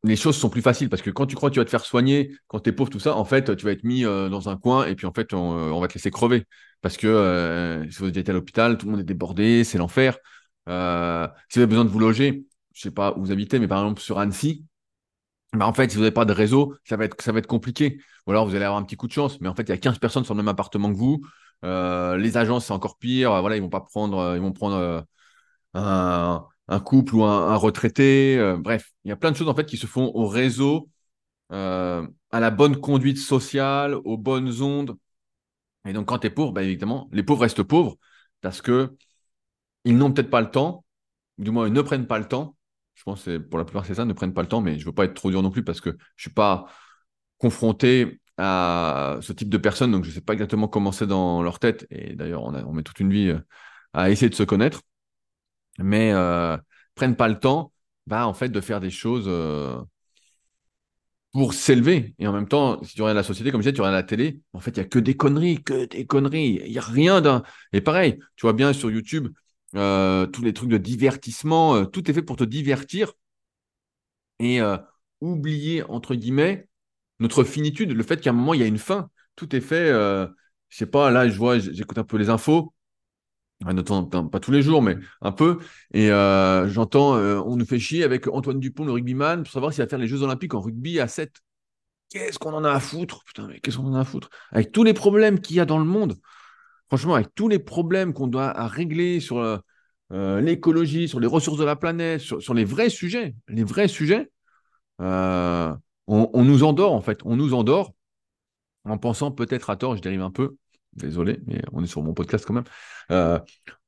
les 0.06 0.15
choses 0.18 0.36
sont 0.38 0.50
plus 0.50 0.62
faciles 0.62 0.89
parce 0.89 1.01
que 1.01 1.10
quand 1.10 1.25
tu 1.25 1.36
crois 1.36 1.50
que 1.50 1.53
tu 1.53 1.60
vas 1.60 1.65
te 1.65 1.70
faire 1.70 1.86
soigner, 1.86 2.36
quand 2.48 2.60
tu 2.60 2.70
es 2.70 2.74
pauvre, 2.74 2.89
tout 2.89 3.00
ça, 3.00 3.15
en 3.15 3.25
fait, 3.25 3.56
tu 3.56 3.65
vas 3.65 3.72
être 3.72 3.84
mis 3.84 4.03
dans 4.03 4.50
un 4.50 4.58
coin 4.58 4.86
et 4.86 4.96
puis 4.96 5.08
en 5.08 5.13
fait, 5.13 5.34
on, 5.34 5.80
va 5.80 5.88
te 5.88 5.94
laisser 5.94 6.12
crever. 6.12 6.46
Parce 6.82 6.98
que 6.98 7.86
si 7.89 8.00
vous 8.00 8.18
êtes 8.18 8.30
à 8.30 8.34
l'hôpital, 8.34 8.77
tout 8.77 8.86
le 8.86 8.92
monde 8.92 9.01
est 9.01 9.06
débordé, 9.06 9.63
c'est 9.63 9.77
l'enfer. 9.77 10.18
Euh, 10.70 11.27
si 11.50 11.60
vous 11.60 11.63
avez 11.63 11.70
besoin 11.70 11.86
de 11.86 11.89
vous 11.89 12.00
loger, 12.00 12.45
je 12.73 12.82
sais 12.82 12.91
pas 12.91 13.13
où 13.17 13.21
vous 13.21 13.32
habitez, 13.32 13.60
mais 13.60 13.67
par 13.67 13.80
exemple 13.80 14.02
sur 14.02 14.19
Annecy, 14.19 14.65
bah 15.54 15.67
en 15.67 15.73
fait, 15.73 15.89
si 15.91 15.97
vous 15.97 16.02
n'avez 16.04 16.13
pas 16.13 16.26
de 16.26 16.34
réseau, 16.34 16.76
ça 16.84 16.97
va, 16.97 17.06
être, 17.06 17.21
ça 17.21 17.32
va 17.32 17.39
être 17.39 17.47
compliqué. 17.47 17.99
Ou 18.26 18.32
alors 18.32 18.45
vous 18.47 18.56
allez 18.56 18.65
avoir 18.65 18.80
un 18.80 18.84
petit 18.84 18.95
coup 18.97 19.08
de 19.08 19.13
chance, 19.13 19.39
mais 19.41 19.47
en 19.49 19.56
fait, 19.56 19.63
il 19.63 19.69
y 19.69 19.73
a 19.73 19.78
15 19.78 19.99
personnes 19.99 20.23
sur 20.26 20.34
le 20.34 20.39
même 20.39 20.47
appartement 20.47 20.91
que 20.91 20.97
vous. 20.97 21.21
Euh, 21.63 22.17
les 22.17 22.38
agences, 22.38 22.67
c'est 22.67 22.73
encore 22.73 22.97
pire. 22.97 23.39
Voilà, 23.41 23.56
ils 23.58 23.62
vont 23.62 23.69
pas 23.69 23.82
prendre, 23.82 24.17
euh, 24.17 24.36
ils 24.38 24.41
vont 24.41 24.52
prendre 24.54 25.06
un, 25.73 26.47
un, 26.67 26.80
couple 26.80 27.15
ou 27.15 27.23
un, 27.23 27.56
retraité. 27.56 28.56
bref, 28.60 28.91
il 29.06 29.10
y 29.10 29.12
a 29.12 29.15
plein 29.15 29.32
de 29.32 29.38
choses 29.38 29.49
en 29.49 29.56
fait 29.56 29.65
qui 29.65 29.78
se 29.78 29.88
font 29.88 30.12
au 30.15 30.28
réseau, 30.28 30.89
à 31.52 32.39
la 32.39 32.52
bonne 32.52 32.78
conduite 32.80 33.17
sociale, 33.19 33.95
aux 33.95 34.17
bonnes 34.17 34.62
ondes. 34.62 34.97
Et 35.86 35.93
donc, 35.93 36.08
quand 36.08 36.19
tu 36.19 36.28
es 36.28 36.30
pauvre, 36.30 36.52
bah, 36.54 36.63
évidemment, 36.63 37.10
les 37.12 37.23
pauvres 37.23 37.41
restent 37.41 37.63
pauvres 37.63 37.97
parce 38.41 38.62
que 38.62 38.95
ils 39.86 39.98
n'ont 39.98 40.12
peut-être 40.12 40.30
pas 40.30 40.41
le 40.41 40.52
temps, 40.52 40.86
du 41.38 41.52
moins 41.52 41.67
ils 41.67 41.74
ne 41.74 41.82
prennent 41.82 42.08
pas 42.08 42.19
le 42.19 42.28
temps. 42.28 42.56
Je 42.96 43.04
pense 43.04 43.24
que 43.24 43.38
pour 43.38 43.58
la 43.60 43.65
plupart 43.65 43.86
c'est 43.86 43.96
ça, 43.96 44.06
ne 44.06 44.13
prennent 44.13 44.34
pas 44.34 44.41
le 44.43 44.48
temps, 44.48 44.62
mais 44.62 44.74
je 44.78 44.82
ne 44.82 44.86
veux 44.86 44.93
pas 44.93 45.06
être 45.06 45.15
trop 45.15 45.32
dur 45.32 45.41
non 45.41 45.52
plus 45.52 45.63
parce 45.63 45.82
que 45.82 45.91
je 45.91 45.96
ne 45.96 46.02
suis 46.17 46.30
pas 46.34 46.67
confronté 47.38 48.22
à 48.38 49.17
ce 49.22 49.34
type 49.34 49.50
de 49.50 49.58
personnes, 49.58 49.91
donc 49.91 50.04
je 50.06 50.10
ne 50.10 50.15
sais 50.15 50.22
pas 50.22 50.34
exactement 50.34 50.67
comment 50.67 50.91
c'est 50.91 51.08
dans 51.08 51.43
leur 51.43 51.60
tête. 51.60 51.88
Et 51.91 52.15
d'ailleurs, 52.15 52.43
on, 52.43 52.74
met 52.74 52.84
toute 52.84 53.00
une 53.00 53.12
vie 53.12 53.30
euh, 53.30 53.39
à 53.93 54.10
essayer 54.12 54.30
de 54.30 54.36
se 54.36 54.43
connaître, 54.43 54.82
mais 55.80 56.12
euh, 56.13 56.58
prennent 56.96 57.15
pas 57.15 57.28
le 57.28 57.39
temps, 57.39 57.74
bah, 58.08 58.28
en 58.28 58.34
fait, 58.34 58.50
de 58.50 58.62
faire 58.62 58.80
des 58.80 58.89
choses 58.91 59.26
euh, 59.28 59.78
pour 61.32 61.54
s'élever. 61.54 62.13
Et 62.19 62.28
en 62.28 62.34
même 62.34 62.48
temps, 62.48 62.82
si 62.84 62.96
tu 62.96 63.02
regardes 63.02 63.17
la 63.17 63.24
société, 63.24 63.52
comme 63.52 63.62
je 63.62 63.69
disais, 63.69 63.74
tu 63.74 63.82
regardes 63.82 63.96
la 63.96 64.04
télé, 64.04 64.41
en 64.54 64.60
fait, 64.60 64.72
il 64.72 64.80
n'y 64.80 64.86
a 64.86 64.89
que 64.89 65.00
des 65.00 65.15
conneries, 65.17 65.63
que 65.63 65.86
des 65.86 66.06
conneries. 66.06 66.62
Il 66.65 66.72
n'y 66.72 66.78
a 66.78 66.82
rien 66.82 67.22
d'un. 67.22 67.43
Et 67.74 67.82
pareil, 67.82 68.19
tu 68.36 68.46
vois 68.46 68.54
bien 68.54 68.74
sur 68.74 68.91
YouTube, 68.91 69.30
euh, 69.76 70.28
tous 70.28 70.44
les 70.44 70.54
trucs 70.54 70.70
de 70.70 70.78
divertissement, 70.78 71.76
euh, 71.76 71.86
tout 71.86 72.10
est 72.10 72.14
fait 72.14 72.22
pour 72.22 72.36
te 72.36 72.44
divertir 72.44 73.14
et 74.40 74.62
euh, 74.62 74.78
oublier, 75.22 75.84
entre 75.84 76.16
guillemets, 76.16 76.68
notre 77.20 77.44
finitude, 77.44 77.92
le 77.92 78.04
fait 78.04 78.22
qu'à 78.22 78.32
un 78.32 78.34
moment, 78.34 78.54
il 78.54 78.60
y 78.60 78.64
a 78.64 78.68
une 78.68 78.78
fin. 78.78 79.10
Tout 79.36 79.56
est 79.56 79.62
fait, 79.62 79.90
je 79.90 80.78
sais 80.78 80.86
pas, 80.86 81.10
là, 81.10 81.28
je 81.28 81.38
vois, 81.38 81.58
j'écoute 81.58 81.98
un 81.98 82.04
peu 82.04 82.18
les 82.18 82.30
infos, 82.30 82.74
pas 83.64 84.40
tous 84.40 84.52
les 84.52 84.62
jours, 84.62 84.82
mais 84.82 84.98
un 85.22 85.32
peu, 85.32 85.60
et 85.94 86.10
j'entends, 86.68 87.16
on 87.16 87.56
nous 87.56 87.66
fait 87.66 87.80
chier 87.80 88.04
avec 88.04 88.28
Antoine 88.28 88.60
Dupont, 88.60 88.86
le 88.86 88.92
rugbyman, 88.92 89.44
pour 89.44 89.52
savoir 89.52 89.74
s'il 89.74 89.84
va 89.84 89.88
faire 89.88 90.00
les 90.00 90.08
Jeux 90.08 90.22
Olympiques 90.22 90.54
en 90.54 90.62
rugby 90.62 91.00
à 91.00 91.08
7. 91.08 91.42
Qu'est-ce 92.10 92.38
qu'on 92.38 92.54
en 92.54 92.64
a 92.64 92.72
à 92.72 92.80
foutre? 92.80 93.24
Putain, 93.24 93.48
mais 93.48 93.60
qu'est-ce 93.60 93.78
qu'on 93.78 93.88
en 93.88 93.96
a 93.96 94.02
à 94.02 94.06
foutre? 94.06 94.30
Avec 94.52 94.72
tous 94.72 94.84
les 94.84 94.94
problèmes 94.94 95.40
qu'il 95.40 95.56
y 95.56 95.60
a 95.60 95.66
dans 95.66 95.80
le 95.80 95.86
monde, 95.86 96.16
franchement, 96.88 97.15
avec 97.15 97.34
tous 97.36 97.48
les 97.48 97.60
problèmes 97.60 98.13
qu'on 98.13 98.28
doit 98.28 98.54
régler 98.67 99.19
sur 99.19 99.39
euh, 99.39 99.58
euh, 100.12 100.41
l'écologie, 100.41 101.08
sur 101.08 101.19
les 101.19 101.28
ressources 101.28 101.58
de 101.58 101.63
la 101.63 101.76
planète, 101.76 102.22
sur, 102.22 102.54
les 102.54 102.65
vrais 102.65 102.89
sujets, 102.89 103.36
les 103.48 103.63
vrais 103.63 103.88
sujets, 103.88 104.30
euh, 105.02 105.74
on, 106.08 106.43
nous 106.43 106.63
endort 106.63 106.93
en 106.93 107.02
fait. 107.02 107.19
On 107.26 107.36
nous 107.36 107.54
endort 107.54 107.93
en 108.86 108.98
pensant 108.98 109.32
peut-être 109.32 109.69
à 109.69 109.76
tort, 109.76 109.96
je 109.96 110.02
dérive 110.02 110.22
un 110.22 110.32
peu, 110.32 110.56
désolé, 110.93 111.39
mais 111.48 111.62
on 111.72 111.84
est 111.84 111.88
sur 111.88 112.04
mon 112.04 112.13
podcast 112.13 112.46
quand 112.46 112.54
même, 112.54 113.39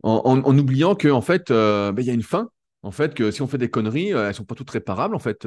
en, 0.01 0.57
oubliant 0.57 0.95
qu'en 0.95 1.17
en 1.17 1.21
fait, 1.21 1.49
ben, 1.51 1.95
il 1.97 2.05
y 2.05 2.09
a 2.09 2.13
une 2.13 2.23
fin. 2.23 2.49
En 2.81 2.91
fait, 2.91 3.13
que 3.15 3.31
si 3.31 3.41
on 3.41 3.47
fait 3.47 3.57
des 3.57 3.69
conneries, 3.69 4.09
elles 4.09 4.33
sont 4.33 4.45
pas 4.45 4.55
toutes 4.55 4.69
réparables 4.69 5.15
en 5.15 5.19
fait. 5.19 5.39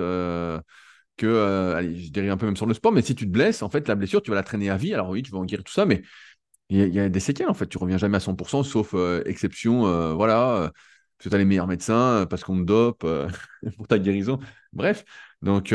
que, 1.17 1.75
allez, 1.75 1.97
je 1.97 2.13
dérive 2.13 2.31
un 2.31 2.37
peu 2.37 2.47
même 2.47 2.57
sur 2.57 2.67
le 2.67 2.75
sport, 2.75 2.93
mais 2.93 3.03
si 3.03 3.15
tu 3.15 3.27
te 3.27 3.31
blesses, 3.33 3.63
en 3.63 3.71
fait, 3.71 3.89
la 3.89 3.95
blessure, 3.95 4.23
tu 4.23 4.31
vas 4.31 4.37
la 4.37 4.43
traîner 4.43 4.71
à 4.71 4.77
vie. 4.77 4.95
Alors 4.95 5.09
oui, 5.09 5.23
tu 5.23 5.33
vas 5.33 5.39
en 5.39 5.45
guérir 5.45 5.65
tout 5.65 5.73
ça, 5.73 5.87
mais 5.87 6.03
il 6.71 6.95
y, 6.95 7.01
a 7.01 7.09
des 7.09 7.21
séquelles 7.21 7.49
en 7.49 7.55
fait. 7.55 7.67
Tu 7.67 7.79
reviens 7.79 7.99
jamais 7.99 8.19
à 8.19 8.21
100%, 8.21 8.63
sauf 8.63 8.95
euh, 8.95 9.23
exception, 9.25 9.87
euh, 9.87 10.13
voilà, 10.13 10.57
euh, 10.57 10.69
parce 10.69 11.25
que 11.25 11.29
tu 11.31 11.35
as 11.35 11.39
les 11.39 11.45
meilleurs 11.47 11.67
médecins, 11.67 12.27
parce 12.29 12.45
qu'on 12.45 12.59
te 12.59 12.65
dope 12.65 13.07
pour 13.77 13.89
ta 13.89 13.99
guérison. 13.99 14.39
Bref, 14.73 15.05
donc 15.41 15.75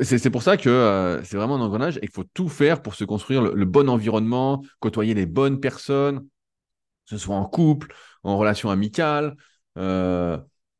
c'est 0.00 0.30
pour 0.30 0.42
ça 0.42 0.56
que 0.58 1.20
c'est 1.24 1.36
vraiment 1.38 1.56
un 1.56 1.60
engrenage 1.60 1.96
et 1.98 2.00
qu'il 2.00 2.12
faut 2.12 2.24
tout 2.24 2.48
faire 2.48 2.82
pour 2.82 2.94
se 2.94 3.04
construire 3.04 3.40
le, 3.42 3.64
bon 3.64 3.88
environnement, 3.88 4.62
côtoyer 4.78 5.14
les 5.14 5.26
bonnes 5.26 5.58
personnes, 5.58 6.20
que 6.20 6.26
ce 7.06 7.18
soit 7.18 7.34
en 7.34 7.46
couple, 7.46 7.94
en 8.22 8.36
relation 8.36 8.70
amicale, 8.70 9.36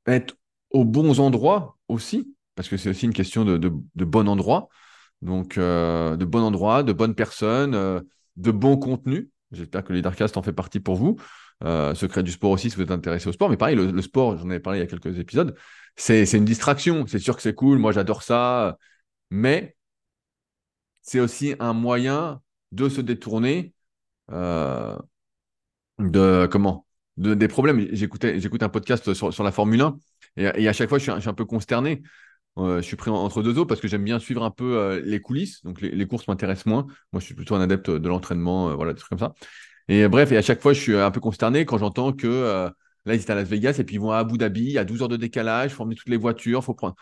être 0.07 0.37
aux 0.71 0.85
bons 0.85 1.19
endroits 1.19 1.79
aussi, 1.89 2.35
parce 2.55 2.69
que 2.69 2.77
c'est 2.77 2.91
aussi 2.91 3.07
une 3.07 3.15
question 3.15 3.47
de, 3.47 3.57
de, 3.57 4.05
bon 4.05 4.29
endroit. 4.29 4.69
Donc, 5.23 5.59
de 5.59 6.25
bon 6.27 6.43
endroit, 6.43 6.83
de 6.83 6.93
bonnes 6.93 7.15
personnes 7.15 8.05
de 8.41 8.51
bons 8.51 8.77
contenus. 8.77 9.29
J'espère 9.53 9.85
que 9.85 9.93
Leadercast 9.93 10.37
en 10.37 10.43
fait 10.43 10.53
partie 10.53 10.81
pour 10.81 10.97
vous. 10.97 11.17
Euh, 11.65 11.95
Secret 11.95 12.23
du 12.23 12.33
sport 12.33 12.53
aussi, 12.53 12.71
si 12.71 12.77
vous 12.77 12.83
êtes 12.83 12.91
intéressé 12.91 13.29
au 13.29 13.33
sport. 13.33 13.51
Mais 13.51 13.57
pareil, 13.57 13.77
le, 13.77 14.03
sport, 14.03 14.39
j'en 14.39 14.49
avais 14.49 14.61
parlé 14.61 14.79
il 14.79 14.83
y 14.83 14.85
a 14.85 14.87
quelques 14.87 15.19
épisodes, 15.19 15.55
c'est 15.97 16.25
une 16.33 16.45
distraction. 16.45 17.07
C'est 17.07 17.19
sûr 17.19 17.37
que 17.37 17.43
c'est 17.43 17.55
cool, 17.55 17.79
moi 17.79 17.93
j'adore 17.93 18.23
ça. 18.23 18.79
Mais 19.31 19.77
c'est 21.03 21.21
aussi 21.21 21.55
un 21.61 21.73
moyen 21.73 22.41
de 22.73 22.89
se 22.89 23.01
détourner 23.01 23.75
euh, 24.31 24.97
de 25.99 26.49
comment 26.51 26.87
des 27.17 27.49
problèmes. 27.49 27.87
J'écoutais, 27.93 28.41
j'écoute 28.41 28.63
un 28.63 28.69
podcast 28.71 29.13
sur, 29.13 29.43
la 29.43 29.53
Formule 29.53 29.83
1 29.83 29.99
et, 30.37 30.69
à 30.69 30.73
chaque 30.73 30.89
fois, 30.89 30.99
je 30.99 31.11
suis, 31.11 31.29
un 31.29 31.35
peu 31.35 31.45
consterné. 31.45 32.03
Euh, 32.61 32.77
je 32.77 32.83
suis 32.83 32.97
pris 32.97 33.11
entre 33.11 33.43
deux 33.43 33.59
eaux 33.59 33.67
parce 33.67 33.81
que 33.81 33.89
j'aime 33.89 34.05
bien 34.05 34.19
suivre 34.19 34.43
un 34.43 34.51
peu 34.51 34.77
euh, 34.77 35.03
les 35.05 35.21
coulisses. 35.21 35.63
Donc, 35.65 35.81
les, 35.81 36.07
courses 36.07 36.29
m'intéressent 36.29 36.67
moins. 36.67 36.87
Moi, 37.13 37.21
je 37.21 37.25
suis 37.25 37.35
plutôt 37.35 37.55
un 37.55 37.61
adepte 37.61 37.91
de 37.91 38.09
l'entraînement, 38.09 38.75
voilà, 38.77 38.93
des 38.93 38.99
trucs 38.99 39.11
comme 39.11 39.19
ça. 39.19 39.35
Et 39.89 40.07
bref, 40.09 40.33
et 40.33 40.37
à 40.37 40.43
chaque 40.43 40.61
fois, 40.61 40.73
je 40.73 40.81
suis 40.81 40.97
un 40.97 41.11
peu 41.11 41.21
consterné 41.21 41.65
quand 41.65 41.79
j'entends 41.79 42.13
que 42.13 42.71
là, 43.07 43.15
ils 43.15 43.21
étaient 43.21 43.33
à 43.33 43.35
Las 43.35 43.49
Vegas 43.49 43.77
et 43.79 43.85
puis 43.85 43.97
ils 43.97 44.01
vont 44.01 44.13
à 44.13 44.19
Abu 44.19 44.39
Dhabi, 44.39 44.79
à 44.79 44.85
12 44.85 45.03
heures 45.03 45.09
de 45.09 45.17
décalage, 45.17 45.73
faut 45.73 45.83
emmener 45.83 45.97
toutes 45.97 46.09
les 46.09 46.17
voitures, 46.17 46.63
faut 46.63 46.75
prendre. 46.75 46.95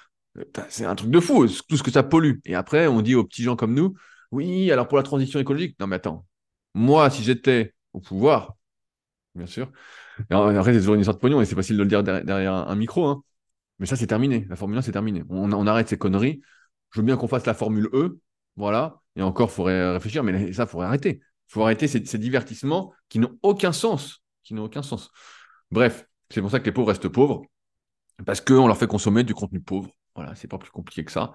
C'est 0.69 0.85
un 0.85 0.95
truc 0.95 1.11
de 1.11 1.21
fou, 1.21 1.47
tout 1.69 1.77
ce 1.77 1.83
que 1.83 1.91
ça 1.91 2.03
pollue. 2.03 2.39
Et 2.45 2.55
après, 2.55 2.87
on 2.87 3.03
dit 3.03 3.15
aux 3.15 3.25
petits 3.25 3.43
gens 3.43 3.57
comme 3.57 3.75
nous, 3.75 3.95
oui, 4.31 4.71
alors 4.71 4.89
pour 4.89 4.97
la 4.97 5.03
transition 5.03 5.41
écologique, 5.41 5.77
non 5.81 5.87
mais 5.87 5.97
attends, 5.97 6.27
moi, 6.75 7.11
si 7.11 7.23
j'étais 7.23 7.75
au 7.93 8.01
pouvoir, 8.01 8.57
bien 9.35 9.47
sûr, 9.47 9.71
après, 10.31 10.73
c'est 10.73 10.81
toujours 10.81 10.95
une 10.95 11.01
histoire 11.01 11.17
de 11.17 11.21
pognon 11.21 11.41
et 11.41 11.45
c'est 11.45 11.55
facile 11.55 11.77
de 11.77 11.83
le 11.83 11.89
dire 11.89 12.03
derrière 12.03 12.53
un, 12.55 12.77
micro, 12.77 13.07
hein. 13.07 13.23
Mais 13.79 13.87
ça, 13.87 13.97
c'est 13.97 14.07
terminé. 14.07 14.47
La 14.49 14.57
Formule 14.57 14.79
1, 14.79 14.83
c'est 14.83 14.93
terminé. 14.93 15.23
On, 15.29 15.67
arrête 15.67 15.89
ces 15.89 15.99
conneries. 15.99 16.41
Je 16.91 17.01
veux 17.01 17.07
bien 17.07 17.17
qu'on 17.17 17.29
fasse 17.29 17.47
la 17.47 17.55
Formule 17.55 17.89
E, 17.93 18.19
voilà, 18.57 19.01
et 19.17 19.23
encore, 19.23 19.51
il 19.51 19.55
faudrait 19.55 19.93
réfléchir, 19.93 20.23
mais 20.25 20.53
ça, 20.53 20.65
il 20.65 20.69
faudrait 20.69 20.87
arrêter. 20.87 21.21
Il 21.21 21.53
faut 21.53 21.63
arrêter 21.63 21.87
ces, 21.89 22.19
divertissements 22.19 22.93
qui 23.09 23.19
n'ont 23.19 23.39
aucun 23.43 23.73
sens. 23.73 24.23
Qui 24.43 24.55
n'ont 24.55 24.65
aucun 24.65 24.83
sens. 24.83 25.11
Bref, 25.71 26.07
c'est 26.31 26.41
pour 26.41 26.51
ça 26.51 26.61
que 26.61 26.65
les 26.65 26.73
pauvres 26.73 26.89
restent 26.89 27.09
pauvres, 27.09 27.43
parce 28.27 28.41
qu'on 28.41 28.67
leur 28.67 28.77
fait 28.79 28.87
consommer 28.87 29.25
du 29.25 29.35
contenu 29.35 29.61
pauvre. 29.61 29.91
Voilà, 30.15 30.35
c'est 30.35 30.49
pas 30.49 30.59
plus 30.59 30.71
compliqué 30.71 31.05
que 31.05 31.13
ça. 31.13 31.35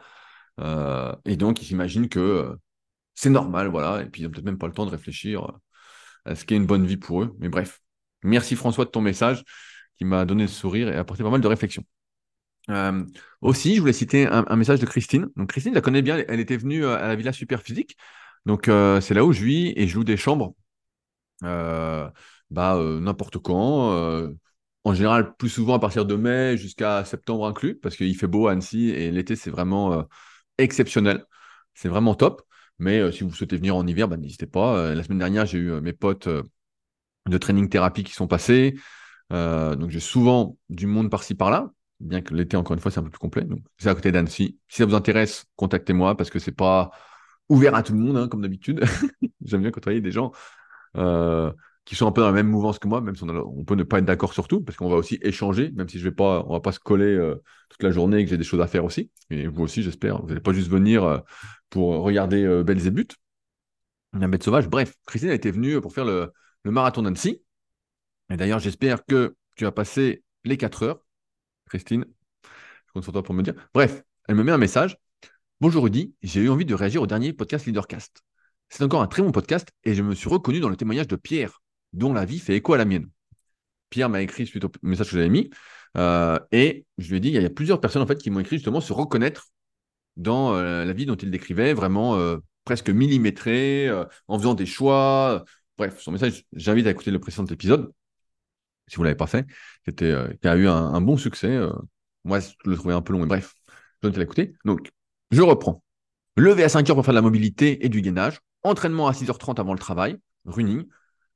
Euh, 0.60 1.16
et 1.26 1.38
donc, 1.38 1.62
ils 1.62 1.66
s'imaginent 1.66 2.10
que 2.10 2.20
euh, 2.20 2.56
c'est 3.16 3.30
normal, 3.30 3.68
voilà, 3.68 4.02
et 4.02 4.10
puis 4.10 4.22
ils 4.22 4.26
n'ont 4.26 4.32
peut-être 4.32 4.46
même 4.46 4.58
pas 4.58 4.68
le 4.68 4.74
temps 4.74 4.86
de 4.86 4.92
réfléchir 4.92 5.46
euh, 5.46 6.32
à 6.32 6.36
ce 6.36 6.46
qu'est 6.46 6.56
une 6.56 6.66
bonne 6.66 6.86
vie 6.86 6.98
pour 6.98 7.24
eux. 7.24 7.36
Mais 7.40 7.50
bref, 7.50 7.82
merci 8.24 8.56
François 8.56 8.86
de 8.86 8.90
ton 8.90 9.02
message 9.02 9.44
qui 9.98 10.06
m'a 10.06 10.26
donné 10.26 10.44
le 10.44 10.50
sourire 10.50 10.90
et 10.90 10.96
apporté 10.98 11.24
pas 11.24 11.30
mal 11.30 11.42
de 11.42 11.48
réflexion. 12.68 13.06
aussi, 13.42 13.76
je 13.76 13.82
voulais 13.82 13.94
citer 13.94 14.28
un, 14.28 14.56
message 14.56 14.80
de 14.80 14.86
Christine. 14.86 15.30
Donc 15.36 15.50
Christine, 15.50 15.74
je 15.74 15.76
la 15.76 15.82
connais 15.82 16.02
bien, 16.02 16.24
elle 16.28 16.40
était 16.40 16.58
venue 16.58 16.86
à 16.86 17.08
la 17.08 17.16
Villa 17.16 17.34
Superphysique. 17.34 17.98
Donc 18.46 18.66
c'est 18.66 19.14
là 19.14 19.26
où 19.26 19.34
je 19.34 19.44
vis 19.44 19.74
et 19.76 19.88
je 19.88 19.96
loue 19.96 20.04
des 20.04 20.18
chambres. 20.18 20.56
bah 21.42 22.78
n'importe 23.02 23.38
quand 23.40 24.34
en 24.84 24.94
général 24.94 25.36
plus 25.36 25.50
souvent 25.50 25.76
à 25.76 25.80
partir 25.80 26.06
de 26.06 26.16
mai 26.16 26.58
jusqu'à 26.58 27.06
septembre 27.06 27.48
inclus, 27.48 27.76
parce 27.76 27.96
qu'il 27.96 28.16
fait 28.18 28.28
beau 28.28 28.48
à 28.48 28.52
Annecy 28.54 28.90
et 28.90 29.12
l'été, 29.12 29.36
c'est 29.36 29.50
vraiment 29.52 29.94
euh, 29.94 30.04
exceptionnel. 30.58 31.26
C'est 31.74 31.90
vraiment 31.90 32.16
top. 32.16 32.44
Mais 32.80 33.00
euh, 33.00 33.12
si 33.12 33.24
vous 33.24 33.34
souhaitez 33.34 33.58
venir 33.58 33.76
en 33.76 33.88
hiver, 33.88 34.08
bah, 34.08 34.18
n'hésitez 34.18 34.48
pas. 34.48 34.78
Euh, 34.78 34.96
la 34.96 35.04
semaine 35.04 35.20
dernière, 35.20 35.46
j'ai 35.46 35.60
eu 35.60 35.82
mes 35.82 35.94
potes 35.94 36.28
de 36.28 37.38
training 37.38 37.70
thérapie 37.70 38.04
qui 38.04 38.14
sont 38.14 38.28
passés. 38.28 38.76
donc 39.32 39.90
j'ai 39.90 40.00
souvent 40.00 40.58
du 40.70 40.88
monde 40.88 41.10
par-ci 41.10 41.36
par-là, 41.36 41.72
bien 42.04 42.22
que 42.22 42.34
l'été, 42.34 42.58
encore 42.58 42.74
une 42.76 42.80
fois, 42.80 42.92
c'est 42.92 43.00
un 43.00 43.04
peu 43.04 43.10
plus 43.10 43.20
complet. 43.20 43.46
C'est 43.78 43.90
à 43.90 43.96
côté 43.96 44.12
d'Annecy. 44.12 44.60
Si 44.68 44.78
ça 44.78 44.86
vous 44.86 44.96
intéresse, 44.96 45.46
contactez-moi 45.56 46.16
parce 46.18 46.30
que 46.30 46.40
c'est 46.40 46.52
pas 46.52 46.92
ouvert 47.50 47.76
à 47.76 47.84
tout 47.84 47.94
le 47.94 48.00
monde, 48.00 48.18
hein, 48.18 48.28
comme 48.28 48.42
d'habitude. 48.42 48.84
J'aime 49.46 49.62
bien 49.62 49.72
côtoyer 49.72 50.02
des 50.02 50.12
gens 50.12 50.32
qui 51.86 51.96
sont 51.96 52.08
un 52.08 52.12
peu 52.12 52.22
dans 52.22 52.28
la 52.28 52.34
même 52.34 52.48
mouvance 52.48 52.80
que 52.80 52.88
moi, 52.88 53.02
même 53.02 53.16
si 53.16 53.24
on, 53.24 53.64
peut 53.66 53.76
ne 53.76 53.84
pas 53.84 54.00
être 54.00 54.06
d'accord 54.06 54.34
sur 54.34 54.48
tout, 54.48 54.62
parce 54.62 54.78
qu'on 54.78 54.90
va 54.90 54.96
aussi 54.96 55.20
échanger, 55.22 55.72
même 55.72 55.90
si 55.90 56.00
je 56.00 56.04
vais 56.06 56.16
pas, 56.16 56.44
on 56.48 56.54
va 56.54 56.62
pas 56.62 56.72
se 56.72 56.80
coller 56.80 57.06
euh, 57.06 57.36
toute 57.70 57.84
la 57.84 57.92
journée 57.92 58.20
et 58.20 58.24
que 58.24 58.30
j'ai 58.30 58.38
des 58.38 58.44
choses 58.44 58.62
à 58.62 58.68
faire 58.68 58.86
aussi. 58.86 59.12
Et 59.30 59.48
vous 59.48 59.64
aussi, 59.64 59.84
j'espère. 59.84 60.22
Vous 60.22 60.28
n'allez 60.28 60.40
pas 60.40 60.54
juste 60.54 60.70
venir 60.70 61.04
euh, 61.04 61.20
pour 61.70 62.02
regarder 62.04 62.44
euh, 62.46 62.64
Belles 62.64 62.88
et 62.88 62.92
Buts, 62.92 63.08
la 64.14 64.28
bête 64.28 64.44
sauvage. 64.44 64.70
Bref, 64.70 64.94
Christine 65.06 65.32
a 65.32 65.34
été 65.34 65.52
venue 65.52 65.82
pour 65.82 65.94
faire 65.94 66.06
le, 66.06 66.32
marathon 66.64 67.02
d'Annecy. 67.02 67.42
Et 68.30 68.38
d'ailleurs, 68.38 68.60
j'espère 68.60 69.04
que 69.06 69.36
tu 69.56 69.66
as 69.66 69.72
passé 69.72 70.24
les 70.46 70.56
4 70.56 70.84
heures. 70.84 71.03
Christine, 71.74 72.06
je 72.44 72.92
compte 72.94 73.02
sur 73.02 73.12
toi 73.12 73.24
pour 73.24 73.34
me 73.34 73.42
dire. 73.42 73.56
Bref, 73.74 74.04
elle 74.28 74.36
me 74.36 74.44
met 74.44 74.52
un 74.52 74.60
message. 74.60 74.96
Bonjour 75.60 75.86
Rudy, 75.86 76.14
j'ai 76.22 76.42
eu 76.42 76.50
envie 76.50 76.66
de 76.66 76.76
réagir 76.76 77.02
au 77.02 77.08
dernier 77.08 77.34
podcast 77.34 77.66
Leadercast. 77.66 78.22
C'est 78.70 78.84
encore 78.84 79.02
un 79.02 79.08
très 79.08 79.24
bon 79.24 79.32
podcast 79.32 79.70
et 79.84 79.96
je 79.96 80.04
me 80.04 80.14
suis 80.14 80.30
reconnu 80.30 80.60
dans 80.60 80.70
le 80.70 80.76
témoignage 80.78 81.08
de 81.08 81.16
Pierre 81.16 81.64
dont 81.92 82.14
la 82.14 82.26
vie 82.26 82.38
fait 82.38 82.56
écho 82.56 82.76
à 82.76 82.78
la 82.78 82.86
mienne. 82.86 83.10
Pierre 83.90 84.08
m'a 84.08 84.22
écrit 84.22 84.46
suite 84.46 84.64
au 84.66 84.72
message 84.84 85.08
que 85.10 85.16
j'avais 85.16 85.30
mis, 85.30 85.50
euh, 85.98 86.38
et 86.52 86.86
je 87.00 87.10
lui 87.10 87.18
ai 87.18 87.20
dit, 87.20 87.30
il 87.30 87.42
y, 87.42 87.44
a 87.44 87.50
plusieurs 87.50 87.82
personnes 87.82 88.04
en 88.04 88.08
fait 88.08 88.20
qui 88.20 88.30
m'ont 88.30 88.40
écrit 88.40 88.58
justement 88.58 88.80
se 88.80 88.94
reconnaître 88.94 89.48
dans 90.16 90.54
euh, 90.54 90.86
la 90.86 90.94
vie 90.94 91.08
dont 91.08 91.16
il 91.16 91.32
décrivait, 91.32 91.74
vraiment 91.74 92.18
euh, 92.18 92.38
presque 92.66 92.92
millimétré, 92.92 93.90
en 94.28 94.38
faisant 94.38 94.54
des 94.54 94.68
choix. 94.68 95.44
Bref, 95.80 96.00
son 96.00 96.12
message, 96.12 96.46
j'invite 96.54 96.86
à 96.86 96.92
écouter 96.92 97.10
le 97.10 97.20
précédent 97.20 97.48
épisode, 97.48 97.92
si 98.88 98.96
vous 98.96 99.04
ne 99.04 99.08
l'avez 99.08 99.18
pas 99.18 99.28
fait, 99.28 99.46
qui, 99.96 100.06
a 100.06 100.56
eu 100.56 100.68
un, 100.68 101.02
bon 101.02 101.18
succès. 101.18 101.60
moi, 102.24 102.40
je 102.40 102.50
le 102.66 102.76
trouvais 102.76 102.94
un 102.94 103.02
peu 103.02 103.14
long, 103.14 103.20
mais 103.20 103.28
bref, 103.28 103.54
je 104.02 104.10
vais 104.10 104.20
l'écouter. 104.20 104.54
Donc, 104.66 104.92
je 105.32 105.42
reprends. 105.42 105.84
Lever 106.36 106.64
à 106.64 106.70
5 106.70 106.90
heures 106.90 106.96
pour 106.96 107.06
faire 107.06 107.14
de 107.14 107.18
la 107.18 107.22
mobilité 107.22 107.86
et 107.86 107.90
du 107.90 108.02
gainage, 108.02 108.40
entraînement 108.64 109.08
à 109.08 109.12
6h30 109.12 109.60
avant 109.60 109.74
le 109.74 109.80
travail, 109.80 110.18
running, 110.46 110.86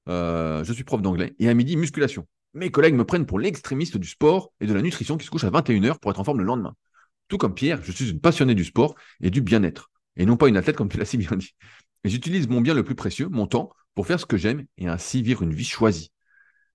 euh, 0.10 0.64
je 0.64 0.74
suis 0.74 0.84
prof 0.84 1.02
d'anglais. 1.02 1.36
Et 1.40 1.50
à 1.50 1.54
midi, 1.54 1.78
musculation. 1.78 2.28
Mes 2.54 2.72
collègues 2.72 2.96
me 2.96 3.06
prennent 3.06 3.26
pour 3.26 3.40
l'extrémiste 3.40 3.98
du 3.98 4.08
sport 4.08 4.52
et 4.60 4.68
de 4.68 4.74
la 4.74 4.82
nutrition 4.82 5.18
qui 5.18 5.26
se 5.26 5.30
couche 5.30 5.44
à 5.44 5.52
21h 5.52 6.00
pour 6.00 6.12
être 6.12 6.20
en 6.20 6.24
forme 6.24 6.40
le 6.40 6.46
lendemain. 6.46 6.74
Tout 7.28 7.38
comme 7.38 7.54
Pierre, 7.54 7.84
je 7.84 7.92
suis 7.92 8.10
une 8.10 8.20
passionnée 8.20 8.56
du 8.56 8.64
sport 8.64 8.96
et 9.22 9.30
du 9.30 9.42
bien-être. 9.42 9.92
Et 10.16 10.26
non 10.26 10.38
pas 10.38 10.48
une 10.48 10.58
athlète 10.58 10.78
comme 10.78 10.90
tu 10.90 10.98
l'as 10.98 11.06
si 11.06 11.18
bien 11.18 11.36
dit. 11.36 11.54
J'utilise 12.04 12.48
mon 12.48 12.62
bien 12.62 12.74
le 12.74 12.84
plus 12.84 12.96
précieux, 12.96 13.28
mon 13.30 13.48
temps, 13.48 13.72
pour 13.96 14.08
faire 14.08 14.20
ce 14.20 14.26
que 14.26 14.38
j'aime 14.38 14.66
et 14.78 14.88
ainsi 14.88 15.22
vivre 15.22 15.44
une 15.44 15.54
vie 15.54 15.66
choisie. 15.66 16.12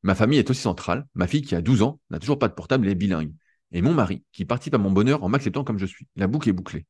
Ma 0.03 0.15
famille 0.15 0.39
est 0.39 0.51
aussi 0.51 0.63
centrale. 0.63 1.07
Ma 1.15 1.27
fille, 1.27 1.43
qui 1.43 1.55
a 1.55 1.63
12 1.63 1.83
ans, 1.83 2.01
n'a 2.11 2.19
toujours 2.19 2.39
pas 2.39 2.49
de 2.49 2.55
portable 2.55 2.87
et 2.89 2.93
est 2.93 2.95
bilingue. 2.95 3.33
Et 3.73 3.83
mon 3.83 3.95
mari, 3.95 4.25
qui 4.33 4.45
participe 4.45 4.75
à 4.75 4.79
mon 4.79 4.91
bonheur 4.91 5.23
en 5.23 5.29
m'acceptant 5.29 5.65
comme 5.65 5.79
je 5.79 5.87
suis. 5.87 6.07
La 6.17 6.27
boucle 6.27 6.49
est 6.49 6.53
bouclée. 6.53 6.87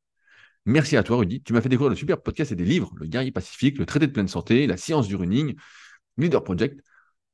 Merci 0.65 0.97
à 0.97 1.03
toi, 1.03 1.17
Rudy. 1.17 1.41
Tu 1.41 1.53
m'as 1.53 1.61
fait 1.61 1.69
découvrir 1.69 1.91
de 1.91 1.95
super 1.95 2.21
podcasts 2.21 2.51
et 2.51 2.55
des 2.55 2.65
livres, 2.65 2.91
Le 2.95 3.07
Guerrier 3.07 3.31
Pacifique, 3.31 3.77
Le 3.77 3.85
Traité 3.85 4.07
de 4.07 4.11
pleine 4.11 4.27
santé, 4.27 4.65
La 4.67 4.77
science 4.77 5.07
du 5.07 5.15
running, 5.15 5.55
Leader 6.17 6.43
Project. 6.43 6.81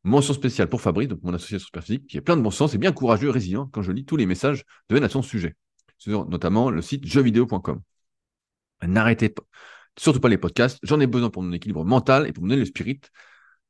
Mention 0.03 0.33
spéciale 0.33 0.69
pour 0.69 0.81
Fabrice, 0.81 1.09
mon 1.23 1.33
association 1.33 1.65
superphysique, 1.65 2.07
qui 2.07 2.17
est 2.17 2.21
plein 2.21 2.37
de 2.37 2.41
bon 2.41 2.51
sens 2.51 2.73
et 2.73 2.77
bien 2.77 2.93
courageux 2.93 3.27
et 3.27 3.31
résilient 3.31 3.67
quand 3.67 3.81
je 3.81 3.91
lis 3.91 4.05
tous 4.05 4.15
les 4.15 4.25
messages 4.25 4.63
de 4.89 4.97
à 4.97 5.09
son 5.09 5.21
sujet, 5.21 5.55
notamment 6.07 6.69
le 6.71 6.81
site 6.81 7.05
jeuxvideo.com. 7.05 7.81
N'arrêtez 8.83 9.35
surtout 9.97 10.21
pas 10.21 10.29
les 10.29 10.37
podcasts, 10.37 10.79
j'en 10.83 11.01
ai 11.01 11.07
besoin 11.07 11.29
pour 11.29 11.43
mon 11.43 11.51
équilibre 11.51 11.83
mental 11.83 12.27
et 12.27 12.31
pour 12.31 12.43
mener 12.43 12.55
le 12.55 12.63
spirit. 12.63 13.01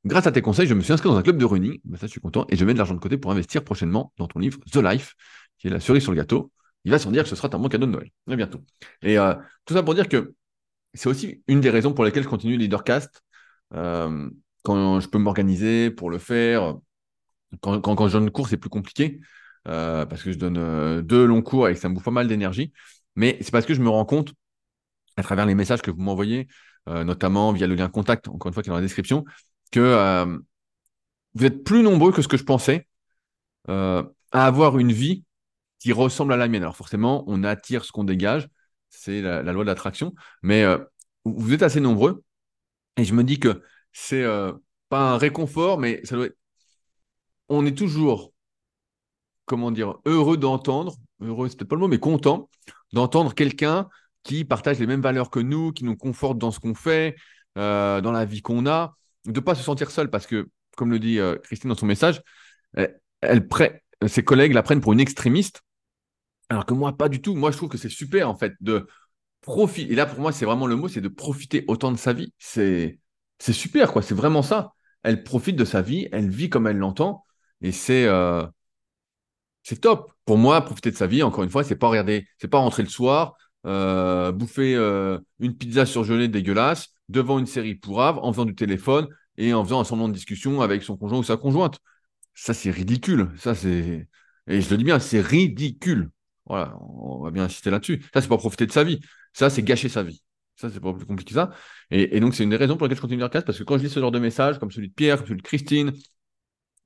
Grâce 0.05 0.27
à 0.27 0.31
tes 0.31 0.41
conseils, 0.41 0.67
je 0.67 0.73
me 0.73 0.81
suis 0.81 0.93
inscrit 0.93 1.09
dans 1.09 1.17
un 1.17 1.21
club 1.21 1.37
de 1.37 1.45
running, 1.45 1.79
ben 1.83 1.97
ça 1.97 2.07
je 2.07 2.11
suis 2.11 2.21
content, 2.21 2.45
et 2.49 2.55
je 2.55 2.63
mets 2.63 2.73
de 2.73 2.77
l'argent 2.77 2.93
de 2.93 2.99
côté 2.99 3.17
pour 3.17 3.31
investir 3.31 3.63
prochainement 3.63 4.13
dans 4.17 4.27
ton 4.27 4.39
livre 4.39 4.57
The 4.71 4.77
Life, 4.77 5.15
qui 5.57 5.67
est 5.67 5.71
la 5.71 5.81
cerise 5.81 6.03
sur 6.03 6.13
le 6.13 6.17
gâteau. 6.17 6.51
Il 6.85 6.91
va 6.91 6.99
sans 6.99 7.11
dire 7.11 7.23
que 7.23 7.29
ce 7.29 7.35
sera 7.35 7.49
un 7.51 7.59
bon 7.59 7.67
cadeau 7.67 7.85
de 7.85 7.91
Noël. 7.91 8.09
À 8.29 8.35
bientôt. 8.35 8.61
Et 9.01 9.19
euh, 9.19 9.35
tout 9.65 9.73
ça 9.73 9.83
pour 9.83 9.93
dire 9.95 10.07
que 10.07 10.33
c'est 10.93 11.09
aussi 11.09 11.43
une 11.47 11.59
des 11.59 11.69
raisons 11.69 11.93
pour 11.93 12.05
lesquelles 12.05 12.23
je 12.23 12.29
continue 12.29 12.57
Leadercast. 12.57 13.21
Euh, 13.73 14.29
quand 14.63 14.99
je 14.99 15.07
peux 15.07 15.17
m'organiser 15.17 15.91
pour 15.91 16.09
le 16.09 16.17
faire. 16.17 16.77
Quand, 17.61 17.81
quand, 17.81 18.07
je 18.07 18.13
donne 18.13 18.29
cours, 18.29 18.47
c'est 18.47 18.57
plus 18.57 18.69
compliqué 18.69 19.19
euh, 19.67 20.05
parce 20.05 20.21
que 20.23 20.31
je 20.31 20.37
donne 20.37 21.01
deux 21.01 21.25
longs 21.25 21.41
cours 21.41 21.67
et 21.67 21.73
que 21.73 21.79
ça 21.79 21.89
me 21.89 21.95
bouffe 21.95 22.03
pas 22.03 22.11
mal 22.11 22.27
d'énergie. 22.27 22.71
Mais 23.15 23.37
c'est 23.41 23.51
parce 23.51 23.65
que 23.65 23.73
je 23.73 23.81
me 23.81 23.89
rends 23.89 24.05
compte, 24.05 24.33
à 25.17 25.23
travers 25.23 25.45
les 25.45 25.55
messages 25.55 25.81
que 25.81 25.91
vous 25.91 26.01
m'envoyez, 26.01 26.47
notamment 26.87 27.51
via 27.51 27.67
le 27.67 27.75
lien 27.75 27.89
contact, 27.89 28.27
encore 28.27 28.49
une 28.49 28.53
fois 28.53 28.63
qui 28.63 28.69
est 28.69 28.71
dans 28.71 28.77
la 28.77 28.81
description, 28.81 29.25
que 29.71 30.25
vous 31.35 31.45
êtes 31.45 31.63
plus 31.63 31.83
nombreux 31.83 32.11
que 32.11 32.21
ce 32.21 32.27
que 32.27 32.37
je 32.37 32.43
pensais 32.43 32.87
à 33.67 34.03
avoir 34.31 34.77
une 34.79 34.91
vie 34.91 35.23
qui 35.79 35.93
ressemble 35.93 36.33
à 36.33 36.37
la 36.37 36.47
mienne. 36.47 36.63
Alors 36.63 36.75
forcément, 36.75 37.23
on 37.27 37.43
attire 37.43 37.85
ce 37.85 37.91
qu'on 37.91 38.03
dégage, 38.03 38.49
c'est 38.89 39.21
la, 39.21 39.41
loi 39.41 39.63
de 39.63 39.69
l'attraction, 39.69 40.13
mais 40.41 40.65
vous 41.25 41.53
êtes 41.53 41.63
assez 41.63 41.79
nombreux. 41.79 42.23
Et 42.97 43.05
je 43.05 43.13
me 43.13 43.23
dis 43.23 43.39
que 43.39 43.61
c'est 43.91 44.23
euh, 44.23 44.53
pas 44.89 45.13
un 45.13 45.17
réconfort, 45.17 45.79
mais 45.79 46.01
ça 46.05 46.15
doit 46.15 46.27
on 47.51 47.65
est 47.65 47.75
toujours, 47.75 48.31
comment 49.45 49.71
dire, 49.71 49.95
heureux 50.05 50.37
d'entendre, 50.37 50.95
heureux, 51.19 51.49
c'est 51.49 51.57
peut-être 51.57 51.69
pas 51.69 51.75
le 51.75 51.81
mot, 51.81 51.87
mais 51.87 51.99
content 51.99 52.49
d'entendre 52.93 53.33
quelqu'un 53.33 53.89
qui 54.23 54.45
partage 54.45 54.79
les 54.79 54.85
mêmes 54.85 55.01
valeurs 55.01 55.31
que 55.31 55.39
nous, 55.39 55.71
qui 55.71 55.83
nous 55.83 55.95
conforte 55.95 56.37
dans 56.37 56.51
ce 56.51 56.59
qu'on 56.59 56.75
fait, 56.75 57.15
euh, 57.57 58.01
dans 58.01 58.11
la 58.11 58.25
vie 58.25 58.41
qu'on 58.41 58.67
a, 58.67 58.95
de 59.25 59.31
ne 59.31 59.39
pas 59.39 59.55
se 59.55 59.63
sentir 59.63 59.91
seul, 59.91 60.09
parce 60.09 60.27
que, 60.27 60.49
comme 60.77 60.91
le 60.91 60.99
dit 60.99 61.19
euh, 61.19 61.35
Christine 61.37 61.69
dans 61.69 61.75
son 61.75 61.85
message, 61.85 62.21
elle, 63.21 63.47
ses 64.07 64.23
collègues 64.23 64.53
la 64.53 64.63
prennent 64.63 64.81
pour 64.81 64.93
une 64.93 64.99
extrémiste, 64.99 65.61
alors 66.49 66.65
que 66.65 66.73
moi, 66.73 66.97
pas 66.97 67.09
du 67.09 67.21
tout. 67.21 67.35
Moi, 67.35 67.51
je 67.51 67.57
trouve 67.57 67.69
que 67.69 67.77
c'est 67.77 67.89
super, 67.89 68.29
en 68.29 68.35
fait, 68.35 68.53
de 68.61 68.87
profiter. 69.41 69.91
Et 69.91 69.95
là, 69.95 70.05
pour 70.05 70.19
moi, 70.19 70.31
c'est 70.31 70.45
vraiment 70.45 70.67
le 70.67 70.75
mot, 70.75 70.87
c'est 70.87 71.01
de 71.01 71.07
profiter 71.07 71.63
autant 71.67 71.91
de 71.91 71.97
sa 71.97 72.13
vie. 72.13 72.33
C'est 72.37 72.99
super, 73.39 73.91
quoi. 73.91 74.01
C'est 74.01 74.15
vraiment 74.15 74.41
ça. 74.41 74.73
Elle 75.03 75.23
profite 75.23 75.55
de 75.55 75.65
sa 75.65 75.81
vie, 75.81 76.07
elle 76.11 76.29
vit 76.29 76.49
comme 76.49 76.67
elle 76.67 76.77
l'entend, 76.77 77.25
et 77.61 77.71
c'est 77.71 78.05
euh, 78.05 78.45
c'est 79.63 79.81
top. 79.81 80.11
Pour 80.25 80.37
moi, 80.37 80.61
profiter 80.61 80.91
de 80.91 80.95
sa 80.95 81.07
vie, 81.07 81.23
encore 81.23 81.43
une 81.43 81.49
fois, 81.49 81.63
c'est 81.63 81.75
pas 81.75 81.87
regarder, 81.87 82.27
c'est 82.37 82.47
pas 82.47 82.59
rentrer 82.59 82.83
le 82.83 82.89
soir, 82.89 83.35
euh, 83.65 84.31
bouffer 84.31 84.75
euh, 84.75 85.17
une 85.39 85.55
pizza 85.57 85.85
surgelée 85.85 86.27
dégueulasse 86.27 86.89
devant 87.09 87.39
une 87.39 87.47
série 87.47 87.75
pourrave, 87.75 88.19
en 88.19 88.31
faisant 88.31 88.45
du 88.45 88.55
téléphone 88.55 89.07
et 89.37 89.53
en 89.53 89.63
faisant 89.63 89.81
un 89.81 89.83
semblant 89.83 90.07
de 90.07 90.13
discussion 90.13 90.61
avec 90.61 90.83
son 90.83 90.97
conjoint 90.97 91.19
ou 91.19 91.23
sa 91.23 91.37
conjointe. 91.37 91.79
ça 92.33 92.53
c'est 92.53 92.71
ridicule. 92.71 93.29
Ça 93.37 93.55
c'est 93.55 94.07
et 94.49 94.61
je 94.61 94.69
le 94.71 94.77
dis 94.77 94.83
bien, 94.83 94.99
c'est 94.99 95.21
ridicule. 95.21 96.09
Voilà, 96.45 96.75
on 96.81 97.23
va 97.23 97.31
bien 97.31 97.43
insister 97.43 97.69
là-dessus. 97.69 98.03
Ça, 98.13 98.21
c'est 98.21 98.27
pas 98.27 98.37
profiter 98.37 98.65
de 98.65 98.71
sa 98.71 98.83
vie. 98.83 98.99
Ça, 99.33 99.49
c'est 99.49 99.61
gâcher 99.61 99.89
sa 99.89 100.03
vie. 100.03 100.23
Ça, 100.55 100.69
c'est 100.71 100.79
pas 100.79 100.93
plus 100.93 101.05
compliqué 101.05 101.29
que 101.29 101.35
ça. 101.35 101.51
Et, 101.91 102.19
donc, 102.19 102.35
c'est 102.35 102.43
une 102.43 102.49
des 102.49 102.55
raisons 102.57 102.75
pour 102.75 102.87
lesquelles 102.87 102.97
je 102.97 103.01
continue 103.01 103.29
casse 103.29 103.45
parce 103.45 103.59
que 103.59 103.63
quand 103.63 103.77
je 103.77 103.83
lis 103.83 103.89
ce 103.89 103.99
genre 103.99 104.11
de 104.11 104.19
messages, 104.19 104.59
comme 104.59 104.71
celui 104.71 104.89
de 104.89 104.93
Pierre, 104.93 105.17
comme 105.17 105.27
celui 105.27 105.41
de 105.41 105.47
Christine, 105.47 105.93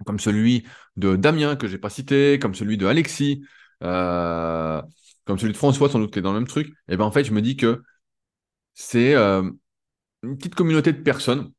comme 0.05 0.19
celui 0.19 0.65
de 0.97 1.15
Damien, 1.15 1.55
que 1.55 1.67
j'ai 1.67 1.77
pas 1.77 1.89
cité, 1.89 2.37
comme 2.39 2.53
celui 2.55 2.77
de 2.77 2.85
Alexis, 2.85 3.43
euh, 3.83 4.81
comme 5.25 5.39
celui 5.39 5.53
de 5.53 5.57
François, 5.57 5.89
sans 5.89 5.99
doute 5.99 6.11
qui 6.11 6.19
est 6.19 6.21
dans 6.21 6.33
le 6.33 6.39
même 6.39 6.47
truc, 6.47 6.67
et 6.67 6.93
eh 6.93 6.97
ben 6.97 7.05
en 7.05 7.11
fait, 7.11 7.23
je 7.23 7.31
me 7.33 7.41
dis 7.41 7.55
que 7.55 7.81
c'est 8.73 9.15
euh, 9.15 9.49
une 10.23 10.37
petite 10.37 10.55
communauté 10.55 10.93
de 10.93 11.01
personnes. 11.01 11.51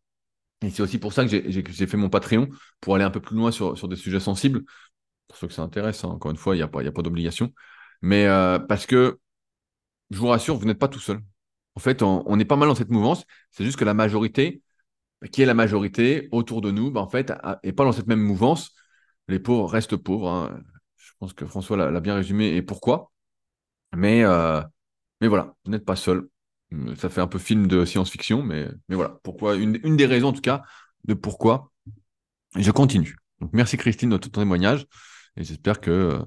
Et 0.62 0.70
c'est 0.70 0.83
aussi 0.83 0.98
pour 0.98 1.12
ça 1.12 1.27
que 1.27 1.50
j'ai 1.50 1.87
fait 1.87 1.96
mon 1.96 2.09
Patreon, 2.09 2.48
pour 2.81 2.94
aller 2.94 3.05
un 3.05 3.11
peu 3.11 3.20
plus 3.20 3.37
loin 3.37 3.50
sur, 3.50 3.88
des 3.88 3.96
sujets 3.96 4.20
sensibles. 4.20 4.62
Pour 5.29 5.37
ceux 5.37 5.46
que 5.48 5.53
ça 5.53 5.62
intéresse, 5.62 6.05
hein. 6.05 6.09
encore 6.09 6.31
une 6.31 6.37
fois, 6.37 6.55
il 6.55 6.59
n'y 6.59 6.62
a 6.62 6.68
pas, 6.68 6.83
d'obligation. 7.03 7.53
Mais 8.03 8.27
euh, 8.27 8.59
parce 8.59 8.87
que, 8.87 9.18
je 10.11 10.18
vous 10.18 10.29
rassure, 10.29 10.57
vous 10.57 10.66
n'êtes 10.66 10.79
pas 10.79 10.88
tout 10.88 11.00
seul. 11.00 11.20
En 11.77 11.81
fait, 11.81 12.03
on, 12.03 12.38
est 12.38 12.44
pas 12.44 12.57
mal 12.57 12.68
dans 12.68 12.74
cette 12.74 12.90
mouvance. 12.90 13.24
C'est 13.50 13.64
juste 13.64 13.79
que 13.79 13.85
la 13.85 13.94
majorité, 13.94 14.62
qui 15.33 15.42
est 15.42 15.46
la 15.46 15.55
majorité 15.55 16.29
autour 16.33 16.61
de 16.61 16.70
nous, 16.70 16.90
bah, 16.90 17.00
en 17.00 17.09
fait, 17.09 17.33
n'est 17.64 17.72
pas 17.72 17.85
dans 17.85 17.92
cette 17.92 18.07
même 18.07 18.20
mouvance. 18.20 18.74
Les 19.29 19.38
pauvres 19.40 19.68
restent 19.68 19.96
pauvres. 19.96 20.29
Hein. 20.29 20.62
Je 20.96 21.11
pense 21.18 21.33
que 21.33 21.46
François 21.46 21.77
l'a 21.77 22.00
bien 22.00 22.14
résumé 22.14 22.55
et 22.55 22.62
pourquoi. 22.62 23.12
Mais, 23.96 24.24
euh, 24.24 24.61
mais 25.20 25.29
voilà, 25.29 25.55
vous 25.64 25.70
n'êtes 25.72 25.85
pas 25.85 25.96
seul. 25.96 26.29
Ça 26.97 27.09
fait 27.09 27.21
un 27.21 27.27
peu 27.27 27.39
film 27.39 27.67
de 27.67 27.85
science-fiction, 27.85 28.43
mais, 28.43 28.69
mais 28.89 28.97
voilà. 28.97 29.19
Pourquoi 29.23 29.57
une, 29.57 29.97
des 29.97 30.07
raisons, 30.07 30.29
en 30.29 30.33
tout 30.33 30.41
cas, 30.41 30.63
de 31.05 31.15
pourquoi 31.15 31.71
je 32.57 32.71
continue. 32.71 33.17
Donc, 33.41 33.51
merci 33.53 33.77
Christine 33.77 34.11
de 34.11 34.17
ton 34.17 34.29
témoignage 34.29 34.87
et 35.37 35.45
j'espère 35.45 35.81
que 35.81 35.91
euh, 35.91 36.19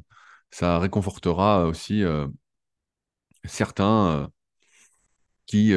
ça 0.52 0.80
réconfortera 0.80 1.66
aussi 1.66 2.04
euh, 2.04 2.28
certains 3.46 4.08
euh, 4.08 4.28
qui 5.46 5.74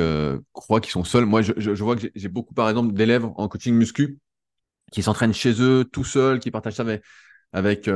croient 0.52 0.80
qu'ils 0.80 0.90
sont 0.90 1.04
seuls. 1.04 1.26
Moi, 1.26 1.42
je, 1.42 1.83
vois 1.83 1.94
que 1.94 2.09
j'ai 2.14 2.28
beaucoup, 2.28 2.54
par 2.54 2.68
exemple, 2.68 2.92
d'élèves 2.92 3.24
en 3.24 3.48
coaching 3.48 3.74
muscu 3.74 4.18
qui 4.90 5.02
s'entraînent 5.02 5.33
chez 5.33 5.62
eux 5.62 5.85
tout 5.85 6.02
seuls, 6.02 6.40
qui 6.40 6.50
partagent 6.50 6.74
ça 6.74 6.83
avec, 6.83 7.04
avec, 7.52 7.88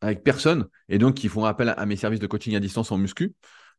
avec 0.00 0.22
personne, 0.22 0.68
et 0.88 0.98
donc 0.98 1.14
qui 1.14 1.28
font 1.28 1.44
appel 1.44 1.74
à, 1.76 1.84
mes 1.84 1.96
services 1.96 2.20
de 2.20 2.28
coaching 2.28 2.54
à 2.54 2.60
distance 2.60 2.92
en 2.92 2.96
muscu. 2.96 3.34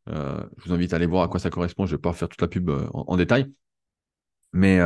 Je 0.08 0.64
vous 0.66 0.74
invite 0.74 0.94
à 0.94 0.98
aller 0.98 1.06
voir 1.06 1.24
à 1.24 1.28
quoi 1.28 1.40
ça 1.40 1.50
correspond. 1.50 1.86
Je 1.86 1.92
ne 1.92 1.98
vais 1.98 2.02
pas 2.02 2.14
faire 2.14 2.30
toute 2.30 2.42
la 2.42 2.48
pub 2.48 2.70
en, 2.94 3.18
détail, 3.18 3.52
mais 4.54 4.80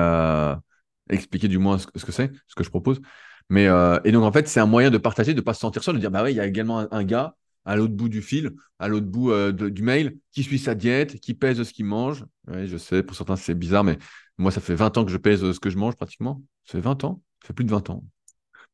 expliquer 1.09 1.47
du 1.47 1.57
moins 1.57 1.77
ce 1.77 2.05
que 2.05 2.11
c'est, 2.11 2.31
ce 2.47 2.55
que 2.55 2.63
je 2.63 2.69
propose. 2.69 3.01
Mais, 3.49 3.67
euh, 3.67 3.99
et 4.03 4.11
donc, 4.11 4.23
en 4.23 4.31
fait, 4.31 4.47
c'est 4.47 4.59
un 4.59 4.65
moyen 4.65 4.89
de 4.89 4.97
partager, 4.97 5.33
de 5.33 5.39
ne 5.39 5.43
pas 5.43 5.53
se 5.53 5.59
sentir 5.59 5.83
seul, 5.83 5.95
de 5.95 5.99
dire, 5.99 6.11
bah 6.11 6.23
ouais, 6.23 6.33
il 6.33 6.37
y 6.37 6.39
a 6.39 6.47
également 6.47 6.91
un, 6.91 7.03
gars 7.03 7.35
à 7.63 7.75
l'autre 7.75 7.93
bout 7.93 8.09
du 8.09 8.21
fil, 8.21 8.51
à 8.79 8.87
l'autre 8.87 9.07
bout 9.07 9.31
euh, 9.31 9.51
du 9.51 9.83
mail, 9.83 10.17
qui 10.31 10.43
suit 10.43 10.59
sa 10.59 10.75
diète, 10.75 11.19
qui 11.19 11.33
pèse 11.33 11.61
ce 11.61 11.73
qu'il 11.73 11.85
mange. 11.85 12.25
Je 12.47 12.77
sais, 12.77 13.03
pour 13.03 13.15
certains, 13.15 13.35
c'est 13.35 13.55
bizarre, 13.55 13.83
mais 13.83 13.97
moi, 14.37 14.51
ça 14.51 14.61
fait 14.61 14.75
20 14.75 14.97
ans 14.97 15.05
que 15.05 15.11
je 15.11 15.17
pèse 15.17 15.51
ce 15.51 15.59
que 15.59 15.69
je 15.69 15.77
mange 15.77 15.95
pratiquement. 15.95 16.41
Ça 16.65 16.73
fait 16.73 16.81
20 16.81 17.03
ans 17.03 17.21
Ça 17.41 17.47
fait 17.47 17.53
plus 17.53 17.65
de 17.65 17.71
20 17.71 17.89
ans. 17.89 18.03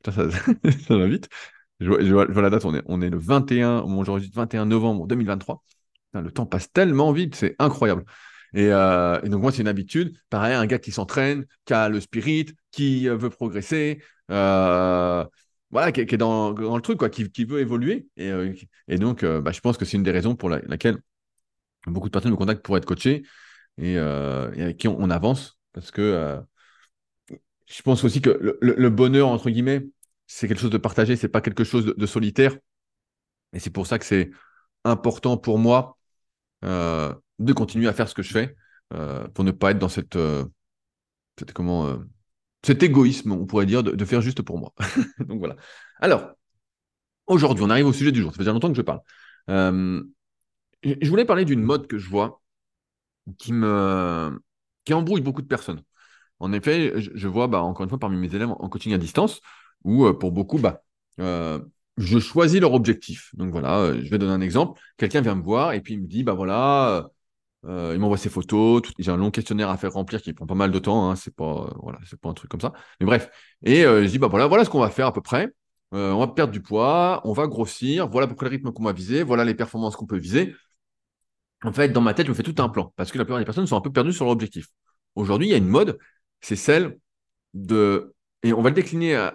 Putain, 0.04 0.12
ça, 0.12 0.24
va 0.98 1.08
vite. 1.08 1.30
Je 1.80 1.88
vois, 1.88 2.26
la 2.26 2.50
date, 2.50 2.64
on 2.66 2.76
est, 2.76 2.84
on 2.86 3.02
est 3.02 3.10
le 3.10 3.18
21, 3.18 3.82
aujourd'hui 3.82 4.32
21 4.34 4.66
novembre 4.66 5.08
2023. 5.08 5.64
Le 6.14 6.32
temps 6.32 6.46
passe 6.46 6.72
tellement 6.72 7.12
vite, 7.12 7.36
c'est 7.36 7.56
incroyable. 7.60 8.04
Euh, 8.56 9.22
et, 9.24 9.30
donc 9.30 9.42
moi, 9.42 9.52
c'est 9.52 9.62
une 9.62 9.68
habitude. 9.68 10.18
Pareil, 10.30 10.54
un 10.54 10.66
gars 10.66 10.80
qui 10.80 10.92
s'entraîne, 10.92 11.46
qui 11.66 11.74
a 11.74 11.90
le 11.90 12.00
spirit, 12.00 12.48
qui 12.72 13.08
veut 13.08 13.30
progresser, 13.30 14.02
euh, 14.30 15.26
voilà, 15.70 15.92
qui, 15.92 16.02
est 16.02 16.18
dans, 16.18 16.52
le 16.52 16.82
truc, 16.82 16.98
quoi, 16.98 17.10
qui, 17.10 17.46
veut 17.46 17.60
évoluer. 17.60 18.08
Et, 18.18 18.30
euh, 18.30 18.54
donc, 18.90 19.24
bah, 19.24 19.52
je 19.52 19.60
pense 19.62 19.78
que 19.78 19.86
c'est 19.86 19.98
une 19.98 20.04
des 20.04 20.12
raisons 20.12 20.36
pour 20.36 20.50
laquelle 20.50 20.98
beaucoup 21.88 22.08
de 22.08 22.12
personnes 22.12 22.32
me 22.32 22.38
contactent 22.38 22.64
pour 22.64 22.78
être 22.78 22.86
coachés 22.86 23.24
et, 23.78 23.98
avec 23.98 24.78
qui 24.78 24.88
on, 24.88 25.10
avance. 25.10 25.58
Parce 25.74 25.92
que 25.92 26.40
je 27.68 27.82
pense 27.84 28.04
aussi 28.04 28.22
que 28.22 28.58
le, 28.62 28.90
bonheur, 28.90 29.30
entre 29.30 29.50
guillemets, 29.50 29.88
c'est 30.28 30.48
quelque 30.48 30.60
chose 30.60 30.70
de 30.72 30.78
partagé, 30.78 31.16
c'est 31.16 31.30
pas 31.30 31.42
quelque 31.42 31.64
chose 31.64 31.94
de 31.98 32.06
solitaire. 32.06 32.58
Et 33.54 33.60
c'est 33.60 33.70
pour 33.70 33.88
ça 33.88 34.00
que 34.00 34.06
c'est 34.06 34.32
important 34.84 35.38
pour 35.38 35.58
moi 35.58 35.98
euh, 36.64 37.14
de 37.40 37.54
continuer 37.54 37.88
à 37.88 37.94
faire 37.94 38.08
ce 38.08 38.14
que 38.14 38.22
je 38.22 38.32
fais 38.32 38.56
euh, 38.94 39.28
pour 39.30 39.44
ne 39.44 39.52
pas 39.52 39.72
être 39.72 39.80
dans 39.80 39.90
cette, 39.90 40.16
euh, 40.16 40.46
comment, 41.54 41.98
cet 42.64 42.84
égoïsme, 42.84 43.32
on 43.32 43.46
pourrait 43.46 43.66
dire, 43.66 43.84
de, 43.84 44.06
faire 44.06 44.22
juste 44.22 44.42
pour 44.42 44.60
moi. 44.60 44.74
Donc 45.20 45.40
voilà. 45.40 45.56
Alors, 46.00 46.32
aujourd'hui, 47.28 47.64
on 47.64 47.70
arrive 47.70 47.88
au 47.88 47.94
sujet 47.94 48.12
du 48.12 48.22
jour. 48.22 48.32
Ça 48.32 48.38
fait 48.38 48.44
déjà 48.44 48.54
longtemps 48.54 48.70
que 48.70 48.78
je 48.78 48.82
parle. 48.82 49.02
je 49.48 51.10
voulais 51.10 51.26
parler 51.26 51.46
d'une 51.46 51.64
mode 51.64 51.88
que 51.88 51.98
je 51.98 52.10
vois 52.10 52.42
qui 53.38 53.54
me 53.54 54.40
qui 54.84 54.94
embrouille 54.94 55.22
beaucoup 55.22 55.42
de 55.42 55.48
personnes. 55.48 55.84
En 56.40 56.54
effet, 56.54 56.94
je, 56.98 57.28
vois, 57.28 57.48
bah, 57.48 57.62
encore 57.62 57.84
une 57.84 57.90
fois, 57.90 58.00
parmi 58.00 58.18
mes 58.18 58.34
élèves 58.34 58.50
en 58.50 58.68
coaching 58.70 58.94
à 58.94 58.98
distance, 58.98 59.42
où 59.84 60.12
pour 60.14 60.32
beaucoup, 60.32 60.58
bah, 60.58 60.84
je 61.98 62.20
choisis 62.20 62.60
leur 62.60 62.74
objectif. 62.74 63.30
Donc 63.36 63.52
voilà, 63.52 63.80
euh, 63.80 64.02
je 64.04 64.10
vais 64.10 64.18
donner 64.18 64.34
un 64.34 64.42
exemple. 64.42 64.80
Quelqu'un 64.98 65.22
vient 65.22 65.36
me 65.36 65.44
voir 65.44 65.74
et 65.74 65.82
puis 65.82 65.96
il 65.96 66.02
me 66.02 66.08
dit, 66.08 66.24
bah 66.24 66.34
voilà, 66.34 67.10
euh, 67.66 67.92
il 67.94 68.00
m'envoie 68.00 68.18
ses 68.18 68.30
photos. 68.30 68.82
J'ai 69.00 69.12
un 69.12 69.18
long 69.18 69.32
questionnaire 69.32 69.70
à 69.70 69.78
faire 69.78 69.94
remplir 69.94 70.22
qui 70.22 70.34
prend 70.34 70.46
pas 70.48 70.56
mal 70.56 70.72
de 70.72 70.80
temps. 70.80 71.10
Hein, 71.10 71.16
c'est 71.16 71.36
pas, 71.36 71.68
euh, 71.68 71.74
voilà, 71.82 72.00
c'est 72.06 72.20
pas 72.20 72.30
un 72.30 72.34
truc 72.34 72.50
comme 72.52 72.62
ça. 72.62 72.74
Mais 73.00 73.06
bref. 73.06 73.30
Et 73.64 73.84
je 73.84 74.08
dis, 74.08 74.20
bah 74.20 74.28
voilà, 74.28 74.48
voilà 74.48 74.66
ce 74.66 74.70
qu'on 74.70 74.80
va 74.80 74.90
faire 74.90 75.08
à 75.08 75.14
peu 75.14 75.22
près. 75.22 75.50
on 75.92 76.20
va 76.20 76.28
perdre 76.28 76.54
du 76.54 76.62
poids, 76.62 77.22
on 77.26 77.34
va 77.34 77.48
grossir. 77.48 78.08
Voilà 78.10 78.28
pour 78.28 78.38
quel 78.38 78.50
rythme 78.50 78.72
qu'on 78.72 78.84
va 78.84 78.94
viser. 78.94 79.24
Voilà 79.24 79.46
les 79.46 79.56
performances 79.56 79.96
qu'on 79.96 80.08
peut 80.08 80.18
viser. 80.18 80.56
En 81.64 81.74
fait, 81.74 81.90
dans 81.90 82.02
ma 82.02 82.14
tête, 82.14 82.26
je 82.26 82.32
me 82.32 82.36
fais 82.36 82.44
tout 82.44 82.56
un 82.60 82.70
plan 82.70 82.94
parce 82.96 83.12
que 83.12 83.18
la 83.18 83.26
plupart 83.26 83.40
des 83.40 83.46
personnes 83.46 83.68
sont 83.68 83.78
un 83.78 83.82
peu 83.82 83.92
perdues 83.92 84.14
sur 84.14 84.26
leur 84.26 84.34
objectif. 84.34 84.68
Aujourd'hui, 85.16 85.48
il 85.50 85.52
y 85.52 85.54
a 85.54 85.58
une 85.58 85.68
mode, 85.68 86.00
c'est 86.40 86.56
celle 86.56 86.98
de, 87.54 88.16
et 88.44 88.54
on 88.54 88.62
va 88.62 88.70
le 88.70 88.76
décliner 88.76 89.30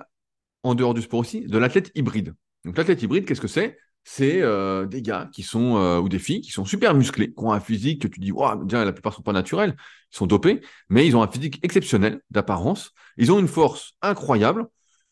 en 0.64 0.74
dehors 0.74 0.94
du 0.94 1.02
sport 1.02 1.20
aussi, 1.20 1.42
de 1.42 1.58
l'athlète 1.58 1.92
hybride. 1.94 2.34
Donc 2.66 2.76
l'athlète 2.76 3.00
hybride, 3.00 3.24
qu'est-ce 3.24 3.40
que 3.40 3.46
c'est? 3.48 3.78
C'est 4.02 4.42
euh, 4.42 4.86
des 4.86 5.02
gars 5.02 5.30
qui 5.32 5.42
sont, 5.42 5.76
euh, 5.76 5.98
ou 5.98 6.08
des 6.08 6.18
filles 6.18 6.40
qui 6.40 6.50
sont 6.50 6.64
super 6.64 6.94
musclés, 6.94 7.28
qui 7.32 7.44
ont 7.44 7.52
un 7.52 7.60
physique 7.60 8.02
que 8.02 8.08
tu 8.08 8.20
dis, 8.20 8.32
déjà, 8.64 8.84
la 8.84 8.92
plupart 8.92 9.12
ne 9.12 9.16
sont 9.16 9.22
pas 9.22 9.32
naturels, 9.32 9.76
ils 10.12 10.16
sont 10.16 10.26
dopés, 10.26 10.60
mais 10.88 11.06
ils 11.06 11.16
ont 11.16 11.22
un 11.22 11.28
physique 11.28 11.60
exceptionnel 11.62 12.20
d'apparence, 12.30 12.92
ils 13.16 13.32
ont 13.32 13.38
une 13.38 13.48
force 13.48 13.94
incroyable, 14.02 14.66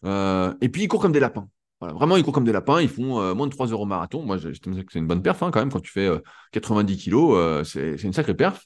euh, 0.05 0.53
et 0.61 0.69
puis 0.69 0.83
ils 0.83 0.89
courent 0.89 1.01
comme 1.01 1.13
des 1.13 1.21
lapins. 1.21 1.49
Vraiment, 1.81 2.17
ils 2.17 2.25
courent 2.25 2.33
comme 2.33 2.45
des 2.45 2.53
lapins, 2.53 2.81
ils 2.81 2.89
font 2.89 3.35
moins 3.35 3.47
de 3.47 3.53
3 3.53 3.73
heures 3.73 3.81
au 3.81 3.85
marathon. 3.85 4.23
Moi, 4.23 4.39
je, 4.39 4.49
que 4.49 4.71
c'est 4.91 4.99
une 4.99 5.07
bonne 5.07 5.21
perf 5.21 5.43
hein, 5.43 5.51
quand 5.51 5.61
même, 5.61 5.71
quand 5.71 5.81
tu 5.81 5.93
fais 5.93 6.09
90 6.53 6.97
kilos, 6.97 7.69
c'est 7.69 8.03
une 8.03 8.15
sacrée 8.15 8.33
perf. 8.33 8.65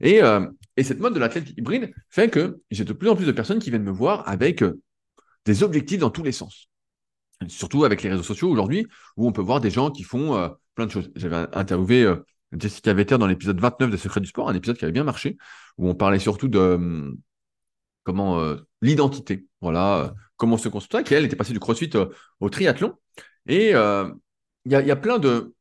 Et 0.00 0.20
cette 0.84 1.00
mode 1.00 1.12
de 1.12 1.18
l'athlète 1.18 1.50
hybride 1.56 1.92
fait 2.08 2.28
que 2.30 2.60
j'ai 2.70 2.84
de 2.84 2.92
plus 2.92 3.08
en 3.08 3.16
plus 3.16 3.26
de 3.26 3.32
personnes 3.32 3.58
qui 3.58 3.70
viennent 3.70 3.82
me 3.82 3.90
voir 3.90 4.28
avec 4.28 4.62
des 5.44 5.62
objectifs 5.64 5.98
dans 5.98 6.10
tous 6.10 6.22
les 6.22 6.30
sens 6.30 6.68
surtout 7.48 7.84
avec 7.84 8.02
les 8.02 8.10
réseaux 8.10 8.22
sociaux 8.22 8.48
aujourd'hui, 8.50 8.86
où 9.16 9.26
on 9.26 9.32
peut 9.32 9.42
voir 9.42 9.60
des 9.60 9.70
gens 9.70 9.90
qui 9.90 10.02
font 10.02 10.36
euh, 10.36 10.48
plein 10.74 10.86
de 10.86 10.90
choses. 10.90 11.10
J'avais 11.16 11.46
interviewé 11.52 12.04
euh, 12.04 12.16
Jessica 12.52 12.92
Vetter 12.94 13.18
dans 13.18 13.26
l'épisode 13.26 13.60
29 13.60 13.90
des 13.90 13.96
Secrets 13.96 14.20
du 14.20 14.26
Sport, 14.26 14.48
un 14.48 14.54
épisode 14.54 14.76
qui 14.76 14.84
avait 14.84 14.92
bien 14.92 15.04
marché, 15.04 15.36
où 15.78 15.88
on 15.88 15.94
parlait 15.94 16.18
surtout 16.18 16.48
de 16.48 16.58
hum, 16.58 17.16
comment 18.04 18.40
euh, 18.40 18.56
l'identité, 18.80 19.46
voilà, 19.60 20.14
comment 20.36 20.56
se 20.56 20.68
construire, 20.68 21.04
qui 21.04 21.14
elle 21.14 21.24
était 21.24 21.36
passée 21.36 21.52
du 21.52 21.60
crossfit 21.60 21.90
au 22.40 22.48
triathlon. 22.48 22.94
Et 23.46 23.70
il 23.70 24.70
y, 24.70 24.74
a 24.74 24.96
plein 24.96 25.18
de, 25.18 25.54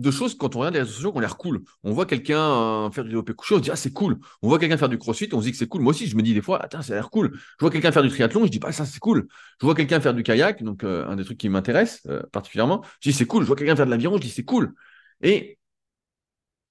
de 0.00 0.10
choses 0.10 0.34
quand 0.36 0.56
on 0.56 0.60
regarde 0.60 0.74
les 0.74 0.80
réseaux 0.80 0.92
sociaux 0.92 1.12
qui 1.12 1.18
ont 1.18 1.20
l'air 1.20 1.36
cool. 1.36 1.62
On 1.84 1.92
voit 1.92 2.06
quelqu'un 2.06 2.38
euh, 2.86 2.90
faire 2.90 3.04
du 3.04 3.10
développé 3.10 3.34
couché, 3.34 3.54
on 3.54 3.58
se 3.58 3.62
dit 3.62 3.70
ah 3.70 3.76
c'est 3.76 3.92
cool. 3.92 4.18
On 4.42 4.48
voit 4.48 4.58
quelqu'un 4.58 4.78
faire 4.78 4.88
du 4.88 4.98
crossfit, 4.98 5.28
on 5.32 5.40
se 5.40 5.44
dit 5.44 5.52
que 5.52 5.58
c'est 5.58 5.66
cool. 5.66 5.82
Moi 5.82 5.90
aussi, 5.90 6.06
je 6.06 6.16
me 6.16 6.22
dis 6.22 6.32
des 6.34 6.40
fois, 6.40 6.62
attends, 6.62 6.82
ça 6.82 6.94
a 6.94 6.96
l'air 6.96 7.10
cool. 7.10 7.32
Je 7.34 7.40
vois 7.60 7.70
quelqu'un 7.70 7.92
faire 7.92 8.02
du 8.02 8.08
triathlon, 8.08 8.46
je 8.46 8.50
dis 8.50 8.58
pas 8.58 8.68
bah, 8.68 8.72
ça 8.72 8.86
c'est 8.86 8.98
cool. 8.98 9.28
Je 9.60 9.66
vois 9.66 9.74
quelqu'un 9.74 10.00
faire 10.00 10.14
du 10.14 10.22
kayak, 10.22 10.62
donc 10.62 10.84
euh, 10.84 11.06
un 11.06 11.16
des 11.16 11.24
trucs 11.24 11.38
qui 11.38 11.48
m'intéresse 11.48 12.00
euh, 12.08 12.22
particulièrement. 12.32 12.82
Je 13.00 13.10
dis 13.10 13.16
c'est 13.16 13.26
cool. 13.26 13.42
Je 13.42 13.46
vois 13.46 13.56
quelqu'un 13.56 13.76
faire 13.76 13.86
de 13.86 13.90
l'aviron, 13.90 14.16
je 14.16 14.22
dis 14.22 14.30
c'est 14.30 14.44
cool. 14.44 14.74
Et 15.22 15.58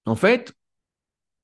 en 0.05 0.15
fait, 0.15 0.53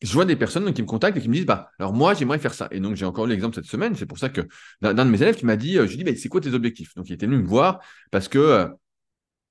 je 0.01 0.13
vois 0.13 0.25
des 0.25 0.35
personnes 0.35 0.73
qui 0.73 0.81
me 0.81 0.87
contactent 0.87 1.17
et 1.17 1.21
qui 1.21 1.29
me 1.29 1.33
disent 1.35 1.45
bah 1.45 1.71
alors 1.79 1.93
moi 1.93 2.13
j'aimerais 2.15 2.39
faire 2.39 2.53
ça. 2.53 2.67
Et 2.71 2.79
donc 2.79 2.95
j'ai 2.95 3.05
encore 3.05 3.25
eu 3.27 3.29
l'exemple 3.29 3.55
cette 3.55 3.65
semaine. 3.65 3.95
C'est 3.95 4.05
pour 4.07 4.17
ça 4.17 4.29
que 4.29 4.41
d'un 4.81 4.93
de 4.93 5.03
mes 5.09 5.21
élèves 5.21 5.35
qui 5.35 5.45
m'a 5.45 5.55
dit, 5.57 5.73
je 5.75 5.81
lui 5.83 5.97
dis 5.97 6.03
bah, 6.03 6.11
c'est 6.17 6.29
quoi 6.29 6.41
tes 6.41 6.53
objectifs? 6.53 6.95
Donc 6.95 7.09
il 7.09 7.13
était 7.13 7.27
venu 7.27 7.37
me 7.37 7.47
voir 7.47 7.79
parce 8.11 8.27
que 8.27 8.69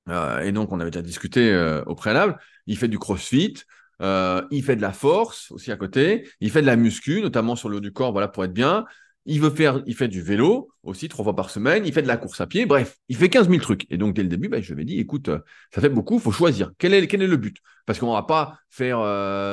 euh, 0.08 0.40
et 0.40 0.52
donc, 0.52 0.72
on 0.72 0.80
avait 0.80 0.90
déjà 0.90 1.02
discuté 1.02 1.52
euh, 1.52 1.82
au 1.84 1.94
préalable. 1.94 2.38
Il 2.66 2.76
fait 2.76 2.88
du 2.88 2.98
crossfit, 2.98 3.54
euh, 4.02 4.42
il 4.50 4.62
fait 4.62 4.76
de 4.76 4.82
la 4.82 4.92
force 4.92 5.50
aussi 5.50 5.72
à 5.72 5.76
côté, 5.76 6.28
il 6.40 6.50
fait 6.50 6.62
de 6.62 6.66
la 6.66 6.76
muscu, 6.76 7.20
notamment 7.20 7.56
sur 7.56 7.68
le 7.68 7.78
haut 7.78 7.80
du 7.80 7.92
corps, 7.92 8.12
voilà, 8.12 8.28
pour 8.28 8.44
être 8.44 8.52
bien. 8.52 8.84
Il 9.26 9.40
veut 9.40 9.50
faire, 9.50 9.82
il 9.86 9.94
fait 9.94 10.08
du 10.08 10.20
vélo 10.20 10.70
aussi 10.82 11.08
trois 11.08 11.24
fois 11.24 11.34
par 11.34 11.48
semaine, 11.48 11.86
il 11.86 11.94
fait 11.94 12.02
de 12.02 12.08
la 12.08 12.18
course 12.18 12.42
à 12.42 12.46
pied, 12.46 12.66
bref, 12.66 12.98
il 13.08 13.16
fait 13.16 13.30
15 13.30 13.48
000 13.48 13.62
trucs. 13.62 13.86
Et 13.90 13.96
donc, 13.96 14.14
dès 14.14 14.22
le 14.22 14.28
début, 14.28 14.48
bah, 14.50 14.60
je 14.60 14.74
lui 14.74 14.82
ai 14.82 14.84
dit, 14.84 14.98
écoute, 14.98 15.30
ça 15.74 15.80
fait 15.80 15.88
beaucoup, 15.88 16.18
faut 16.18 16.32
choisir. 16.32 16.72
Quel 16.76 16.92
est, 16.92 17.00
le 17.00 17.36
but? 17.36 17.56
Parce 17.86 17.98
qu'on 17.98 18.12
va 18.12 18.22
pas 18.22 18.58
faire 18.68 18.98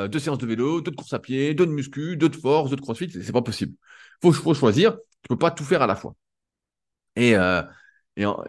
deux 0.10 0.20
séances 0.20 0.40
de 0.40 0.46
vélo, 0.46 0.82
deux 0.82 0.92
de 0.92 0.96
course 0.98 1.14
à 1.14 1.20
pied, 1.20 1.54
deux 1.54 1.66
de 1.66 1.72
muscu, 1.72 2.18
deux 2.18 2.28
de 2.28 2.36
force, 2.36 2.70
deux 2.70 2.76
de 2.76 2.82
crossfit, 2.82 3.10
c'est 3.10 3.32
pas 3.32 3.42
possible. 3.42 3.74
Faut, 4.22 4.34
faut 4.34 4.54
choisir, 4.54 4.98
tu 5.22 5.30
peux 5.30 5.38
pas 5.38 5.52
tout 5.52 5.64
faire 5.64 5.82
à 5.82 5.88
la 5.88 5.96
fois. 5.96 6.16
Et, 7.16 7.36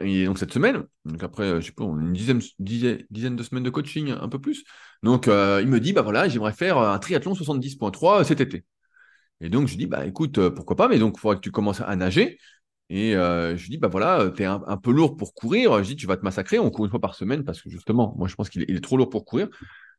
Et, 0.01 0.25
donc 0.27 0.39
cette 0.39 0.53
semaine, 0.53 0.85
donc 1.05 1.23
après, 1.23 1.61
je 1.61 1.67
sais 1.67 1.73
pas, 1.73 1.85
une 1.85 2.13
dizaine, 2.13 2.41
dizaine, 2.59 3.37
de 3.37 3.43
semaines 3.43 3.63
de 3.65 3.71
coaching, 3.71 4.11
un 4.11 4.29
peu 4.29 4.41
plus. 4.41 4.65
Donc 5.03 5.27
il 5.27 5.67
me 5.69 5.79
dit, 5.79 5.93
bah 5.93 6.03
voilà, 6.03 6.29
j'aimerais 6.29 6.53
faire 6.53 6.79
un 6.79 6.99
triathlon 6.99 7.35
70.3 7.35 8.25
cet 8.25 8.41
été. 8.41 8.65
Et 9.41 9.49
donc 9.49 9.69
je 9.69 9.77
dis, 9.77 9.87
bah 9.87 10.07
écoute, 10.07 10.49
pourquoi 10.51 10.77
pas, 10.77 10.89
mais 10.89 10.99
donc 10.99 11.15
il 11.17 11.21
faudrait 11.21 11.37
que 11.37 11.43
tu 11.43 11.51
commences 11.51 11.81
à 11.81 11.95
nager. 11.97 12.39
Et 12.91 13.13
je 13.13 13.63
lui 13.63 13.71
dis, 13.71 13.79
bah 13.79 13.89
voilà, 13.89 14.31
tu 14.35 14.43
es 14.43 14.47
un, 14.47 14.77
peu 14.77 14.93
lourd 14.93 15.17
pour 15.17 15.35
courir. 15.35 15.83
Je 15.83 15.89
dis, 15.89 15.97
tu 15.97 16.07
vas 16.07 16.17
te 16.17 16.25
massacrer, 16.25 16.59
on 16.59 16.71
court 16.71 16.85
une 16.85 16.91
fois 16.91 17.01
par 17.01 17.15
semaine 17.15 17.45
parce 17.45 17.61
que 17.63 17.71
justement, 17.71 18.15
moi 18.19 18.29
je 18.29 18.35
pense 18.35 18.49
qu'il 18.51 18.63
est, 18.63 18.71
est, 18.71 18.81
trop 18.81 18.97
lourd 18.97 19.11
pour 19.11 19.25
courir. 19.25 19.49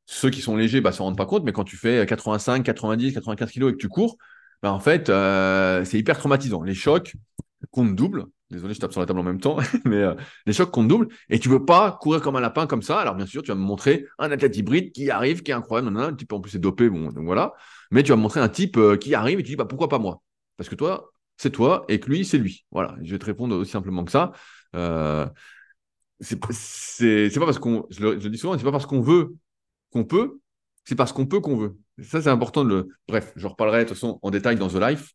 Ceux 0.05 0.29
qui 0.29 0.41
sont 0.41 0.55
légers, 0.57 0.81
bah, 0.81 0.91
s'en 0.91 1.05
rendent 1.05 1.17
pas 1.17 1.25
compte, 1.25 1.43
mais 1.43 1.53
quand 1.53 1.63
tu 1.63 1.77
fais 1.77 2.05
85, 2.05 2.63
90, 2.63 3.13
95 3.13 3.51
kilos 3.51 3.71
et 3.71 3.73
que 3.73 3.79
tu 3.79 3.89
cours, 3.89 4.17
bah, 4.61 4.71
en 4.71 4.79
fait, 4.79 5.07
c'est 5.85 5.99
hyper 5.99 6.17
traumatisant. 6.17 6.63
Les 6.63 6.73
chocs 6.73 7.15
comptent 7.71 7.95
double. 7.95 8.25
Désolé, 8.53 8.75
je 8.75 8.79
tape 8.79 8.91
sur 8.91 9.01
la 9.01 9.07
table 9.07 9.19
en 9.19 9.23
même 9.23 9.39
temps, 9.39 9.57
mais 9.85 9.97
euh, 9.97 10.13
les 10.45 10.53
chocs 10.53 10.69
comptent 10.69 10.87
double. 10.87 11.07
Et 11.29 11.39
tu 11.39 11.49
veux 11.49 11.65
pas 11.65 11.97
courir 11.99 12.21
comme 12.21 12.35
un 12.35 12.39
lapin 12.39 12.67
comme 12.67 12.83
ça. 12.83 12.99
Alors, 12.99 13.15
bien 13.15 13.25
sûr, 13.25 13.41
tu 13.41 13.47
vas 13.49 13.55
me 13.55 13.61
montrer 13.61 14.05
un 14.19 14.29
athlète 14.31 14.55
hybride 14.55 14.91
qui 14.91 15.09
arrive, 15.09 15.41
qui 15.41 15.51
est 15.51 15.55
incroyable. 15.55 15.97
un 15.97 16.13
type 16.13 16.31
en 16.33 16.39
plus 16.39 16.55
est 16.55 16.59
dopé, 16.59 16.87
bon, 16.89 17.09
donc 17.11 17.25
voilà. 17.25 17.53
Mais 17.89 18.03
tu 18.03 18.09
vas 18.09 18.15
me 18.15 18.21
montrer 18.21 18.41
un 18.41 18.49
type 18.49 18.77
euh, 18.77 18.95
qui 18.95 19.15
arrive 19.15 19.39
et 19.39 19.43
tu 19.43 19.49
dis, 19.49 19.55
bah, 19.55 19.65
pourquoi 19.65 19.89
pas 19.89 19.97
moi? 19.97 20.21
Parce 20.55 20.69
que 20.69 20.75
toi, 20.75 21.11
c'est 21.37 21.49
toi 21.49 21.83
et 21.89 21.99
que 21.99 22.09
lui, 22.09 22.25
c'est 22.25 22.37
lui. 22.37 22.65
Voilà. 22.71 22.95
Je 23.01 23.11
vais 23.11 23.19
te 23.19 23.25
répondre 23.25 23.55
aussi 23.55 23.71
simplement 23.71 24.05
que 24.05 24.11
ça. 24.11 24.31
Euh, 24.75 25.27
c'est 26.19 26.39
pas 26.39 27.45
parce 27.45 27.59
qu'on, 27.59 27.85
je 27.89 28.01
le, 28.01 28.17
dis 28.17 28.37
souvent, 28.37 28.57
c'est 28.57 28.63
pas 28.63 28.71
parce 28.71 28.85
qu'on 28.85 29.01
veut 29.01 29.35
qu'on 29.91 30.05
peut, 30.05 30.39
c'est 30.85 30.95
parce 30.95 31.11
qu'on 31.11 31.25
peut 31.25 31.39
qu'on 31.39 31.57
veut. 31.57 31.77
Ça, 32.01 32.21
c'est 32.21 32.29
important 32.29 32.63
de 32.63 32.69
le. 32.69 32.87
Bref, 33.07 33.33
je 33.35 33.47
reparlerai 33.47 33.79
de 33.79 33.89
toute 33.89 33.97
façon 33.97 34.19
en 34.21 34.31
détail 34.31 34.57
dans 34.57 34.67
The 34.67 34.75
Life. 34.75 35.13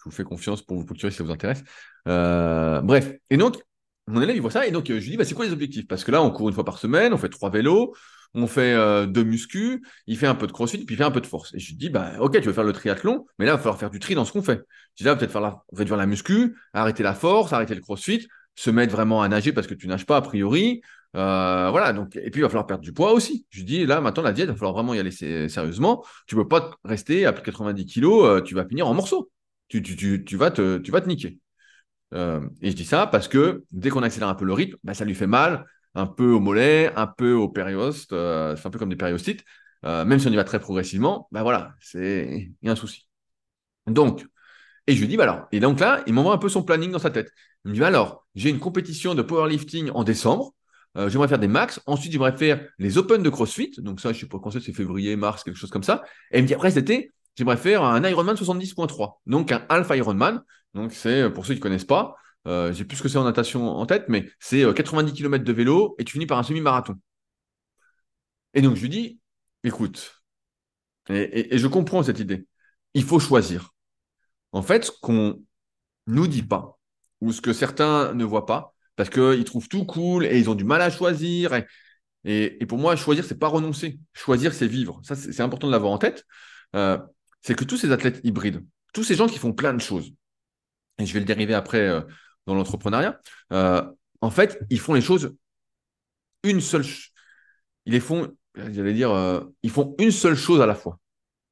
Je 0.00 0.08
vous 0.08 0.16
fais 0.16 0.24
confiance 0.24 0.62
pour 0.62 0.78
vous 0.78 0.84
procurer 0.86 1.10
si 1.10 1.18
ça 1.18 1.24
vous 1.24 1.30
intéresse. 1.30 1.62
Euh, 2.08 2.80
bref. 2.80 3.12
Et 3.28 3.36
donc, 3.36 3.62
mon 4.06 4.22
élève, 4.22 4.34
il 4.34 4.40
voit 4.40 4.50
ça. 4.50 4.66
Et 4.66 4.70
donc, 4.70 4.86
je 4.88 4.94
lui 4.94 5.10
dis, 5.10 5.16
bah, 5.18 5.24
c'est 5.24 5.34
quoi 5.34 5.44
les 5.44 5.52
objectifs? 5.52 5.86
Parce 5.86 6.04
que 6.04 6.10
là, 6.10 6.22
on 6.22 6.30
court 6.30 6.48
une 6.48 6.54
fois 6.54 6.64
par 6.64 6.78
semaine, 6.78 7.12
on 7.12 7.18
fait 7.18 7.28
trois 7.28 7.50
vélos, 7.50 7.94
on 8.34 8.46
fait 8.46 8.72
euh, 8.74 9.06
deux 9.06 9.24
muscu, 9.24 9.84
il 10.06 10.16
fait 10.16 10.26
un 10.26 10.34
peu 10.34 10.46
de 10.46 10.52
crossfit, 10.52 10.84
puis 10.84 10.94
il 10.94 10.98
fait 10.98 11.04
un 11.04 11.10
peu 11.10 11.20
de 11.20 11.26
force. 11.26 11.52
Et 11.54 11.58
je 11.58 11.68
lui 11.68 11.76
dis, 11.76 11.90
bah, 11.90 12.12
ok, 12.18 12.40
tu 12.40 12.46
veux 12.46 12.52
faire 12.52 12.64
le 12.64 12.72
triathlon, 12.72 13.26
mais 13.38 13.44
là, 13.44 13.52
il 13.52 13.56
va 13.56 13.58
falloir 13.58 13.78
faire 13.78 13.90
du 13.90 13.98
tri 13.98 14.14
dans 14.14 14.24
ce 14.24 14.32
qu'on 14.32 14.42
fait. 14.42 14.62
Je 14.96 15.02
dis, 15.02 15.04
là, 15.04 15.16
peut-être 15.16 15.32
faire 15.32 15.40
la, 15.40 15.62
réduire 15.72 15.96
la 15.96 16.06
muscu, 16.06 16.56
arrêter 16.72 17.02
la 17.02 17.14
force, 17.14 17.52
arrêter 17.52 17.74
le 17.74 17.82
crossfit, 17.82 18.26
se 18.54 18.70
mettre 18.70 18.92
vraiment 18.92 19.22
à 19.22 19.28
nager 19.28 19.52
parce 19.52 19.66
que 19.66 19.74
tu 19.74 19.86
nages 19.86 20.06
pas 20.06 20.16
a 20.16 20.22
priori. 20.22 20.80
Euh, 21.16 21.68
voilà, 21.70 21.92
donc, 21.92 22.14
et 22.16 22.30
puis 22.30 22.40
il 22.40 22.42
va 22.42 22.48
falloir 22.48 22.66
perdre 22.66 22.82
du 22.82 22.92
poids 22.92 23.12
aussi. 23.12 23.46
Je 23.50 23.58
lui 23.58 23.66
dis, 23.66 23.86
là, 23.86 24.00
maintenant, 24.00 24.22
la 24.22 24.32
diète, 24.32 24.46
il 24.46 24.52
va 24.52 24.56
falloir 24.56 24.74
vraiment 24.74 24.94
y 24.94 24.98
aller 24.98 25.10
sérieusement. 25.10 26.04
Tu 26.26 26.36
peux 26.36 26.48
pas 26.48 26.70
rester 26.84 27.26
à 27.26 27.32
plus 27.32 27.42
de 27.42 27.46
90 27.46 27.84
kilos, 27.86 28.42
tu 28.44 28.54
vas 28.54 28.64
finir 28.64 28.88
en 28.88 28.94
morceaux 28.94 29.30
tu, 29.70 30.36
vas, 30.36 30.50
te, 30.50 30.78
tu 30.78 30.90
vas 30.90 31.00
te 31.00 31.08
niquer. 31.08 31.38
Euh, 32.14 32.40
et 32.60 32.70
je 32.70 32.76
dis 32.76 32.84
ça 32.84 33.06
parce 33.06 33.28
que 33.28 33.64
dès 33.70 33.90
qu'on 33.90 34.02
accélère 34.02 34.28
un 34.28 34.34
peu 34.34 34.44
le 34.44 34.52
rythme, 34.52 34.76
bah, 34.84 34.94
ça 34.94 35.04
lui 35.04 35.14
fait 35.14 35.26
mal, 35.26 35.64
un 35.94 36.06
peu 36.06 36.30
au 36.32 36.40
mollet, 36.40 36.92
un 36.96 37.06
peu 37.06 37.32
au 37.32 37.48
périoste, 37.48 38.12
euh, 38.12 38.56
c'est 38.56 38.66
un 38.66 38.70
peu 38.70 38.78
comme 38.78 38.90
des 38.90 38.96
périostites. 38.96 39.44
Euh, 39.84 40.04
même 40.04 40.18
si 40.18 40.26
on 40.28 40.32
y 40.32 40.36
va 40.36 40.44
très 40.44 40.60
progressivement, 40.60 41.28
ben 41.32 41.42
voilà, 41.42 41.74
c'est 41.80 42.50
y 42.62 42.68
a 42.68 42.72
un 42.72 42.76
souci. 42.76 43.08
Donc, 43.86 44.26
et 44.86 44.94
je 44.94 45.00
lui 45.00 45.08
dis, 45.08 45.16
bah 45.16 45.24
alors, 45.24 45.48
et 45.52 45.60
donc 45.60 45.80
là, 45.80 46.02
il 46.06 46.14
m'envoie 46.14 46.34
un 46.34 46.38
peu 46.38 46.48
son 46.48 46.62
planning 46.62 46.90
dans 46.92 46.98
sa 46.98 47.10
tête. 47.10 47.30
Il 47.64 47.70
me 47.70 47.74
dit, 47.74 47.80
bah 47.80 47.88
alors, 47.88 48.26
j'ai 48.34 48.50
une 48.50 48.58
compétition 48.58 49.14
de 49.14 49.22
powerlifting 49.22 49.90
en 49.94 50.04
décembre. 50.04 50.54
j'aimerais 50.96 51.28
faire 51.28 51.38
des 51.38 51.48
max. 51.48 51.80
Ensuite, 51.86 52.12
j'aimerais 52.12 52.36
faire 52.36 52.66
les 52.78 52.98
Open 52.98 53.22
de 53.22 53.30
CrossFit. 53.30 53.72
Donc 53.78 54.00
ça, 54.00 54.12
je 54.12 54.20
sais 54.20 54.26
pas 54.26 54.38
quand 54.38 54.50
c'est, 54.50 54.60
c'est 54.60 54.72
février, 54.72 55.16
mars, 55.16 55.44
quelque 55.44 55.56
chose 55.56 55.70
comme 55.70 55.82
ça. 55.82 56.02
Et 56.32 56.38
il 56.38 56.42
me 56.42 56.48
dit, 56.48 56.54
après 56.54 56.70
cet 56.72 56.90
été, 56.90 57.12
j'aimerais 57.36 57.56
faire 57.56 57.82
un 57.84 58.02
Ironman 58.04 58.36
70.3, 58.36 59.20
donc 59.26 59.52
un 59.52 59.64
Alpha 59.68 59.96
Ironman. 59.96 60.42
Donc 60.74 60.92
c'est, 60.92 61.30
pour 61.30 61.46
ceux 61.46 61.54
qui 61.54 61.60
ne 61.60 61.62
connaissent 61.62 61.84
pas, 61.84 62.16
euh, 62.46 62.72
j'ai 62.72 62.84
plus 62.84 62.96
ce 62.96 63.02
que 63.02 63.08
c'est 63.08 63.18
en 63.18 63.24
natation 63.24 63.68
en 63.68 63.86
tête, 63.86 64.04
mais 64.08 64.30
c'est 64.38 64.62
90 64.74 65.10
euh, 65.10 65.14
km 65.14 65.44
de 65.44 65.52
vélo 65.52 65.94
et 65.98 66.04
tu 66.04 66.12
finis 66.12 66.26
par 66.26 66.38
un 66.38 66.42
semi-marathon. 66.42 66.96
Et 68.54 68.62
donc 68.62 68.76
je 68.76 68.82
lui 68.82 68.88
dis, 68.88 69.20
écoute, 69.64 70.22
et, 71.08 71.58
je 71.58 71.66
comprends 71.66 72.02
cette 72.02 72.20
idée, 72.20 72.46
il 72.94 73.04
faut 73.04 73.18
choisir. 73.18 73.74
En 74.52 74.62
fait, 74.62 74.86
ce 74.86 74.90
qu'on 74.90 75.42
nous 76.06 76.26
dit 76.26 76.42
pas, 76.42 76.78
ou 77.20 77.32
ce 77.32 77.40
que 77.40 77.52
certains 77.52 78.14
ne 78.14 78.24
voient 78.24 78.46
pas, 78.46 78.74
parce 78.96 79.10
qu'ils 79.10 79.44
trouvent 79.44 79.68
tout 79.68 79.84
cool 79.86 80.26
et 80.26 80.38
ils 80.38 80.50
ont 80.50 80.54
du 80.54 80.64
mal 80.64 80.82
à 80.82 80.90
choisir. 80.90 81.54
Et, 82.24 82.66
pour 82.66 82.78
moi, 82.78 82.96
choisir, 82.96 83.24
c'est 83.24 83.38
pas 83.38 83.48
renoncer. 83.48 84.00
Choisir, 84.12 84.52
c'est 84.52 84.66
vivre. 84.66 85.00
Ça, 85.04 85.16
c'est 85.16 85.40
important 85.40 85.66
de 85.68 85.72
l'avoir 85.72 85.92
en 85.92 85.98
tête. 85.98 86.26
Euh, 86.76 86.98
c'est 87.42 87.54
que 87.54 87.64
tous 87.64 87.76
ces 87.76 87.92
athlètes 87.92 88.20
hybrides, 88.24 88.64
tous 88.92 89.04
ces 89.04 89.14
gens 89.14 89.26
qui 89.26 89.38
font 89.38 89.52
plein 89.52 89.74
de 89.74 89.80
choses, 89.80 90.12
et 90.98 91.06
je 91.06 91.12
vais 91.12 91.20
le 91.20 91.24
dériver 91.26 91.54
après 91.54 91.80
euh, 91.80 92.02
dans 92.46 92.54
l'entrepreneuriat, 92.54 93.20
euh, 93.52 93.82
en 94.20 94.30
fait, 94.30 94.58
ils 94.70 94.80
font 94.80 94.94
les 94.94 95.00
choses 95.00 95.34
une 96.42 96.60
seule. 96.60 96.84
Ils 97.86 97.92
les 97.92 98.00
font, 98.00 98.34
j'allais 98.54 98.94
dire, 98.94 99.10
euh, 99.10 99.40
ils 99.62 99.70
font 99.70 99.94
une 99.98 100.10
seule 100.10 100.36
chose 100.36 100.60
à 100.60 100.66
la 100.66 100.74
fois. 100.74 100.98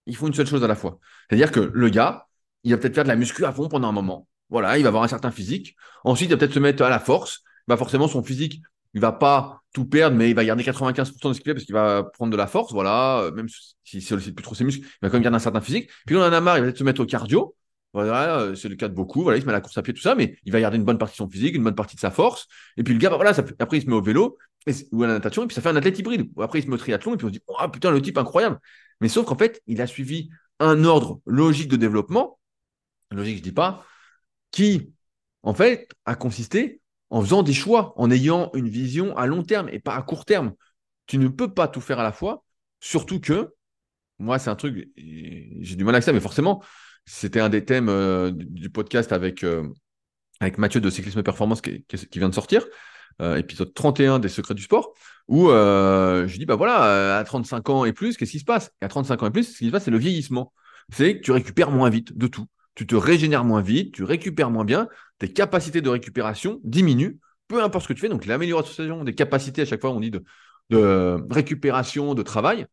Ils 0.06 0.16
font 0.16 0.26
une 0.26 0.34
seule 0.34 0.46
chose 0.46 0.64
à 0.64 0.66
la 0.66 0.74
fois. 0.74 0.98
C'est-à-dire 1.28 1.52
que 1.52 1.60
le 1.60 1.88
gars, 1.88 2.26
il 2.64 2.72
va 2.72 2.78
peut-être 2.78 2.94
faire 2.94 3.04
de 3.04 3.08
la 3.08 3.16
muscu 3.16 3.44
à 3.44 3.52
fond 3.52 3.68
pendant 3.68 3.88
un 3.88 3.92
moment. 3.92 4.26
Voilà, 4.50 4.78
il 4.78 4.82
va 4.82 4.88
avoir 4.88 5.02
un 5.02 5.08
certain 5.08 5.30
physique. 5.30 5.76
Ensuite, 6.04 6.30
il 6.30 6.32
va 6.32 6.38
peut-être 6.38 6.54
se 6.54 6.58
mettre 6.58 6.82
à 6.82 6.88
la 6.88 6.98
force. 6.98 7.42
Bah 7.66 7.76
forcément, 7.76 8.08
son 8.08 8.22
physique, 8.22 8.62
il 8.98 9.00
va 9.00 9.12
pas 9.12 9.62
tout 9.72 9.84
perdre, 9.84 10.16
mais 10.16 10.30
il 10.30 10.34
va 10.34 10.44
garder 10.44 10.64
95% 10.64 11.28
de 11.28 11.34
ce 11.34 11.40
qu'il 11.40 11.50
fait 11.50 11.54
parce 11.54 11.64
qu'il 11.64 11.74
va 11.74 12.02
prendre 12.02 12.32
de 12.32 12.36
la 12.36 12.46
force, 12.46 12.72
voilà, 12.72 13.20
euh, 13.20 13.30
même 13.32 13.48
s'il 13.48 14.02
si, 14.02 14.02
sollicite 14.02 14.34
plus 14.34 14.42
trop 14.42 14.54
ses 14.54 14.64
muscles, 14.64 14.84
il 14.84 14.98
va 15.02 15.08
quand 15.08 15.14
même 15.14 15.22
garder 15.22 15.36
un 15.36 15.40
certain 15.40 15.60
physique. 15.60 15.88
Puis 16.06 16.16
on 16.16 16.20
en 16.20 16.32
a 16.32 16.40
marre, 16.40 16.58
il 16.58 16.60
va 16.60 16.66
peut-être 16.66 16.78
se 16.78 16.84
mettre 16.84 17.00
au 17.00 17.06
cardio. 17.06 17.54
Voilà, 17.94 18.40
euh, 18.40 18.54
c'est 18.54 18.68
le 18.68 18.76
cas 18.76 18.88
de 18.88 18.94
beaucoup. 18.94 19.22
Voilà, 19.22 19.38
il 19.38 19.40
se 19.40 19.46
met 19.46 19.52
à 19.52 19.54
la 19.54 19.60
course 19.60 19.78
à 19.78 19.82
pied, 19.82 19.94
tout 19.94 20.02
ça, 20.02 20.14
mais 20.14 20.36
il 20.44 20.52
va 20.52 20.60
garder 20.60 20.76
une 20.76 20.84
bonne 20.84 20.98
partie 20.98 21.14
de 21.14 21.18
son 21.18 21.28
physique, 21.28 21.54
une 21.54 21.64
bonne 21.64 21.74
partie 21.74 21.96
de 21.96 22.00
sa 22.00 22.10
force. 22.10 22.46
Et 22.76 22.82
puis 22.82 22.92
le 22.92 22.98
gars, 22.98 23.10
bah, 23.10 23.16
voilà, 23.16 23.32
après 23.58 23.78
il 23.78 23.82
se 23.82 23.86
met 23.86 23.94
au 23.94 24.02
vélo 24.02 24.36
ou 24.92 25.04
à 25.04 25.06
la 25.06 25.14
natation, 25.14 25.44
et 25.44 25.46
puis 25.46 25.54
ça 25.54 25.62
fait 25.62 25.70
un 25.70 25.76
athlète 25.76 25.98
hybride. 25.98 26.28
Après 26.40 26.58
il 26.58 26.62
se 26.62 26.68
met 26.68 26.74
au 26.74 26.78
triathlon, 26.78 27.14
et 27.14 27.16
puis 27.16 27.26
on 27.26 27.28
se 27.28 27.34
dit, 27.34 27.42
oh 27.46 27.68
putain, 27.72 27.90
le 27.90 28.02
type 28.02 28.18
incroyable. 28.18 28.58
Mais 29.00 29.08
sauf 29.08 29.26
qu'en 29.26 29.36
fait, 29.36 29.62
il 29.66 29.80
a 29.80 29.86
suivi 29.86 30.30
un 30.58 30.84
ordre 30.84 31.20
logique 31.24 31.68
de 31.68 31.76
développement, 31.76 32.38
logique, 33.10 33.38
je 33.38 33.42
dis 33.42 33.52
pas, 33.52 33.86
qui, 34.50 34.92
en 35.42 35.54
fait, 35.54 35.88
a 36.04 36.14
consisté 36.14 36.80
en 37.10 37.22
faisant 37.22 37.42
des 37.42 37.52
choix, 37.52 37.92
en 37.96 38.10
ayant 38.10 38.50
une 38.54 38.68
vision 38.68 39.16
à 39.16 39.26
long 39.26 39.42
terme 39.42 39.68
et 39.70 39.78
pas 39.78 39.94
à 39.94 40.02
court 40.02 40.24
terme. 40.24 40.52
Tu 41.06 41.18
ne 41.18 41.28
peux 41.28 41.52
pas 41.52 41.68
tout 41.68 41.80
faire 41.80 41.98
à 41.98 42.02
la 42.02 42.12
fois, 42.12 42.44
surtout 42.80 43.20
que, 43.20 43.54
moi, 44.18 44.38
c'est 44.38 44.50
un 44.50 44.56
truc, 44.56 44.88
j'ai 44.96 45.76
du 45.76 45.84
mal 45.84 45.94
avec 45.94 46.04
ça, 46.04 46.12
mais 46.12 46.20
forcément, 46.20 46.62
c'était 47.06 47.40
un 47.40 47.48
des 47.48 47.64
thèmes 47.64 47.88
euh, 47.88 48.30
du 48.34 48.68
podcast 48.70 49.12
avec, 49.12 49.44
euh, 49.44 49.68
avec 50.40 50.58
Mathieu 50.58 50.80
de 50.80 50.90
Cyclisme 50.90 51.22
Performance 51.22 51.60
qui, 51.60 51.84
qui 51.84 52.18
vient 52.18 52.28
de 52.28 52.34
sortir, 52.34 52.66
euh, 53.22 53.36
épisode 53.36 53.72
31 53.72 54.18
des 54.18 54.28
secrets 54.28 54.54
du 54.54 54.62
sport, 54.62 54.92
où 55.28 55.48
je 55.48 56.36
dis, 56.36 56.46
bah 56.46 56.56
voilà, 56.56 57.18
à 57.18 57.24
35 57.24 57.70
ans 57.70 57.84
et 57.84 57.92
plus, 57.92 58.16
qu'est-ce 58.16 58.32
qui 58.32 58.40
se 58.40 58.44
passe? 58.44 58.70
Et 58.82 58.84
à 58.84 58.88
35 58.88 59.22
ans 59.22 59.26
et 59.26 59.30
plus, 59.30 59.44
ce 59.44 59.58
qui 59.58 59.66
se 59.66 59.70
passe, 59.70 59.84
c'est 59.84 59.90
le 59.90 59.98
vieillissement. 59.98 60.52
C'est 60.90 61.18
que 61.18 61.22
tu 61.22 61.32
récupères 61.32 61.70
moins 61.70 61.90
vite 61.90 62.16
de 62.16 62.26
tout 62.26 62.46
tu 62.78 62.86
te 62.86 62.94
régénères 62.94 63.44
moins 63.44 63.60
vite, 63.60 63.92
tu 63.92 64.04
récupères 64.04 64.50
moins 64.50 64.64
bien, 64.64 64.88
tes 65.18 65.32
capacités 65.32 65.80
de 65.80 65.88
récupération 65.88 66.60
diminuent, 66.62 67.18
peu 67.48 67.60
importe 67.60 67.82
ce 67.82 67.88
que 67.88 67.92
tu 67.92 68.00
fais. 68.02 68.08
Donc 68.08 68.24
l'amélioration 68.24 69.02
des 69.02 69.16
capacités, 69.16 69.62
à 69.62 69.64
chaque 69.64 69.80
fois 69.80 69.90
on 69.90 69.98
dit 69.98 70.12
de, 70.12 71.18
récupération, 71.28 72.14
de 72.14 72.22
travail, 72.22 72.66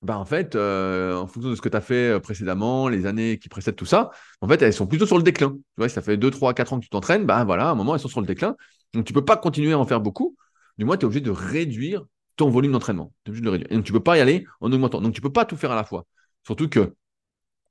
bah 0.00 0.16
en 0.16 0.24
fait, 0.24 0.56
euh, 0.56 1.14
en 1.14 1.26
fonction 1.26 1.50
de 1.50 1.54
ce 1.54 1.60
que 1.60 1.68
tu 1.68 1.76
as 1.76 1.82
fait 1.82 2.14
euh, 2.14 2.20
précédemment, 2.20 2.88
les 2.88 3.04
années 3.04 3.38
qui 3.38 3.50
précèdent 3.50 3.76
tout 3.76 3.84
ça, 3.84 4.10
en 4.40 4.48
fait, 4.48 4.62
elles 4.62 4.72
sont 4.72 4.86
plutôt 4.86 5.04
sur 5.04 5.18
le 5.18 5.22
déclin. 5.22 5.50
Tu 5.50 5.60
vois, 5.76 5.90
ça 5.90 6.00
fait 6.00 6.16
2, 6.16 6.30
3, 6.30 6.54
4 6.54 6.72
ans 6.72 6.78
que 6.78 6.84
tu 6.84 6.90
t'entraînes, 6.90 7.26
bah 7.26 7.44
voilà, 7.44 7.68
à 7.68 7.70
un 7.72 7.74
moment, 7.74 7.94
elles 7.94 8.00
sont 8.00 8.08
sur 8.08 8.22
le 8.22 8.26
déclin. 8.26 8.56
Donc 8.94 9.04
tu 9.04 9.12
ne 9.12 9.14
peux 9.14 9.24
pas 9.24 9.36
continuer 9.36 9.72
à 9.72 9.78
en 9.78 9.84
faire 9.84 10.00
beaucoup. 10.00 10.36
Du 10.78 10.86
moins, 10.86 10.96
tu 10.96 11.02
es 11.02 11.04
obligé 11.04 11.20
de 11.20 11.30
réduire 11.30 12.06
ton 12.36 12.48
volume 12.48 12.72
d'entraînement. 12.72 13.12
Tu 13.24 13.30
obligé 13.30 13.44
de 13.44 13.50
réduire. 13.50 13.68
Donc 13.68 13.84
tu 13.84 13.92
ne 13.92 13.98
peux 13.98 14.02
pas 14.02 14.16
y 14.16 14.20
aller 14.20 14.46
en 14.62 14.72
augmentant. 14.72 15.02
Donc 15.02 15.12
tu 15.12 15.20
ne 15.20 15.22
peux 15.22 15.32
pas 15.32 15.44
tout 15.44 15.56
faire 15.56 15.70
à 15.70 15.76
la 15.76 15.84
fois. 15.84 16.06
Surtout 16.44 16.68
que 16.68 16.94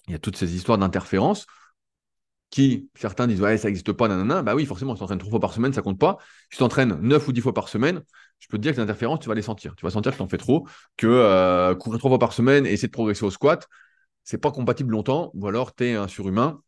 il 0.07 0.13
y 0.13 0.15
a 0.15 0.19
toutes 0.19 0.37
ces 0.37 0.55
histoires 0.55 0.77
d'interférences 0.77 1.45
qui, 2.49 2.89
certains 2.95 3.27
disent, 3.27 3.41
ouais, 3.41 3.57
ça 3.57 3.67
n'existe 3.69 3.93
pas, 3.93 4.07
nanana. 4.09 4.43
Bah 4.43 4.55
oui, 4.55 4.65
forcément, 4.65 4.93
si 4.93 4.97
tu 4.97 4.99
t'entraînes 4.99 5.19
trois 5.19 5.29
fois 5.31 5.39
par 5.39 5.53
semaine, 5.53 5.71
ça 5.71 5.81
compte 5.81 5.97
pas. 5.99 6.17
Si 6.49 6.57
tu 6.57 6.57
t'entraînes 6.57 6.99
neuf 7.01 7.27
ou 7.27 7.31
dix 7.31 7.39
fois 7.41 7.53
par 7.53 7.69
semaine, 7.69 8.01
je 8.39 8.47
peux 8.47 8.57
te 8.57 8.61
dire 8.61 8.73
que 8.73 8.77
les 8.77 8.83
interférences, 8.83 9.19
tu 9.21 9.29
vas 9.29 9.35
les 9.35 9.41
sentir. 9.41 9.73
Tu 9.75 9.85
vas 9.85 9.91
sentir 9.91 10.11
que 10.11 10.17
tu 10.17 10.21
en 10.23 10.27
fais 10.27 10.37
trop, 10.37 10.67
que 10.97 11.07
euh, 11.07 11.75
courir 11.75 11.99
trois 11.99 12.11
fois 12.11 12.19
par 12.19 12.33
semaine 12.33 12.65
et 12.65 12.73
essayer 12.73 12.89
de 12.89 12.91
progresser 12.93 13.23
au 13.23 13.31
squat, 13.31 13.67
c'est 14.23 14.37
pas 14.37 14.51
compatible 14.51 14.91
longtemps, 14.91 15.31
ou 15.33 15.47
alors 15.47 15.73
tu 15.75 15.85
es 15.85 15.95
un 15.95 16.07
surhumain. 16.07 16.61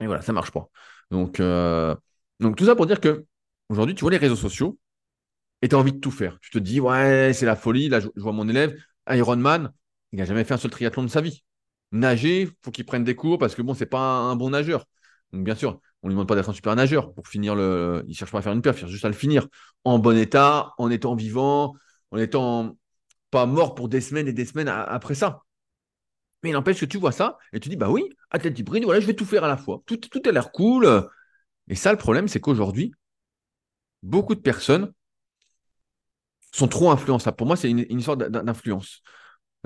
Et 0.00 0.06
voilà, 0.06 0.22
ça 0.22 0.32
marche 0.32 0.52
pas. 0.52 0.68
Donc, 1.10 1.40
euh, 1.40 1.94
donc 2.40 2.56
tout 2.56 2.66
ça 2.66 2.76
pour 2.76 2.86
dire 2.86 3.00
que 3.00 3.26
aujourd'hui, 3.68 3.94
tu 3.94 4.02
vois 4.02 4.12
les 4.12 4.18
réseaux 4.18 4.36
sociaux 4.36 4.78
et 5.62 5.68
tu 5.68 5.74
as 5.74 5.78
envie 5.78 5.92
de 5.92 6.00
tout 6.00 6.10
faire. 6.12 6.38
Tu 6.40 6.50
te 6.50 6.58
dis, 6.58 6.80
ouais, 6.80 7.32
c'est 7.34 7.46
la 7.46 7.56
folie. 7.56 7.88
Là, 7.88 8.00
je, 8.00 8.08
je 8.16 8.22
vois 8.22 8.32
mon 8.32 8.48
élève, 8.48 8.76
Ironman, 9.10 9.72
il 10.12 10.18
n'a 10.20 10.24
jamais 10.26 10.44
fait 10.44 10.54
un 10.54 10.58
seul 10.58 10.70
triathlon 10.70 11.04
de 11.04 11.08
sa 11.08 11.20
vie 11.20 11.44
nager, 11.92 12.48
faut 12.62 12.70
qu'il 12.70 12.84
prenne 12.86 13.04
des 13.04 13.14
cours 13.14 13.38
parce 13.38 13.54
que 13.54 13.62
bon, 13.62 13.74
c'est 13.74 13.86
pas 13.86 14.00
un 14.00 14.36
bon 14.36 14.50
nageur. 14.50 14.84
Donc 15.32 15.44
bien 15.44 15.54
sûr, 15.54 15.80
on 16.02 16.08
lui 16.08 16.14
demande 16.14 16.28
pas 16.28 16.34
d'être 16.34 16.48
un 16.50 16.52
super 16.54 16.74
nageur 16.76 17.12
pour 17.14 17.28
finir 17.28 17.54
le. 17.54 18.04
Il 18.08 18.14
cherche 18.16 18.30
pas 18.30 18.38
à 18.38 18.42
faire 18.42 18.52
une 18.52 18.62
perf, 18.62 18.76
il 18.76 18.80
cherche 18.80 18.92
juste 18.92 19.04
à 19.04 19.08
le 19.08 19.14
finir 19.14 19.46
en 19.84 19.98
bon 19.98 20.16
état, 20.16 20.72
en 20.78 20.90
étant 20.90 21.14
vivant, 21.14 21.74
en 22.10 22.18
étant 22.18 22.76
pas 23.30 23.46
mort 23.46 23.74
pour 23.74 23.88
des 23.88 24.00
semaines 24.00 24.28
et 24.28 24.32
des 24.32 24.46
semaines 24.46 24.68
après 24.68 25.14
ça. 25.14 25.42
Mais 26.42 26.50
il 26.50 26.52
n'empêche 26.52 26.80
que 26.80 26.84
tu 26.86 26.98
vois 26.98 27.12
ça 27.12 27.38
et 27.52 27.60
tu 27.60 27.68
dis 27.68 27.76
bah 27.76 27.90
oui, 27.90 28.04
athlète 28.30 28.58
hybride, 28.58 28.84
voilà, 28.84 29.00
je 29.00 29.06
vais 29.06 29.14
tout 29.14 29.24
faire 29.24 29.44
à 29.44 29.48
la 29.48 29.56
fois. 29.56 29.82
Tout, 29.86 29.96
tout 29.96 30.22
a 30.24 30.32
l'air 30.32 30.52
cool. 30.52 31.08
Et 31.68 31.74
ça, 31.76 31.92
le 31.92 31.98
problème, 31.98 32.28
c'est 32.28 32.40
qu'aujourd'hui, 32.40 32.92
beaucoup 34.02 34.34
de 34.34 34.40
personnes 34.40 34.92
sont 36.52 36.68
trop 36.68 36.90
influençables. 36.90 37.36
Pour 37.36 37.46
moi, 37.46 37.56
c'est 37.56 37.70
une, 37.70 37.84
une 37.88 37.98
histoire 37.98 38.16
d'influence. 38.16 39.02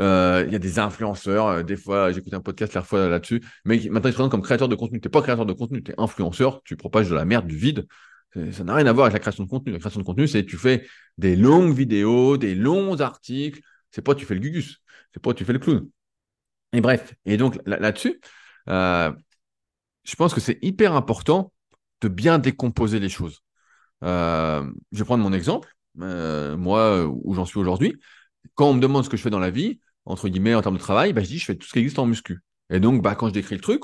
Euh, 0.00 0.44
il 0.46 0.52
y 0.52 0.56
a 0.56 0.58
des 0.58 0.78
influenceurs. 0.78 1.46
Euh, 1.48 1.62
des 1.62 1.76
fois, 1.76 2.12
j'écoute 2.12 2.32
un 2.34 2.40
podcast 2.40 2.74
la 2.74 2.82
fois 2.82 3.08
là-dessus. 3.08 3.42
Mais 3.64 3.76
maintenant, 3.90 4.08
ils 4.08 4.12
se 4.12 4.16
présentent 4.16 4.30
comme 4.30 4.42
créateur 4.42 4.68
de 4.68 4.74
contenu. 4.74 5.00
Tu 5.00 5.06
n'es 5.06 5.10
pas 5.10 5.22
créateur 5.22 5.46
de 5.46 5.52
contenu, 5.52 5.82
tu 5.82 5.92
es 5.92 5.94
influenceur. 5.98 6.62
Tu 6.64 6.76
propages 6.76 7.10
de 7.10 7.14
la 7.14 7.24
merde, 7.24 7.46
du 7.46 7.56
vide. 7.56 7.86
Ça 8.52 8.64
n'a 8.64 8.74
rien 8.74 8.86
à 8.86 8.92
voir 8.92 9.06
avec 9.06 9.12
la 9.12 9.18
création 9.18 9.44
de 9.44 9.48
contenu. 9.48 9.72
La 9.72 9.78
création 9.78 10.00
de 10.00 10.06
contenu, 10.06 10.26
c'est 10.26 10.46
tu 10.46 10.56
fais 10.56 10.86
des 11.18 11.36
longues 11.36 11.74
vidéos, 11.74 12.38
des 12.38 12.54
longs 12.54 13.00
articles. 13.00 13.60
C'est 13.90 14.02
pas 14.02 14.14
tu 14.14 14.24
fais 14.24 14.34
le 14.34 14.40
gugus. 14.40 14.78
C'est 15.12 15.22
pas 15.22 15.34
tu 15.34 15.44
fais 15.44 15.52
le 15.52 15.58
clown. 15.58 15.86
Et 16.72 16.80
bref. 16.80 17.14
Et 17.26 17.36
donc 17.36 17.58
là-dessus, 17.66 18.20
euh, 18.70 19.12
je 20.04 20.16
pense 20.16 20.32
que 20.32 20.40
c'est 20.40 20.58
hyper 20.62 20.94
important 20.94 21.52
de 22.00 22.08
bien 22.08 22.38
décomposer 22.38 23.00
les 23.00 23.10
choses. 23.10 23.42
je 24.00 24.64
vais 24.92 25.04
prendre 25.04 25.22
mon 25.22 25.34
exemple. 25.34 25.68
moi, 25.94 27.04
où 27.06 27.34
j'en 27.34 27.44
suis 27.44 27.58
aujourd'hui 27.58 27.98
quand 28.54 28.68
on 28.68 28.74
me 28.74 28.80
demande 28.80 29.04
ce 29.04 29.08
que 29.10 29.16
je 29.16 29.22
fais 29.22 29.30
dans 29.30 29.38
la 29.38 29.50
vie, 29.50 29.80
entre 30.04 30.28
guillemets, 30.28 30.54
en 30.54 30.62
termes 30.62 30.76
de 30.76 30.80
travail, 30.80 31.12
bah, 31.12 31.22
je 31.22 31.28
dis 31.28 31.38
je 31.38 31.44
fais 31.44 31.54
tout 31.54 31.66
ce 31.66 31.72
qui 31.72 31.78
existe 31.78 31.98
en 31.98 32.06
muscu. 32.06 32.40
Et 32.70 32.80
donc, 32.80 33.02
bah, 33.02 33.14
quand 33.14 33.28
je 33.28 33.32
décris 33.32 33.54
le 33.54 33.60
truc, 33.60 33.82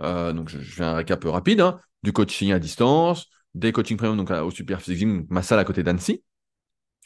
euh, 0.00 0.32
donc 0.32 0.48
je, 0.48 0.58
fais 0.58 0.84
un 0.84 0.94
récap 0.94 1.22
rapide, 1.24 1.60
hein, 1.60 1.80
du 2.02 2.12
coaching 2.12 2.52
à 2.52 2.58
distance, 2.58 3.28
des 3.54 3.72
coachings 3.72 3.96
premium 3.96 4.16
donc 4.16 4.30
au 4.30 4.50
Super 4.50 4.80
Physique 4.80 5.08
ma 5.30 5.42
salle 5.42 5.58
à 5.58 5.64
côté 5.64 5.82
d'Annecy, 5.82 6.24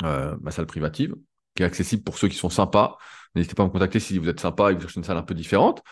euh, 0.05 0.37
ma 0.41 0.51
salle 0.51 0.67
privative, 0.67 1.15
qui 1.55 1.63
est 1.63 1.67
accessible 1.67 2.03
pour 2.03 2.19
ceux 2.19 2.29
qui 2.29 2.37
sont 2.37 2.51
sympas. 2.51 2.97
N'hésitez 3.35 3.55
pas 3.55 3.65
à 3.65 3.67
me 3.67 3.71
contacter 3.71 4.01
si 4.01 4.19
vous 4.19 4.29
êtes 4.29 4.41
sympa 4.41 4.71
et 4.71 4.75
que 4.75 4.77
vous 4.77 4.83
cherchez 4.83 5.01
une 5.01 5.05
salle 5.05 5.19
un 5.19 5.23
peu 5.23 5.35
différente. 5.35 5.83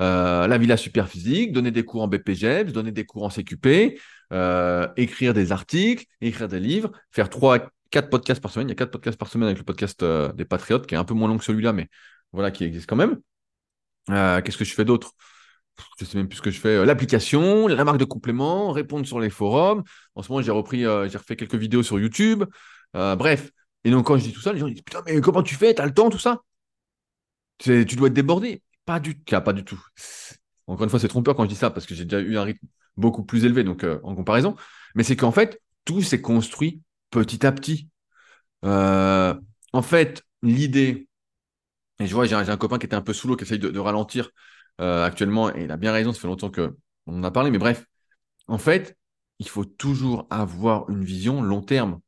Euh, 0.00 0.46
la 0.46 0.58
Villa 0.58 0.76
Super 0.76 1.08
Physique, 1.08 1.52
donner 1.52 1.70
des 1.70 1.84
cours 1.84 2.02
en 2.02 2.08
BPGEPS, 2.08 2.72
donner 2.72 2.92
des 2.92 3.04
cours 3.04 3.24
en 3.24 3.30
CQP, 3.30 3.98
écrire 4.96 5.34
des 5.34 5.52
articles, 5.52 6.04
écrire 6.20 6.48
des 6.48 6.60
livres, 6.60 6.90
faire 7.10 7.28
trois, 7.30 7.70
quatre 7.90 8.10
podcasts 8.10 8.40
par 8.40 8.50
semaine. 8.50 8.68
Il 8.68 8.70
y 8.70 8.72
a 8.72 8.76
quatre 8.76 8.90
podcasts 8.90 9.18
par 9.18 9.28
semaine 9.28 9.46
avec 9.46 9.58
le 9.58 9.64
podcast 9.64 10.02
euh, 10.02 10.32
des 10.32 10.44
Patriotes, 10.44 10.86
qui 10.86 10.94
est 10.94 10.98
un 10.98 11.04
peu 11.04 11.14
moins 11.14 11.28
long 11.28 11.38
que 11.38 11.44
celui-là, 11.44 11.72
mais 11.72 11.88
voilà, 12.32 12.50
qui 12.50 12.64
existe 12.64 12.88
quand 12.88 12.96
même. 12.96 13.20
Euh, 14.10 14.40
qu'est-ce 14.40 14.56
que 14.56 14.64
je 14.64 14.74
fais 14.74 14.84
d'autre? 14.84 15.12
Je 15.98 16.04
sais 16.04 16.18
même 16.18 16.28
plus 16.28 16.36
ce 16.36 16.42
que 16.42 16.50
je 16.50 16.60
fais. 16.60 16.76
Euh, 16.76 16.84
l'application, 16.84 17.66
la 17.66 17.84
marque 17.84 17.98
de 17.98 18.04
complément, 18.04 18.70
répondre 18.72 19.06
sur 19.06 19.20
les 19.20 19.30
forums. 19.30 19.82
En 20.14 20.22
ce 20.22 20.30
moment, 20.30 20.42
j'ai 20.42 20.50
repris, 20.50 20.80
j'ai 20.80 21.18
refait 21.18 21.36
quelques 21.36 21.54
vidéos 21.54 21.82
sur 21.82 21.98
YouTube. 21.98 22.44
bref. 22.94 23.50
Et 23.84 23.90
donc, 23.90 24.06
quand 24.06 24.18
je 24.18 24.24
dis 24.24 24.32
tout 24.32 24.42
ça, 24.42 24.52
les 24.52 24.58
gens 24.58 24.68
disent 24.68 24.82
Putain, 24.82 25.02
mais 25.06 25.20
comment 25.20 25.42
tu 25.42 25.54
fais? 25.54 25.72
T'as 25.74 25.86
le 25.86 25.94
temps, 25.94 26.10
tout 26.10 26.18
ça? 26.18 26.40
Tu 27.58 27.84
dois 27.84 28.08
être 28.08 28.14
débordé. 28.14 28.62
Pas 28.84 29.00
du 29.00 29.18
tout. 29.18 29.40
Pas 29.40 29.52
du 29.52 29.64
tout. 29.64 29.80
Encore 30.66 30.84
une 30.84 30.90
fois, 30.90 31.00
c'est 31.00 31.08
trompeur 31.08 31.34
quand 31.34 31.44
je 31.44 31.48
dis 31.48 31.56
ça, 31.56 31.70
parce 31.70 31.86
que 31.86 31.94
j'ai 31.94 32.04
déjà 32.04 32.20
eu 32.20 32.36
un 32.36 32.44
rythme 32.44 32.66
beaucoup 32.96 33.24
plus 33.24 33.44
élevé, 33.44 33.64
donc 33.64 33.84
en 34.02 34.14
comparaison. 34.14 34.54
Mais 34.94 35.02
c'est 35.02 35.16
qu'en 35.16 35.32
fait, 35.32 35.60
tout 35.86 36.02
s'est 36.02 36.20
construit 36.20 36.82
petit 37.10 37.46
à 37.46 37.52
petit. 37.52 37.88
Euh, 38.64 39.34
en 39.72 39.82
fait, 39.82 40.22
l'idée, 40.42 41.08
et 42.00 42.06
je 42.06 42.14
vois, 42.14 42.26
j'ai 42.26 42.34
un, 42.34 42.56
copain 42.56 42.78
qui 42.78 42.86
était 42.86 42.96
un 42.96 43.02
peu 43.02 43.12
sous 43.12 43.28
l'eau, 43.28 43.36
qui 43.36 43.44
essaye 43.44 43.58
de, 43.58 43.78
ralentir 43.78 44.30
euh, 44.80 45.04
actuellement, 45.04 45.54
et 45.54 45.64
il 45.64 45.70
a 45.70 45.76
bien 45.76 45.92
raison, 45.92 46.12
ça 46.12 46.20
fait 46.20 46.28
longtemps 46.28 46.50
qu'on 46.50 46.74
en 47.06 47.24
a 47.24 47.30
parlé, 47.30 47.50
mais 47.50 47.58
bref, 47.58 47.86
en 48.48 48.58
fait, 48.58 48.96
il 49.38 49.48
faut 49.48 49.64
toujours 49.64 50.26
avoir 50.30 50.88
une 50.90 51.04
vision 51.04 51.42
long 51.42 51.62
terme. 51.62 52.00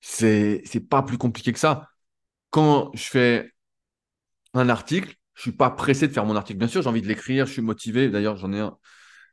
C'est, 0.00 0.62
pas 0.88 1.02
plus 1.02 1.18
compliqué 1.18 1.52
que 1.52 1.58
ça. 1.58 1.88
Quand 2.50 2.90
je 2.94 3.04
fais 3.04 3.52
un 4.54 4.68
article, 4.68 5.16
je 5.34 5.42
suis 5.42 5.52
pas 5.52 5.70
pressé 5.70 6.08
de 6.08 6.12
faire 6.12 6.26
mon 6.26 6.36
article. 6.36 6.58
Bien 6.58 6.68
sûr, 6.68 6.82
j'ai 6.82 6.88
envie 6.88 7.02
de 7.02 7.08
l'écrire, 7.08 7.46
je 7.46 7.52
suis 7.52 7.62
motivé. 7.62 8.08
D'ailleurs, 8.10 8.36
j'en 8.36 8.52
ai 8.52 8.60
un, 8.60 8.78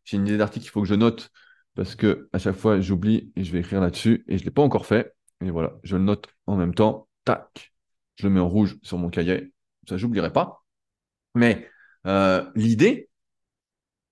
j'ai 0.06 0.18
une 0.18 0.28
idée 0.28 0.38
d'article 0.38 0.64
qu'il 0.64 0.72
faut 0.72 0.82
que 0.82 0.88
je 0.88 0.96
note 0.96 1.32
parce 1.76 1.96
que 1.96 2.30
à 2.34 2.40
chaque 2.40 2.56
fois, 2.56 2.80
j'oublie 2.80 3.32
et 3.36 3.44
je 3.44 3.52
vais 3.52 3.60
écrire 3.60 3.82
là-dessus 3.82 4.26
et 4.28 4.38
je 4.38 4.44
ne 4.44 4.46
l'ai 4.46 4.52
pas 4.52 4.62
encore 4.62 4.86
fait. 4.86 5.16
Et 5.44 5.50
voilà, 5.52 5.74
je 5.84 5.98
le 5.98 6.04
note 6.04 6.28
en 6.48 6.56
même 6.56 6.74
temps. 6.74 7.08
Tac, 7.26 7.74
je 8.16 8.28
le 8.28 8.34
mets 8.34 8.40
en 8.40 8.50
rouge 8.50 8.78
sur 8.84 8.98
mon 8.98 9.10
cahier. 9.10 9.54
Ça, 9.88 9.98
j'oublierai 9.98 10.32
pas. 10.32 10.64
Mais 11.36 11.70
euh, 12.08 12.50
l'idée, 12.56 13.10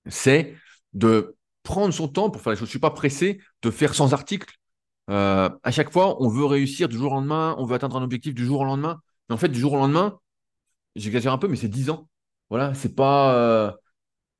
c'est 0.08 0.56
de 0.94 1.36
prendre 1.64 1.94
son 1.94 2.08
temps 2.08 2.30
pour 2.30 2.42
faire 2.42 2.52
les 2.52 2.58
choses. 2.58 2.68
Je 2.68 2.72
suis 2.72 2.80
pas 2.80 2.92
pressé 2.92 3.40
de 3.62 3.72
faire 3.72 3.94
100 3.94 4.14
articles. 4.14 4.56
Euh, 5.10 5.50
à 5.64 5.72
chaque 5.72 5.92
fois, 5.92 6.22
on 6.22 6.30
veut 6.30 6.46
réussir 6.46 6.88
du 6.88 6.98
jour 6.98 7.12
au 7.12 7.16
lendemain, 7.16 7.56
on 7.58 7.66
veut 7.66 7.76
atteindre 7.76 7.98
un 7.98 8.04
objectif 8.04 8.34
du 8.34 8.46
jour 8.46 8.62
au 8.62 8.66
lendemain. 8.66 9.02
Mais 9.28 9.36
en 9.36 9.38
fait, 9.38 9.50
du 9.50 9.60
jour 9.60 9.74
au 9.74 9.78
lendemain, 9.78 10.20
j'exagère 10.96 11.34
un 11.34 11.38
peu, 11.38 11.48
mais 11.48 11.56
c'est 11.56 11.68
10 11.68 11.90
ans. 11.90 12.10
Voilà, 12.50 12.74
c'est 12.74 12.96
pas, 12.96 13.36
euh, 13.36 13.72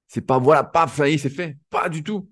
c'est 0.08 0.22
pas, 0.22 0.40
voilà, 0.40 0.64
paf, 0.64 0.96
ça 0.96 1.10
y 1.10 1.14
est, 1.14 1.18
c'est 1.18 1.30
fait. 1.30 1.58
Pas 1.70 1.90
du 1.90 2.04
tout. 2.04 2.30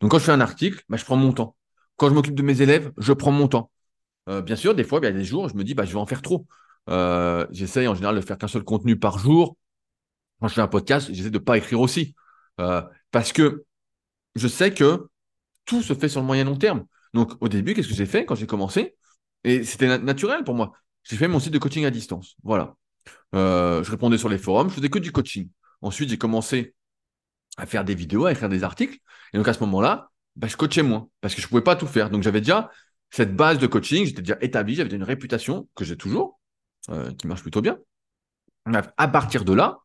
Donc 0.00 0.10
quand 0.10 0.18
je 0.18 0.24
fais 0.24 0.32
un 0.32 0.40
article, 0.40 0.82
bah, 0.88 0.96
je 0.96 1.04
prends 1.04 1.16
mon 1.16 1.32
temps. 1.32 1.56
Quand 1.96 2.08
je 2.08 2.14
m'occupe 2.14 2.34
de 2.34 2.42
mes 2.42 2.62
élèves, 2.62 2.92
je 2.98 3.12
prends 3.12 3.32
mon 3.32 3.48
temps. 3.48 3.70
Euh, 4.28 4.42
bien 4.42 4.56
sûr, 4.56 4.74
des 4.74 4.84
fois, 4.84 5.00
il 5.02 5.04
y 5.04 5.08
a 5.08 5.12
des 5.12 5.24
jours, 5.24 5.48
je 5.48 5.54
me 5.54 5.64
dis, 5.64 5.74
bah, 5.74 5.84
je 5.84 5.92
vais 5.92 5.98
en 5.98 6.06
faire 6.06 6.22
trop. 6.22 6.46
Euh, 6.90 7.46
j'essaye 7.50 7.88
en 7.88 7.94
général 7.94 8.16
de 8.16 8.20
faire 8.20 8.38
qu'un 8.38 8.48
seul 8.48 8.64
contenu 8.64 8.98
par 8.98 9.18
jour. 9.18 9.56
Quand 10.40 10.48
je 10.48 10.54
fais 10.54 10.60
un 10.60 10.68
podcast, 10.68 11.08
j'essaie 11.12 11.30
de 11.30 11.38
ne 11.38 11.44
pas 11.44 11.56
écrire 11.58 11.80
aussi. 11.80 12.14
Euh, 12.60 12.82
parce 13.10 13.32
que 13.32 13.64
je 14.34 14.48
sais 14.48 14.72
que 14.72 15.08
tout 15.64 15.82
se 15.82 15.94
fait 15.94 16.08
sur 16.08 16.20
le 16.20 16.26
moyen 16.26 16.44
long 16.44 16.56
terme. 16.56 16.84
Donc 17.14 17.32
au 17.40 17.48
début, 17.48 17.74
qu'est-ce 17.74 17.88
que 17.88 17.94
j'ai 17.94 18.06
fait 18.06 18.24
quand 18.26 18.34
j'ai 18.34 18.46
commencé? 18.46 18.96
Et 19.44 19.64
c'était 19.64 19.98
naturel 19.98 20.44
pour 20.44 20.54
moi. 20.54 20.72
J'ai 21.04 21.16
fait 21.16 21.28
mon 21.28 21.38
site 21.38 21.52
de 21.52 21.58
coaching 21.58 21.84
à 21.84 21.90
distance. 21.90 22.36
Voilà. 22.42 22.76
je 23.32 23.90
répondais 23.90 24.18
sur 24.18 24.28
les 24.28 24.38
forums, 24.38 24.68
je 24.70 24.74
faisais 24.74 24.90
que 24.90 24.98
du 24.98 25.12
coaching. 25.12 25.48
Ensuite, 25.82 26.10
j'ai 26.10 26.18
commencé 26.18 26.74
à 27.56 27.66
faire 27.66 27.84
des 27.84 27.94
vidéos, 27.94 28.26
à 28.26 28.32
écrire 28.32 28.48
des 28.48 28.64
articles. 28.64 28.98
Et 29.32 29.38
donc 29.38 29.48
à 29.48 29.52
ce 29.52 29.60
moment-là, 29.60 30.10
bah, 30.36 30.48
je 30.48 30.56
coachais 30.56 30.82
moins 30.82 31.08
parce 31.20 31.34
que 31.34 31.40
je 31.40 31.46
ne 31.46 31.50
pouvais 31.50 31.62
pas 31.62 31.76
tout 31.76 31.86
faire. 31.86 32.10
Donc 32.10 32.22
j'avais 32.22 32.40
déjà 32.40 32.70
cette 33.10 33.36
base 33.36 33.58
de 33.58 33.66
coaching, 33.66 34.06
j'étais 34.06 34.22
déjà 34.22 34.38
établi, 34.40 34.74
j'avais 34.74 34.94
une 34.96 35.04
réputation 35.04 35.68
que 35.74 35.84
j'ai 35.84 35.96
toujours, 35.96 36.40
euh, 36.90 37.12
qui 37.12 37.26
marche 37.26 37.42
plutôt 37.42 37.60
bien. 37.60 37.78
À 38.96 39.08
partir 39.08 39.44
de 39.44 39.52
là, 39.52 39.78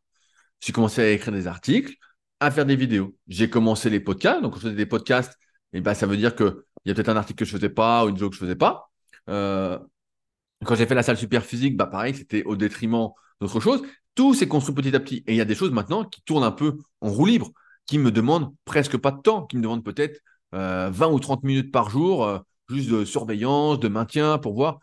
j'ai 0.62 0.74
commencé 0.74 1.02
à 1.02 1.10
écrire 1.12 1.34
des 1.34 1.48
articles, 1.48 1.94
à 2.40 2.52
faire 2.52 2.66
des 2.66 2.76
vidéos. 2.76 3.16
J'ai 3.28 3.50
commencé 3.50 3.90
les 3.90 4.00
podcasts. 4.00 4.42
Donc 4.42 4.54
quand 4.54 4.60
je 4.60 4.66
faisais 4.68 4.76
des 4.76 4.86
podcasts, 4.86 5.38
et 5.74 5.82
bah, 5.82 5.94
ça 5.94 6.08
veut 6.08 6.18
dire 6.18 6.36
qu'il 6.36 6.54
y 6.86 6.92
a 6.92 6.94
peut-être 6.94 7.10
un 7.10 7.18
article 7.18 7.40
que 7.40 7.46
je 7.46 7.54
ne 7.54 7.60
faisais 7.60 7.70
pas 7.70 8.06
ou 8.06 8.10
une 8.10 8.16
vidéo 8.16 8.30
que 8.30 8.36
je 8.36 8.42
ne 8.42 8.48
faisais 8.48 8.58
pas. 8.58 8.90
Euh, 9.30 9.78
quand 10.66 10.76
j'ai 10.76 10.86
fait 10.86 10.96
la 10.96 11.04
salle 11.04 11.18
super 11.18 11.46
physique, 11.46 11.78
bah 11.78 11.86
pareil, 11.86 12.16
c'était 12.16 12.44
au 12.44 12.56
détriment 12.56 13.10
d'autres 13.40 13.60
choses. 13.60 13.82
Tout 14.16 14.34
s'est 14.34 14.48
construit 14.48 14.76
petit 14.76 14.96
à 14.96 15.00
petit. 15.00 15.24
Et 15.28 15.34
il 15.34 15.36
y 15.36 15.42
a 15.42 15.46
des 15.46 15.56
choses 15.56 15.72
maintenant 15.72 16.04
qui 16.04 16.22
tournent 16.24 16.44
un 16.44 16.52
peu 16.52 16.78
en 17.02 17.10
roue 17.10 17.26
libre, 17.26 17.52
qui 17.90 17.98
me 17.98 18.12
demandent 18.12 18.54
presque 18.66 18.98
pas 18.98 19.10
de 19.10 19.20
temps, 19.20 19.48
qui 19.48 19.58
me 19.58 19.64
demandent 19.64 19.84
peut-être 19.84 20.22
20 20.52 20.60
euh, 20.60 21.12
ou 21.12 21.20
30 21.20 21.42
minutes 21.42 21.72
par 21.72 21.90
jour, 21.90 22.24
euh, 22.24 22.38
juste 22.70 22.88
de 22.88 23.04
surveillance, 23.04 23.80
de 23.80 23.88
maintien 23.88 24.38
pour 24.38 24.54
voir. 24.54 24.78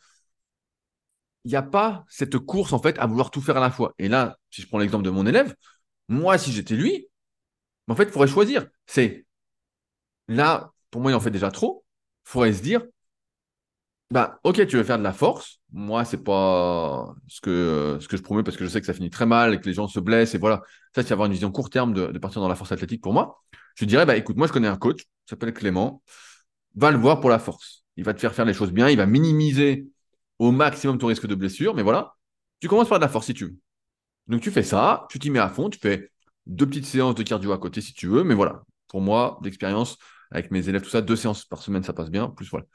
Il 1.44 1.50
n'y 1.50 1.57
a 1.57 1.62
pas 1.62 2.04
cette 2.09 2.36
course 2.36 2.72
en 2.72 2.80
fait 2.80 2.98
à 2.98 3.07
vouloir 3.07 3.30
tout 3.30 3.40
faire 3.40 3.59
à 3.59 3.61
la 3.61 3.70
fois. 3.70 3.94
Et 4.00 4.09
là, 4.09 4.38
si 4.50 4.61
je 4.61 4.66
prends 4.66 4.78
l'exemple 4.78 5.04
de 5.04 5.11
mon 5.11 5.24
élève, 5.24 5.54
moi, 6.09 6.36
si 6.36 6.50
j'étais 6.50 6.74
lui, 6.74 7.07
en 7.86 7.94
fait, 7.94 8.04
il 8.07 8.11
faudrait 8.11 8.26
choisir. 8.26 8.66
C'est 8.86 9.24
là, 10.26 10.72
pour 10.90 11.00
moi, 11.00 11.12
il 11.12 11.14
en 11.14 11.20
fait 11.20 11.30
déjà 11.30 11.52
trop. 11.52 11.84
Il 12.26 12.30
faudrait 12.30 12.54
se 12.54 12.62
dire, 12.62 12.82
bah, 14.11 14.38
ok, 14.44 14.66
tu 14.66 14.76
veux 14.76 14.84
faire 14.84 14.98
de 14.98 15.02
la 15.02 15.12
force. 15.12 15.61
Moi, 15.72 16.04
c'est 16.04 16.22
pas 16.22 17.12
ce 17.26 17.40
que, 17.40 17.98
ce 18.00 18.07
que 18.07 18.16
je 18.16 18.22
promets 18.22 18.44
parce 18.44 18.57
que 18.57 18.64
je 18.64 18.70
sais 18.70 18.80
que 18.80 18.86
ça 18.86 18.94
finit 18.94 19.11
très 19.11 19.26
mal 19.26 19.54
et 19.54 19.61
que 19.61 19.66
les 19.66 19.74
gens 19.74 19.88
se 19.88 19.98
blessent. 19.98 20.34
Et 20.34 20.38
voilà, 20.38 20.62
ça, 20.94 21.02
c'est 21.02 21.12
avoir 21.12 21.26
une 21.26 21.32
vision 21.32 21.50
court 21.50 21.70
terme 21.70 21.92
de, 21.92 22.18
partir 22.18 22.40
dans 22.40 22.48
la 22.48 22.54
force 22.54 22.70
athlétique 22.70 23.02
pour 23.02 23.12
moi. 23.12 23.42
Je 23.74 23.84
dirais, 23.84 24.07
bah, 24.07 24.16
écoute, 24.16 24.36
moi, 24.36 24.46
je 24.46 24.52
connais 24.52 24.68
un 24.68 24.76
coach, 24.76 25.02
s'appelle 25.28 25.52
Clément. 25.52 26.02
Va 26.76 26.90
le 26.92 26.98
voir 26.98 27.20
pour 27.20 27.30
la 27.30 27.38
force. 27.38 27.84
Il 27.96 28.04
va 28.04 28.14
te 28.14 28.20
faire 28.20 28.34
faire 28.34 28.44
les 28.44 28.54
choses 28.54 28.70
bien. 28.70 28.88
Il 28.88 28.96
va 28.96 29.07
minimiser 29.07 29.88
au 30.38 30.52
maximum 30.52 30.98
ton 30.98 31.09
risque 31.09 31.26
de 31.26 31.34
blessure. 31.34 31.74
Mais 31.74 31.82
voilà, 31.82 32.14
tu 32.61 32.68
commences 32.68 32.88
par 32.88 32.98
de 32.98 33.04
la 33.04 33.09
force 33.09 33.26
si 33.26 33.34
tu 33.34 33.46
veux. 33.46 33.57
Donc, 34.28 34.40
tu 34.40 34.50
fais 34.50 34.62
ça, 34.62 35.07
tu 35.11 35.18
t'y 35.18 35.30
mets 35.30 35.38
à 35.40 35.48
fond. 35.48 35.68
Tu 35.68 35.78
fais 35.80 36.11
deux 36.46 36.66
petites 36.66 36.86
séances 36.86 37.14
de 37.16 37.22
cardio 37.24 37.52
à 37.52 37.59
côté 37.59 37.80
si 37.80 37.92
tu 37.92 38.07
veux. 38.07 38.22
Mais 38.22 38.34
voilà, 38.34 38.62
pour 38.88 39.00
moi, 39.00 39.38
d'expérience, 39.42 39.98
avec 40.30 40.50
mes 40.52 40.68
élèves, 40.68 40.82
tout 40.82 40.90
ça, 40.90 41.02
deux 41.02 41.16
séances 41.16 41.44
par 41.44 41.61
semaine, 41.61 41.82
ça 41.82 41.92
passe 41.92 42.11
bien. 42.11 42.28
Plus 42.28 42.48
voilà. 42.50 42.66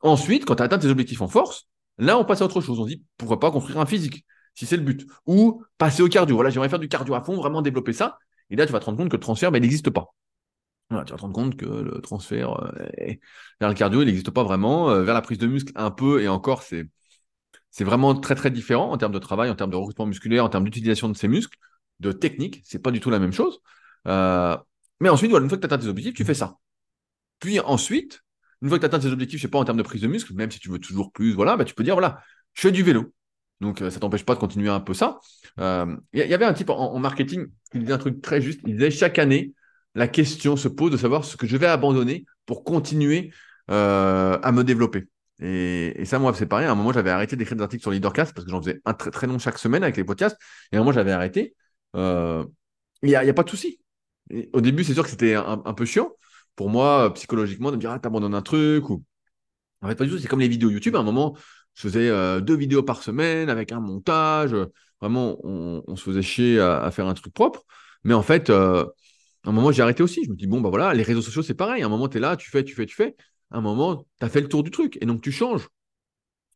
Ensuite, 0.00 0.44
quand 0.44 0.56
tu 0.56 0.62
as 0.62 0.66
atteint 0.66 0.78
tes 0.78 0.88
objectifs 0.88 1.20
en 1.20 1.28
force, 1.28 1.68
là, 1.98 2.18
on 2.18 2.24
passe 2.24 2.42
à 2.42 2.44
autre 2.44 2.60
chose. 2.60 2.78
On 2.78 2.86
dit, 2.86 3.02
pourquoi 3.16 3.40
pas 3.40 3.50
construire 3.50 3.80
un 3.80 3.86
physique, 3.86 4.24
si 4.54 4.66
c'est 4.66 4.76
le 4.76 4.82
but. 4.82 5.06
Ou 5.26 5.62
passer 5.78 6.02
au 6.02 6.08
cardio. 6.08 6.36
Voilà, 6.36 6.50
j'aimerais 6.50 6.68
faire 6.68 6.78
du 6.78 6.88
cardio 6.88 7.14
à 7.14 7.22
fond, 7.22 7.36
vraiment 7.36 7.62
développer 7.62 7.92
ça. 7.92 8.18
Et 8.50 8.56
là, 8.56 8.66
tu 8.66 8.72
vas 8.72 8.80
te 8.80 8.86
rendre 8.86 8.98
compte 8.98 9.08
que 9.08 9.16
le 9.16 9.20
transfert, 9.20 9.52
ben, 9.52 9.58
il 9.58 9.62
n'existe 9.62 9.90
pas. 9.90 10.14
Voilà, 10.90 11.04
tu 11.04 11.12
vas 11.12 11.18
te 11.18 11.22
rendre 11.22 11.34
compte 11.34 11.56
que 11.56 11.66
le 11.66 12.00
transfert 12.00 12.60
euh, 12.64 13.14
vers 13.60 13.68
le 13.68 13.74
cardio, 13.74 14.02
il 14.02 14.06
n'existe 14.06 14.30
pas 14.30 14.42
vraiment. 14.42 14.90
Euh, 14.90 15.04
vers 15.04 15.14
la 15.14 15.22
prise 15.22 15.38
de 15.38 15.46
muscle, 15.46 15.72
un 15.76 15.90
peu, 15.90 16.20
et 16.22 16.28
encore, 16.28 16.62
c'est, 16.62 16.88
vraiment 17.80 18.14
très, 18.14 18.34
très 18.34 18.50
différent 18.50 18.90
en 18.90 18.98
termes 18.98 19.12
de 19.12 19.18
travail, 19.20 19.50
en 19.50 19.54
termes 19.54 19.70
de 19.70 19.76
recrutement 19.76 20.06
musculaire, 20.06 20.44
en 20.44 20.48
termes 20.48 20.64
d'utilisation 20.64 21.08
de 21.08 21.16
ces 21.16 21.28
muscles, 21.28 21.56
de 22.00 22.10
technique. 22.12 22.62
C'est 22.64 22.80
pas 22.80 22.90
du 22.90 23.00
tout 23.00 23.10
la 23.10 23.20
même 23.20 23.32
chose. 23.32 23.60
Euh, 24.08 24.56
mais 25.00 25.08
ensuite, 25.08 25.30
voilà, 25.30 25.44
une 25.44 25.48
fois 25.48 25.58
que 25.58 25.66
tu 25.66 25.72
as 25.72 25.74
atteint 25.74 25.84
tes 25.84 25.88
objectifs, 25.88 26.14
tu 26.14 26.24
fais 26.24 26.34
ça. 26.34 26.56
Puis 27.38 27.60
ensuite, 27.60 28.22
une 28.62 28.68
fois 28.68 28.78
que 28.78 28.82
tu 28.82 28.86
atteins 28.86 28.98
tes 28.98 29.12
objectifs, 29.12 29.38
je 29.38 29.42
sais 29.42 29.50
pas, 29.50 29.58
en 29.58 29.64
termes 29.64 29.78
de 29.78 29.82
prise 29.82 30.02
de 30.02 30.06
muscle, 30.06 30.34
même 30.34 30.50
si 30.50 30.58
tu 30.58 30.70
veux 30.70 30.78
toujours 30.78 31.12
plus, 31.12 31.32
voilà, 31.32 31.56
bah, 31.56 31.64
tu 31.64 31.74
peux 31.74 31.84
dire, 31.84 31.94
voilà, 31.94 32.20
je 32.54 32.62
fais 32.62 32.72
du 32.72 32.82
vélo. 32.82 33.12
Donc, 33.60 33.82
euh, 33.82 33.90
ça 33.90 34.00
t'empêche 34.00 34.24
pas 34.24 34.34
de 34.34 34.40
continuer 34.40 34.70
un 34.70 34.80
peu 34.80 34.94
ça. 34.94 35.20
Il 35.58 35.62
euh, 35.62 35.96
y, 36.14 36.34
avait 36.34 36.44
un 36.44 36.52
type 36.52 36.70
en, 36.70 36.98
marketing 36.98 37.46
qui 37.72 37.78
disait 37.78 37.92
un 37.92 37.98
truc 37.98 38.22
très 38.22 38.40
juste. 38.40 38.60
Il 38.66 38.74
disait 38.74 38.90
chaque 38.90 39.18
année, 39.18 39.52
la 39.94 40.08
question 40.08 40.56
se 40.56 40.68
pose 40.68 40.90
de 40.90 40.96
savoir 40.96 41.24
ce 41.24 41.36
que 41.36 41.46
je 41.46 41.56
vais 41.56 41.66
abandonner 41.66 42.24
pour 42.46 42.64
continuer 42.64 43.32
euh, 43.70 44.38
à 44.42 44.52
me 44.52 44.64
développer. 44.64 45.08
Et, 45.42 46.04
ça, 46.04 46.18
moi, 46.18 46.32
c'est 46.34 46.46
pareil. 46.46 46.66
À 46.66 46.72
un 46.72 46.74
moment, 46.74 46.92
j'avais 46.92 47.10
arrêté 47.10 47.36
d'écrire 47.36 47.56
des 47.56 47.62
articles 47.62 47.82
sur 47.82 47.90
Leadercast 47.90 48.34
parce 48.34 48.44
que 48.44 48.50
j'en 48.50 48.60
faisais 48.60 48.80
un 48.84 48.94
très, 48.94 49.10
très 49.10 49.26
long 49.26 49.38
chaque 49.38 49.58
semaine 49.58 49.82
avec 49.82 49.96
les 49.96 50.04
podcasts. 50.04 50.38
Et 50.72 50.76
à 50.76 50.78
un 50.78 50.82
moment, 50.82 50.92
j'avais 50.92 51.12
arrêté. 51.12 51.54
Euh, 51.96 52.44
il 53.02 53.08
n'y 53.08 53.14
a, 53.14 53.20
a, 53.20 53.32
pas 53.32 53.42
de 53.42 53.50
souci. 53.50 53.80
au 54.52 54.60
début, 54.60 54.84
c'est 54.84 54.94
sûr 54.94 55.02
que 55.04 55.10
c'était 55.10 55.34
un, 55.34 55.74
peu 55.74 55.84
chiant 55.84 56.10
pour 56.60 56.68
moi, 56.68 57.14
psychologiquement, 57.14 57.70
de 57.70 57.76
me 57.76 57.80
dire, 57.80 57.90
ah, 57.90 57.98
t'abandonnes 57.98 58.34
un 58.34 58.42
truc. 58.42 58.90
Ou... 58.90 59.02
En 59.80 59.88
fait, 59.88 59.94
pas 59.94 60.04
du 60.04 60.10
tout. 60.10 60.18
C'est 60.18 60.28
comme 60.28 60.40
les 60.40 60.48
vidéos 60.48 60.68
YouTube. 60.68 60.94
À 60.94 60.98
un 60.98 61.02
moment, 61.02 61.34
je 61.72 61.80
faisais 61.80 62.10
euh, 62.10 62.42
deux 62.42 62.54
vidéos 62.54 62.82
par 62.82 63.02
semaine 63.02 63.48
avec 63.48 63.72
un 63.72 63.80
montage. 63.80 64.54
Vraiment, 65.00 65.38
on, 65.42 65.96
se 65.96 66.02
faisait 66.02 66.20
chier 66.20 66.60
à, 66.60 66.90
faire 66.90 67.06
un 67.06 67.14
truc 67.14 67.32
propre. 67.32 67.62
Mais 68.04 68.12
en 68.12 68.20
fait, 68.20 68.50
euh, 68.50 68.84
à 69.42 69.48
un 69.48 69.52
moment, 69.52 69.72
j'ai 69.72 69.80
arrêté 69.80 70.02
aussi. 70.02 70.22
Je 70.22 70.30
me 70.30 70.36
dis, 70.36 70.46
bon, 70.46 70.60
bah 70.60 70.68
voilà, 70.68 70.92
les 70.92 71.02
réseaux 71.02 71.22
sociaux, 71.22 71.42
c'est 71.42 71.54
pareil. 71.54 71.82
À 71.82 71.86
un 71.86 71.88
moment, 71.88 72.08
tu 72.08 72.18
es 72.18 72.20
là, 72.20 72.36
tu 72.36 72.50
fais, 72.50 72.62
tu 72.62 72.74
fais, 72.74 72.84
tu 72.84 72.94
fais. 72.94 73.16
À 73.50 73.56
un 73.56 73.62
moment, 73.62 74.04
tu 74.18 74.26
as 74.26 74.28
fait 74.28 74.42
le 74.42 74.48
tour 74.48 74.62
du 74.62 74.70
truc. 74.70 74.98
Et 75.00 75.06
donc, 75.06 75.22
tu 75.22 75.32
changes. 75.32 75.66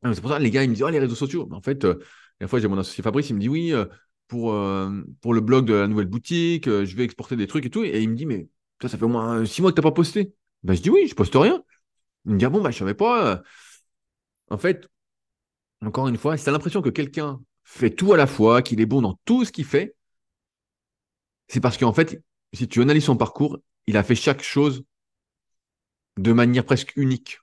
Ah, 0.02 0.12
c'est 0.12 0.20
pour 0.20 0.32
ça, 0.32 0.38
les 0.38 0.50
gars, 0.50 0.64
ils 0.64 0.68
me 0.68 0.74
disent, 0.74 0.84
oh, 0.84 0.90
les 0.90 0.98
réseaux 0.98 1.14
sociaux. 1.14 1.46
Mais 1.48 1.56
en 1.56 1.62
fait, 1.62 1.82
euh, 1.86 1.94
la 2.40 2.46
fois, 2.46 2.58
j'ai 2.58 2.68
mon 2.68 2.76
associé 2.76 3.02
Fabrice, 3.02 3.30
il 3.30 3.36
me 3.36 3.40
dit, 3.40 3.48
oui, 3.48 3.72
pour, 4.28 4.54
pour 5.22 5.32
le 5.32 5.40
blog 5.40 5.64
de 5.64 5.72
la 5.72 5.86
nouvelle 5.86 6.08
boutique, 6.08 6.66
je 6.66 6.94
vais 6.94 7.04
exporter 7.04 7.36
des 7.36 7.46
trucs 7.46 7.64
et 7.64 7.70
tout. 7.70 7.84
Et 7.84 8.02
il 8.02 8.10
me 8.10 8.16
dit, 8.16 8.26
mais 8.26 8.48
ça, 8.88 8.98
fait 8.98 9.04
au 9.04 9.08
moins 9.08 9.44
six 9.46 9.62
mois 9.62 9.70
que 9.72 9.76
tu 9.76 9.80
n'as 9.80 9.90
pas 9.90 9.94
posté. 9.94 10.34
Ben, 10.62 10.74
je 10.74 10.82
dis, 10.82 10.90
oui, 10.90 11.06
je 11.08 11.14
poste 11.14 11.34
rien. 11.34 11.62
Il 12.26 12.32
me 12.34 12.38
dit, 12.38 12.44
ah 12.44 12.50
bon, 12.50 12.62
bah, 12.62 12.70
je 12.70 12.78
savais 12.78 12.94
pas. 12.94 13.42
En 14.50 14.58
fait, 14.58 14.88
encore 15.82 16.08
une 16.08 16.16
fois, 16.16 16.36
si 16.36 16.44
tu 16.44 16.48
as 16.50 16.52
l'impression 16.52 16.82
que 16.82 16.90
quelqu'un 16.90 17.40
fait 17.64 17.90
tout 17.90 18.12
à 18.12 18.16
la 18.16 18.26
fois, 18.26 18.62
qu'il 18.62 18.80
est 18.80 18.86
bon 18.86 19.02
dans 19.02 19.18
tout 19.24 19.44
ce 19.44 19.52
qu'il 19.52 19.64
fait, 19.64 19.96
c'est 21.48 21.60
parce 21.60 21.76
qu'en 21.78 21.92
fait, 21.92 22.22
si 22.52 22.68
tu 22.68 22.82
analyses 22.82 23.04
son 23.04 23.16
parcours, 23.16 23.58
il 23.86 23.96
a 23.96 24.02
fait 24.02 24.14
chaque 24.14 24.42
chose 24.42 24.84
de 26.16 26.32
manière 26.32 26.64
presque 26.64 26.96
unique. 26.96 27.38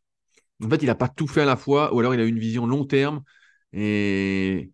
En 0.63 0.69
fait, 0.69 0.77
il 0.77 0.85
n'a 0.85 0.95
pas 0.95 1.09
tout 1.09 1.27
fait 1.27 1.41
à 1.41 1.45
la 1.45 1.57
fois, 1.57 1.93
ou 1.93 1.99
alors 1.99 2.13
il 2.13 2.21
a 2.21 2.25
une 2.25 2.39
vision 2.39 2.65
long 2.65 2.85
terme, 2.85 3.23
et, 3.73 4.71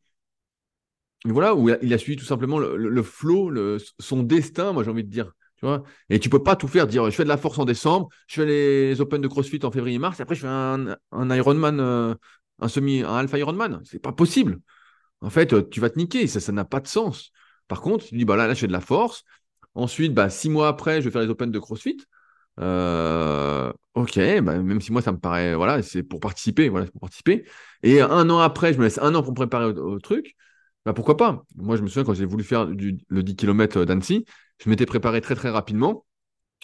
voilà, 1.25 1.55
où 1.55 1.69
il 1.69 1.93
a, 1.93 1.97
suivi 1.97 2.17
tout 2.17 2.25
simplement 2.25 2.59
le, 2.59 2.77
le, 2.77 3.03
flow, 3.03 3.77
son 3.99 4.23
destin, 4.23 4.73
moi 4.73 4.83
j'ai 4.83 4.91
envie 4.91 5.03
de 5.03 5.09
dire. 5.09 5.33
Tu 5.57 5.65
vois 5.65 5.83
et 6.09 6.19
tu 6.19 6.29
peux 6.29 6.43
pas 6.43 6.55
tout 6.55 6.67
faire, 6.67 6.85
dire 6.87 7.05
je 7.05 7.15
fais 7.15 7.23
de 7.23 7.29
la 7.29 7.37
force 7.37 7.57
en 7.57 7.65
décembre, 7.65 8.09
je 8.27 8.35
fais 8.35 8.45
les 8.45 9.01
Open 9.01 9.21
de 9.21 9.27
CrossFit 9.27 9.59
en 9.63 9.71
février-mars, 9.71 10.19
et 10.19 10.21
après 10.21 10.35
je 10.35 10.41
fais 10.41 10.47
un, 10.47 10.95
Ironman 11.31 11.79
euh, 11.79 12.13
un 12.59 12.67
semi, 12.67 13.01
un 13.03 13.15
Alpha 13.15 13.37
Ironman. 13.37 13.81
C'est 13.85 13.99
pas 13.99 14.11
possible. 14.11 14.59
En 15.21 15.29
fait, 15.29 15.53
euh, 15.53 15.67
tu 15.69 15.79
vas 15.79 15.89
te 15.89 15.97
niquer. 15.99 16.27
Ça, 16.27 16.39
ça 16.39 16.51
n'a 16.51 16.65
pas 16.65 16.79
de 16.79 16.87
sens. 16.87 17.31
Par 17.67 17.81
contre, 17.81 18.05
tu 18.05 18.17
dis, 18.17 18.25
bah 18.25 18.35
là, 18.35 18.47
là, 18.47 18.53
je 18.53 18.61
fais 18.61 18.67
de 18.67 18.71
la 18.71 18.81
force. 18.81 19.23
Ensuite, 19.75 20.13
bah, 20.13 20.29
six 20.29 20.49
mois 20.49 20.67
après, 20.69 21.01
je 21.01 21.05
vais 21.07 21.11
faire 21.11 21.21
les 21.21 21.29
Open 21.29 21.51
de 21.51 21.59
CrossFit. 21.59 21.97
Euh, 22.59 23.71
ok, 23.93 24.15
bah, 24.41 24.57
même 24.59 24.81
si 24.81 24.91
moi, 24.91 25.01
ça 25.01 25.11
me 25.11 25.19
paraît, 25.19 25.55
voilà, 25.55 25.81
c'est 25.83 26.03
pour 26.03 26.19
participer, 26.19 26.69
voilà, 26.69 26.87
pour 26.87 27.01
participer. 27.01 27.45
Et 27.83 28.01
un 28.01 28.29
an 28.29 28.39
après, 28.39 28.73
je 28.73 28.79
me 28.79 28.83
laisse 28.85 28.99
un 28.99 29.13
an 29.15 29.21
pour 29.21 29.31
me 29.31 29.35
préparer 29.35 29.65
au, 29.65 29.99
truc. 29.99 30.35
Bah, 30.85 30.93
pourquoi 30.93 31.17
pas? 31.17 31.43
Moi, 31.55 31.77
je 31.77 31.83
me 31.83 31.87
souviens 31.87 32.03
quand 32.05 32.13
j'ai 32.13 32.25
voulu 32.25 32.43
faire 32.43 32.65
le 32.65 33.23
10 33.23 33.35
km 33.35 33.85
d'Annecy, 33.85 34.25
je 34.59 34.69
m'étais 34.69 34.85
préparé 34.85 35.21
très, 35.21 35.35
très 35.35 35.49
rapidement. 35.49 36.05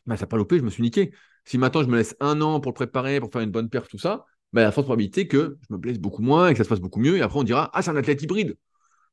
Bah, 0.06 0.18
ça 0.18 0.24
n'a 0.24 0.28
pas 0.28 0.38
loupé, 0.38 0.58
je 0.60 0.64
me 0.64 0.70
suis 0.70 0.84
niqué. 0.84 1.14
Si 1.46 1.58
maintenant, 1.58 1.84
je 1.84 1.88
me 1.88 1.98
laisse 1.98 2.16
un 2.20 2.42
an 2.42 2.60
pour 2.60 2.72
le 2.72 2.76
préparer, 2.76 3.20
pour 3.20 3.32
faire 3.32 3.42
une 3.42 3.52
bonne 3.52 3.70
perf, 3.70 3.88
tout 3.88 3.98
ça, 3.98 4.26
il 4.54 4.58
y 4.58 4.60
a 4.62 4.66
la 4.66 4.72
forte 4.72 4.86
probabilité 4.88 5.28
que 5.28 5.58
je 5.68 5.74
me 5.74 5.78
blesse 5.78 6.00
beaucoup 6.00 6.22
moins 6.22 6.50
et 6.50 6.54
que 6.54 6.58
ça 6.58 6.64
se 6.64 6.70
passe 6.70 6.80
beaucoup 6.80 7.00
mieux. 7.00 7.18
Et 7.18 7.22
après, 7.22 7.40
on 7.40 7.44
dira 7.44 7.70
Ah, 7.74 7.82
c'est 7.82 7.92
un 7.92 7.96
athlète 7.96 8.22
hybride. 8.22 8.56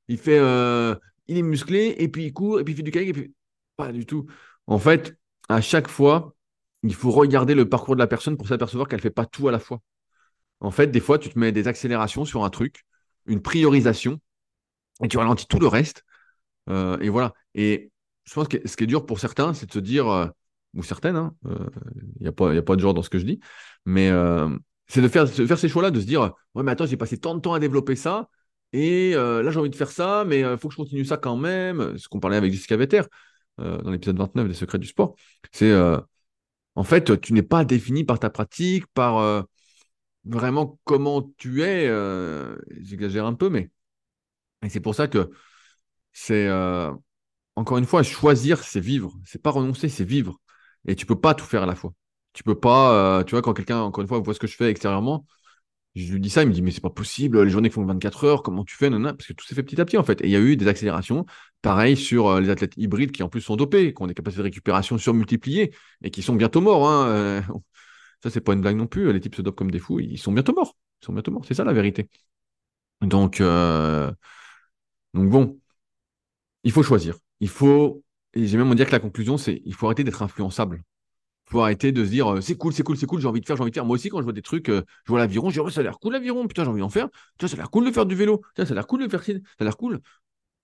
Il 0.08 0.18
fait, 0.18 0.38
euh, 0.38 0.94
il 1.28 1.38
est 1.38 1.42
musclé, 1.42 1.94
et 1.98 2.08
puis 2.08 2.26
il 2.26 2.32
court, 2.32 2.60
et 2.60 2.64
puis 2.64 2.74
il 2.74 2.76
fait 2.76 2.82
du 2.82 2.90
kayak, 2.90 3.08
et 3.08 3.12
puis. 3.12 3.34
Pas 3.76 3.92
du 3.92 4.04
tout. 4.06 4.26
En 4.66 4.78
fait, 4.78 5.16
à 5.48 5.60
chaque 5.62 5.88
fois, 5.88 6.34
il 6.82 6.94
faut 6.94 7.10
regarder 7.10 7.54
le 7.54 7.68
parcours 7.68 7.96
de 7.96 8.00
la 8.00 8.06
personne 8.06 8.36
pour 8.36 8.48
s'apercevoir 8.48 8.88
qu'elle 8.88 8.98
ne 8.98 9.02
fait 9.02 9.10
pas 9.10 9.26
tout 9.26 9.48
à 9.48 9.52
la 9.52 9.58
fois. 9.58 9.80
En 10.60 10.70
fait, 10.70 10.88
des 10.88 11.00
fois, 11.00 11.18
tu 11.18 11.30
te 11.30 11.38
mets 11.38 11.52
des 11.52 11.68
accélérations 11.68 12.24
sur 12.24 12.44
un 12.44 12.50
truc, 12.50 12.84
une 13.26 13.40
priorisation, 13.42 14.20
et 15.02 15.08
tu 15.08 15.18
ralentis 15.18 15.46
tout 15.46 15.58
le 15.58 15.66
reste. 15.66 16.04
Euh, 16.68 16.98
et 17.00 17.08
voilà. 17.08 17.34
Et 17.54 17.90
je 18.30 18.34
pense 18.34 18.48
que 18.48 18.56
ce 18.66 18.76
qui 18.76 18.84
est 18.84 18.86
dur 18.86 19.04
pour 19.04 19.20
certains, 19.20 19.52
c'est 19.54 19.66
de 19.66 19.72
se 19.72 19.80
dire, 19.80 20.08
euh, 20.08 20.26
ou 20.74 20.82
certaines, 20.82 21.16
hein, 21.16 21.34
il 21.44 22.22
n'y 22.22 22.28
a, 22.28 22.32
pas, 22.32 22.54
a 22.54 22.62
pas 22.62 22.76
de 22.76 22.80
genre 22.80 22.94
dans 22.94 23.02
ce 23.02 23.10
que 23.10 23.18
je 23.18 23.26
dis, 23.26 23.40
mais 23.84 24.10
c'est 24.86 25.02
de 25.02 25.08
faire, 25.08 25.28
faire 25.28 25.58
ces 25.58 25.68
choix-là, 25.68 25.90
de 25.90 26.00
se 26.00 26.06
dire 26.06 26.32
Ouais, 26.54 26.62
mais 26.62 26.72
attends, 26.72 26.86
j'ai 26.86 26.96
passé 26.96 27.18
tant 27.18 27.34
de 27.34 27.40
temps 27.40 27.54
à 27.54 27.58
développer 27.58 27.96
ça, 27.96 28.28
et 28.72 29.12
euh, 29.14 29.42
là, 29.42 29.50
j'ai 29.50 29.58
envie 29.58 29.70
de 29.70 29.76
faire 29.76 29.90
ça, 29.90 30.24
mais 30.26 30.40
il 30.40 30.44
euh, 30.44 30.56
faut 30.56 30.68
que 30.68 30.74
je 30.74 30.76
continue 30.76 31.04
ça 31.04 31.16
quand 31.16 31.36
même. 31.36 31.98
Ce 31.98 32.08
qu'on 32.08 32.20
parlait 32.20 32.36
avec 32.36 32.52
Jessica 32.52 32.76
Vetter 32.76 33.02
euh, 33.60 33.78
dans 33.82 33.90
l'épisode 33.90 34.18
29 34.18 34.48
des 34.48 34.54
secrets 34.54 34.78
du 34.78 34.86
sport. 34.86 35.16
C'est 35.52 35.74
en 36.76 36.84
fait, 36.84 37.20
tu 37.20 37.32
n'es 37.32 37.42
pas 37.42 37.64
défini 37.64 38.04
par 38.04 38.18
ta 38.18 38.30
pratique, 38.30 38.86
par 38.94 39.46
vraiment 40.24 40.78
comment 40.84 41.22
tu 41.36 41.62
es. 41.62 41.88
J'exagère 42.80 43.26
un 43.26 43.34
peu, 43.34 43.50
mais 43.50 43.70
c'est 44.68 44.80
pour 44.80 44.94
ça 44.94 45.08
que 45.08 45.30
c'est 46.12 46.48
encore 47.60 47.76
une 47.78 47.84
fois 47.86 48.02
choisir, 48.02 48.64
c'est 48.64 48.80
vivre. 48.80 49.12
C'est 49.24 49.42
pas 49.42 49.50
renoncer, 49.50 49.88
c'est 49.90 50.04
vivre. 50.04 50.40
Et 50.86 50.96
tu 50.96 51.04
peux 51.06 51.20
pas 51.20 51.34
tout 51.34 51.44
faire 51.44 51.62
à 51.62 51.66
la 51.66 51.74
fois. 51.74 51.92
Tu 52.32 52.42
peux 52.42 52.58
pas, 52.58 53.18
euh, 53.20 53.24
tu 53.24 53.32
vois, 53.32 53.42
quand 53.42 53.52
quelqu'un, 53.52 53.80
encore 53.80 54.02
une 54.02 54.08
fois, 54.08 54.18
voit 54.20 54.34
ce 54.34 54.40
que 54.40 54.46
je 54.46 54.56
fais 54.56 54.70
extérieurement, 54.70 55.26
je 55.94 56.12
lui 56.12 56.20
dis 56.20 56.30
ça, 56.30 56.42
il 56.42 56.48
me 56.48 56.54
dit, 56.54 56.62
mais 56.62 56.70
c'est 56.70 56.80
pas 56.80 56.90
possible, 56.90 57.42
les 57.42 57.50
journées 57.50 57.70
font 57.70 57.84
24 57.84 58.24
heures, 58.24 58.42
comment 58.42 58.64
tu 58.64 58.76
fais 58.76 58.90
Parce 58.90 59.26
que 59.26 59.32
tout 59.34 59.44
s'est 59.44 59.54
fait 59.54 59.62
petit 59.62 59.80
à 59.80 59.84
petit, 59.84 59.98
en 59.98 60.04
fait. 60.04 60.22
Et 60.22 60.26
il 60.26 60.30
y 60.30 60.36
a 60.36 60.40
eu 60.40 60.56
des 60.56 60.68
accélérations, 60.68 61.26
pareil 61.62 61.96
sur 61.96 62.28
euh, 62.28 62.40
les 62.40 62.48
athlètes 62.50 62.74
hybrides 62.78 63.12
qui, 63.12 63.22
en 63.22 63.28
plus, 63.28 63.42
sont 63.42 63.56
dopés, 63.56 63.92
qui 63.92 64.02
ont 64.02 64.06
des 64.06 64.14
capacités 64.14 64.40
de 64.40 64.44
récupération 64.44 64.96
surmultipliées 64.98 65.74
et 66.02 66.10
qui 66.10 66.22
sont 66.22 66.36
bientôt 66.36 66.60
morts. 66.62 66.88
Hein. 66.88 67.08
Euh, 67.08 67.42
ça, 68.22 68.30
c'est 68.30 68.40
pas 68.40 68.54
une 68.54 68.62
blague 68.62 68.76
non 68.76 68.86
plus. 68.86 69.12
Les 69.12 69.20
types 69.20 69.34
se 69.34 69.42
dopent 69.42 69.58
comme 69.58 69.70
des 69.70 69.80
fous, 69.80 70.00
ils 70.00 70.18
sont 70.18 70.32
bientôt 70.32 70.54
morts. 70.54 70.76
Ils 71.02 71.06
sont 71.06 71.12
bientôt 71.12 71.32
morts. 71.32 71.44
C'est 71.46 71.54
ça 71.54 71.64
la 71.64 71.72
vérité. 71.72 72.08
Donc, 73.02 73.40
donc 75.14 75.28
bon, 75.30 75.60
il 76.64 76.72
faut 76.72 76.82
choisir. 76.82 77.16
Il 77.40 77.48
faut, 77.48 78.02
et 78.34 78.46
j'ai 78.46 78.56
même 78.58 78.74
dire 78.74 78.86
que 78.86 78.92
la 78.92 79.00
conclusion, 79.00 79.38
c'est 79.38 79.62
il 79.64 79.74
faut 79.74 79.86
arrêter 79.86 80.04
d'être 80.04 80.22
influençable 80.22 80.82
faut 81.50 81.60
arrêter 81.62 81.92
de 81.92 82.04
se 82.04 82.10
dire 82.10 82.28
euh, 82.34 82.40
c'est 82.40 82.56
cool, 82.56 82.72
c'est 82.72 82.82
cool, 82.82 82.96
c'est 82.96 83.06
cool, 83.06 83.20
j'ai 83.20 83.26
envie 83.28 83.40
de 83.40 83.46
faire, 83.46 83.56
j'ai 83.56 83.62
envie 83.62 83.70
de 83.70 83.74
faire. 83.74 83.84
Moi 83.84 83.94
aussi, 83.96 84.08
quand 84.08 84.18
je 84.18 84.24
vois 84.24 84.32
des 84.32 84.42
trucs, 84.42 84.68
euh, 84.68 84.82
je 85.04 85.10
vois 85.10 85.18
l'aviron, 85.18 85.50
je 85.50 85.60
dis 85.62 85.72
ça 85.72 85.80
a 85.80 85.82
l'air 85.82 85.98
cool 85.98 86.12
l'aviron, 86.12 86.46
putain, 86.46 86.64
j'ai 86.64 86.70
envie 86.70 86.80
d'en 86.80 86.88
faire. 86.88 87.08
Tiens, 87.38 87.48
ça 87.48 87.54
a 87.54 87.58
l'air 87.58 87.70
cool 87.70 87.86
de 87.86 87.92
faire 87.92 88.06
du 88.06 88.14
vélo. 88.14 88.42
Tiens, 88.54 88.64
ça 88.66 88.72
a 88.72 88.74
l'air 88.74 88.86
cool 88.86 89.02
de 89.02 89.08
faire 89.08 89.22
ça, 89.24 89.32
ça 89.32 89.38
a 89.60 89.64
l'air 89.64 89.76
cool. 89.76 90.00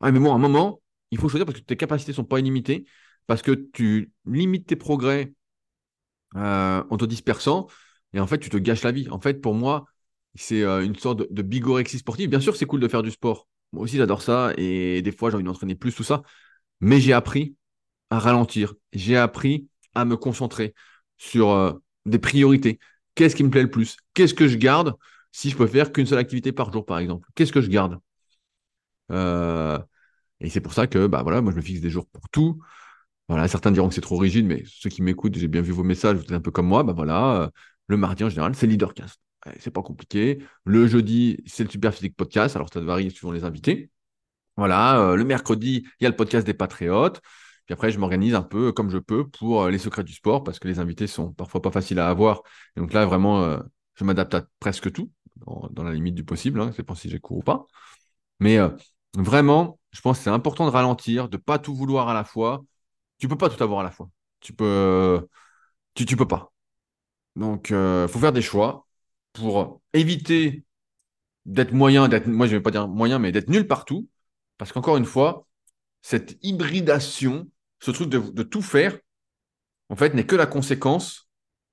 Ah, 0.00 0.12
mais 0.12 0.20
bon, 0.20 0.32
à 0.32 0.36
un 0.36 0.38
moment, 0.38 0.80
il 1.10 1.18
faut 1.18 1.28
choisir 1.28 1.46
parce 1.46 1.58
que 1.60 1.64
tes 1.64 1.76
capacités 1.76 2.12
ne 2.12 2.16
sont 2.16 2.24
pas 2.24 2.40
illimitées, 2.40 2.84
parce 3.26 3.42
que 3.42 3.52
tu 3.52 4.12
limites 4.26 4.66
tes 4.68 4.76
progrès 4.76 5.32
euh, 6.36 6.82
en 6.90 6.96
te 6.96 7.04
dispersant, 7.04 7.66
et 8.12 8.20
en 8.20 8.26
fait, 8.26 8.38
tu 8.38 8.50
te 8.50 8.56
gâches 8.56 8.82
la 8.82 8.92
vie. 8.92 9.08
En 9.10 9.20
fait, 9.20 9.40
pour 9.40 9.54
moi, 9.54 9.86
c'est 10.34 10.62
une 10.62 10.96
sorte 10.96 11.20
de, 11.20 11.28
de 11.30 11.42
bigorexie 11.42 11.98
sportive. 11.98 12.28
Bien 12.30 12.40
sûr, 12.40 12.56
c'est 12.56 12.66
cool 12.66 12.80
de 12.80 12.88
faire 12.88 13.02
du 13.02 13.10
sport. 13.10 13.48
Moi 13.72 13.82
aussi, 13.84 13.96
j'adore 13.96 14.22
ça, 14.22 14.52
et 14.56 15.02
des 15.02 15.12
fois, 15.12 15.30
j'ai 15.30 15.36
envie 15.36 15.44
d'entraîner 15.44 15.74
plus, 15.74 15.94
tout 15.94 16.04
ça. 16.04 16.22
Mais 16.80 17.00
j'ai 17.00 17.12
appris 17.12 17.56
à 18.10 18.18
ralentir. 18.18 18.74
J'ai 18.92 19.16
appris 19.16 19.68
à 19.94 20.04
me 20.04 20.16
concentrer 20.16 20.74
sur 21.18 21.50
euh, 21.50 21.72
des 22.06 22.18
priorités. 22.18 22.78
Qu'est-ce 23.14 23.36
qui 23.36 23.44
me 23.44 23.50
plaît 23.50 23.62
le 23.62 23.70
plus? 23.70 23.96
Qu'est-ce 24.14 24.34
que 24.34 24.48
je 24.48 24.56
garde 24.58 24.94
si 25.32 25.50
je 25.50 25.56
peux 25.56 25.66
faire 25.66 25.92
qu'une 25.92 26.06
seule 26.06 26.18
activité 26.18 26.52
par 26.52 26.72
jour, 26.72 26.86
par 26.86 26.98
exemple? 26.98 27.28
Qu'est-ce 27.34 27.52
que 27.52 27.60
je 27.60 27.70
garde? 27.70 27.98
Euh, 29.12 29.78
Et 30.40 30.50
c'est 30.50 30.60
pour 30.60 30.74
ça 30.74 30.88
que 30.88 31.06
bah, 31.08 31.22
moi, 31.24 31.52
je 31.52 31.56
me 31.58 31.62
fixe 31.62 31.80
des 31.82 31.90
jours 31.90 32.08
pour 32.08 32.28
tout. 32.30 32.60
Certains 33.48 33.72
diront 33.72 33.88
que 33.88 33.94
c'est 33.94 34.00
trop 34.02 34.18
rigide, 34.18 34.46
mais 34.46 34.64
ceux 34.66 34.90
qui 34.90 35.02
m'écoutent, 35.02 35.36
j'ai 35.36 35.48
bien 35.48 35.62
vu 35.62 35.72
vos 35.72 35.84
messages, 35.84 36.16
vous 36.16 36.24
êtes 36.24 36.32
un 36.32 36.40
peu 36.40 36.50
comme 36.52 36.66
moi. 36.68 36.82
Bah 36.84 36.94
euh, 37.42 37.48
le 37.88 37.96
mardi 37.96 38.24
en 38.24 38.28
général, 38.28 38.54
c'est 38.56 38.66
Leadercast. 38.68 39.20
c'est 39.60 39.72
pas 39.72 39.82
compliqué. 39.82 40.40
Le 40.64 40.86
jeudi, 40.86 41.38
c'est 41.46 41.64
le 41.64 41.70
Super 41.70 41.94
Physique 41.94 42.16
Podcast. 42.16 42.56
Alors, 42.56 42.68
ça 42.72 42.80
varie 42.80 43.10
suivant 43.10 43.32
les 43.32 43.44
invités. 43.44 43.90
Voilà, 44.56 45.14
le 45.16 45.24
mercredi, 45.24 45.86
il 46.00 46.04
y 46.04 46.06
a 46.06 46.10
le 46.10 46.16
podcast 46.16 46.46
des 46.46 46.54
Patriotes. 46.54 47.20
Puis 47.66 47.72
après, 47.72 47.90
je 47.90 47.98
m'organise 47.98 48.34
un 48.34 48.42
peu 48.42 48.72
comme 48.72 48.90
je 48.90 48.98
peux 48.98 49.28
pour 49.28 49.64
euh, 49.64 49.70
les 49.70 49.78
secrets 49.78 50.04
du 50.04 50.12
sport 50.12 50.44
parce 50.44 50.58
que 50.60 50.68
les 50.68 50.78
invités 50.78 51.08
sont 51.08 51.32
parfois 51.32 51.60
pas 51.60 51.72
faciles 51.72 51.98
à 51.98 52.08
avoir. 52.08 52.42
Et 52.76 52.80
donc 52.80 52.92
là, 52.92 53.04
vraiment, 53.06 53.42
euh, 53.42 53.58
je 53.94 54.04
m'adapte 54.04 54.34
à 54.34 54.44
presque 54.60 54.92
tout, 54.92 55.10
dans, 55.44 55.82
la 55.82 55.92
limite 55.92 56.14
du 56.14 56.24
possible. 56.24 56.60
Hein, 56.60 56.70
c'est 56.76 56.84
pas 56.84 56.94
si 56.94 57.10
j'ai 57.10 57.18
cours 57.18 57.38
ou 57.38 57.42
pas. 57.42 57.66
Mais 58.40 58.58
euh, 58.58 58.70
vraiment, 59.16 59.80
je 59.92 60.00
pense 60.00 60.18
que 60.18 60.24
c'est 60.24 60.30
important 60.30 60.66
de 60.66 60.70
ralentir, 60.70 61.28
de 61.28 61.36
pas 61.36 61.58
tout 61.58 61.74
vouloir 61.74 62.08
à 62.08 62.14
la 62.14 62.24
fois. 62.24 62.64
Tu 63.18 63.28
peux 63.28 63.38
pas 63.38 63.50
tout 63.50 63.62
avoir 63.62 63.80
à 63.80 63.84
la 63.84 63.90
fois. 63.90 64.10
Tu 64.40 64.52
peux, 64.52 65.26
peux 65.94 66.28
pas. 66.28 66.52
Donc, 67.36 67.70
il 67.70 68.06
faut 68.08 68.18
faire 68.18 68.32
des 68.32 68.42
choix 68.42 68.86
pour 69.32 69.80
éviter 69.92 70.64
d'être 71.46 71.72
moyen, 71.72 72.08
d'être, 72.08 72.26
moi 72.28 72.46
je 72.46 72.56
vais 72.56 72.62
pas 72.62 72.70
dire 72.70 72.88
moyen, 72.88 73.18
mais 73.18 73.32
d'être 73.32 73.48
nul 73.50 73.66
partout. 73.66 74.08
Parce 74.58 74.72
qu'encore 74.72 74.96
une 74.96 75.04
fois, 75.04 75.46
cette 76.02 76.38
hybridation 76.42 77.48
ce 77.80 77.90
truc 77.90 78.08
de, 78.08 78.42
tout 78.42 78.62
faire, 78.62 78.98
en 79.88 79.96
fait, 79.96 80.14
n'est 80.14 80.26
que 80.26 80.36
la 80.36 80.46
conséquence 80.46 81.28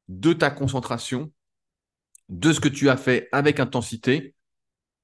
de 0.07 0.33
ta 0.33 0.51
concentration, 0.51 1.31
de 2.29 2.53
ce 2.53 2.59
que 2.59 2.69
tu 2.69 2.89
as 2.89 2.97
fait 2.97 3.29
avec 3.31 3.59
intensité, 3.59 4.35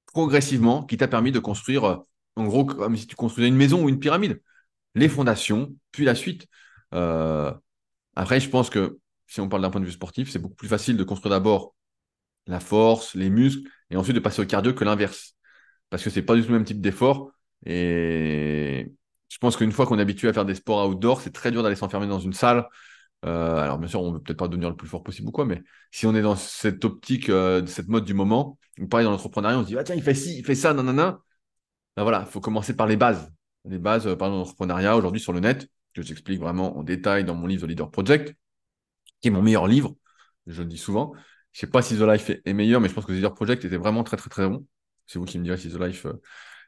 progressivement, 0.08 0.84
qui 0.84 0.98
t'a 0.98 1.08
permis 1.08 1.32
de 1.32 1.40
construire, 1.40 2.02
en 2.36 2.46
gros, 2.46 2.66
comme 2.66 2.98
si 2.98 3.08
tu 3.08 3.16
construisais 3.16 3.48
une 3.48 3.56
maison 3.56 3.84
ou 3.84 3.90
une 3.90 4.00
pyramide. 4.00 4.42
Les 4.96 5.10
fondations, 5.10 5.76
puis 5.92 6.06
la 6.06 6.16
suite. 6.16 6.48
Euh, 6.94 7.54
Après, 8.16 8.40
je 8.40 8.50
pense 8.50 8.70
que 8.70 9.00
si 9.28 9.40
on 9.42 9.50
parle 9.50 9.62
d'un 9.62 9.70
point 9.70 9.82
de 9.82 9.86
vue 9.86 9.92
sportif, 9.92 10.32
c'est 10.32 10.40
beaucoup 10.40 10.56
plus 10.56 10.68
facile 10.68 10.98
de 10.98 11.04
construire 11.04 11.32
d'abord 11.32 11.76
la 12.48 12.60
force, 12.60 13.16
les 13.16 13.30
muscles, 13.30 13.70
et 13.92 13.96
ensuite 13.96 14.16
de 14.16 14.20
passer 14.20 14.42
au 14.42 14.46
cardio 14.46 14.74
que 14.74 14.84
l'inverse. 14.84 15.36
Parce 15.90 16.04
que 16.04 16.10
c'est 16.10 16.24
pas 16.24 16.36
du 16.36 16.42
tout 16.42 16.50
le 16.50 16.56
même 16.56 16.66
type 16.66 16.82
d'effort. 16.82 17.32
Et 17.66 18.92
je 19.30 19.38
pense 19.38 19.58
qu'une 19.58 19.72
fois 19.72 19.86
qu'on 19.86 20.00
est 20.00 20.02
habitué 20.02 20.28
à 20.28 20.34
faire 20.34 20.46
des 20.46 20.56
sports 20.56 20.90
outdoor, 20.90 21.22
c'est 21.22 21.32
très 21.32 21.52
dur 21.52 21.64
d'aller 21.64 21.76
s'enfermer 21.76 22.08
dans 22.08 22.20
une 22.20 22.34
salle. 22.34 22.68
Euh, 23.26 23.58
alors 23.58 23.78
bien 23.78 23.88
sûr, 23.88 24.02
on 24.02 24.14
veut 24.14 24.20
peut-être 24.22 24.38
pas 24.38 24.48
devenir 24.48 24.70
le 24.70 24.76
plus 24.76 24.88
fort 24.88 25.04
possible 25.04 25.28
ou 25.28 25.32
quoi, 25.32 25.46
mais 25.46 25.62
si 25.92 26.06
on 26.06 26.16
est 26.16 26.22
dans 26.22 26.36
cette 26.36 26.86
optique, 26.86 27.30
euh, 27.30 27.66
cette 27.66 27.90
mode 27.90 28.06
du 28.06 28.14
moment, 28.14 28.58
pareil 28.90 29.04
dans 29.06 29.12
l'entrepreneuriat, 29.12 29.60
on 29.60 29.64
se 29.64 29.68
dit 29.68 29.78
ah 29.78 29.84
tiens 29.84 29.96
il 29.96 30.04
fait 30.04 30.14
ci, 30.14 30.38
il 30.40 30.46
fait 30.46 30.56
ça, 30.56 30.74
nanana. 30.74 31.20
Ben 31.98 32.04
voilà, 32.04 32.24
il 32.28 32.32
faut 32.32 32.40
commencer 32.40 32.76
par 32.76 32.88
les 32.88 32.98
bases. 32.98 33.32
Les 33.66 33.78
bases, 33.80 34.08
euh, 34.08 34.16
par 34.16 34.30
l'entrepreneuriat 34.30 34.96
aujourd'hui 34.96 35.20
sur 35.20 35.34
le 35.34 35.42
net, 35.42 35.68
que 35.94 36.02
j'explique 36.02 36.40
vraiment 36.40 36.78
en 36.78 36.84
détail 36.84 37.26
dans 37.26 37.36
mon 37.36 37.48
livre 37.48 37.66
The 37.66 37.70
Leader 37.70 37.92
Project, 37.92 38.36
qui 39.22 39.28
est 39.28 39.32
mon 39.32 39.42
meilleur 39.42 39.68
livre, 39.68 39.96
je 40.48 40.62
le 40.62 40.70
dis 40.70 40.78
souvent. 40.78 41.14
Je 41.52 41.62
sais 41.62 41.68
pas 41.68 41.82
si 41.82 41.98
The 41.98 42.02
Life 42.02 42.30
est, 42.46 42.54
meilleur, 42.54 42.80
mais 42.80 42.90
je 42.90 42.94
pense 42.94 43.06
que 43.06 43.12
The 43.12 43.16
Leader 43.16 43.34
Project 43.34 43.66
était 43.66 43.78
vraiment 43.78 44.04
très 44.04 44.18
très 44.18 44.30
très 44.30 44.48
bon. 44.48 44.66
C'est 45.08 45.20
vous 45.20 45.26
qui 45.26 45.40
me 45.40 45.44
direz 45.44 45.58
si 45.58 45.70
The 45.70 45.80
Life 45.80 46.06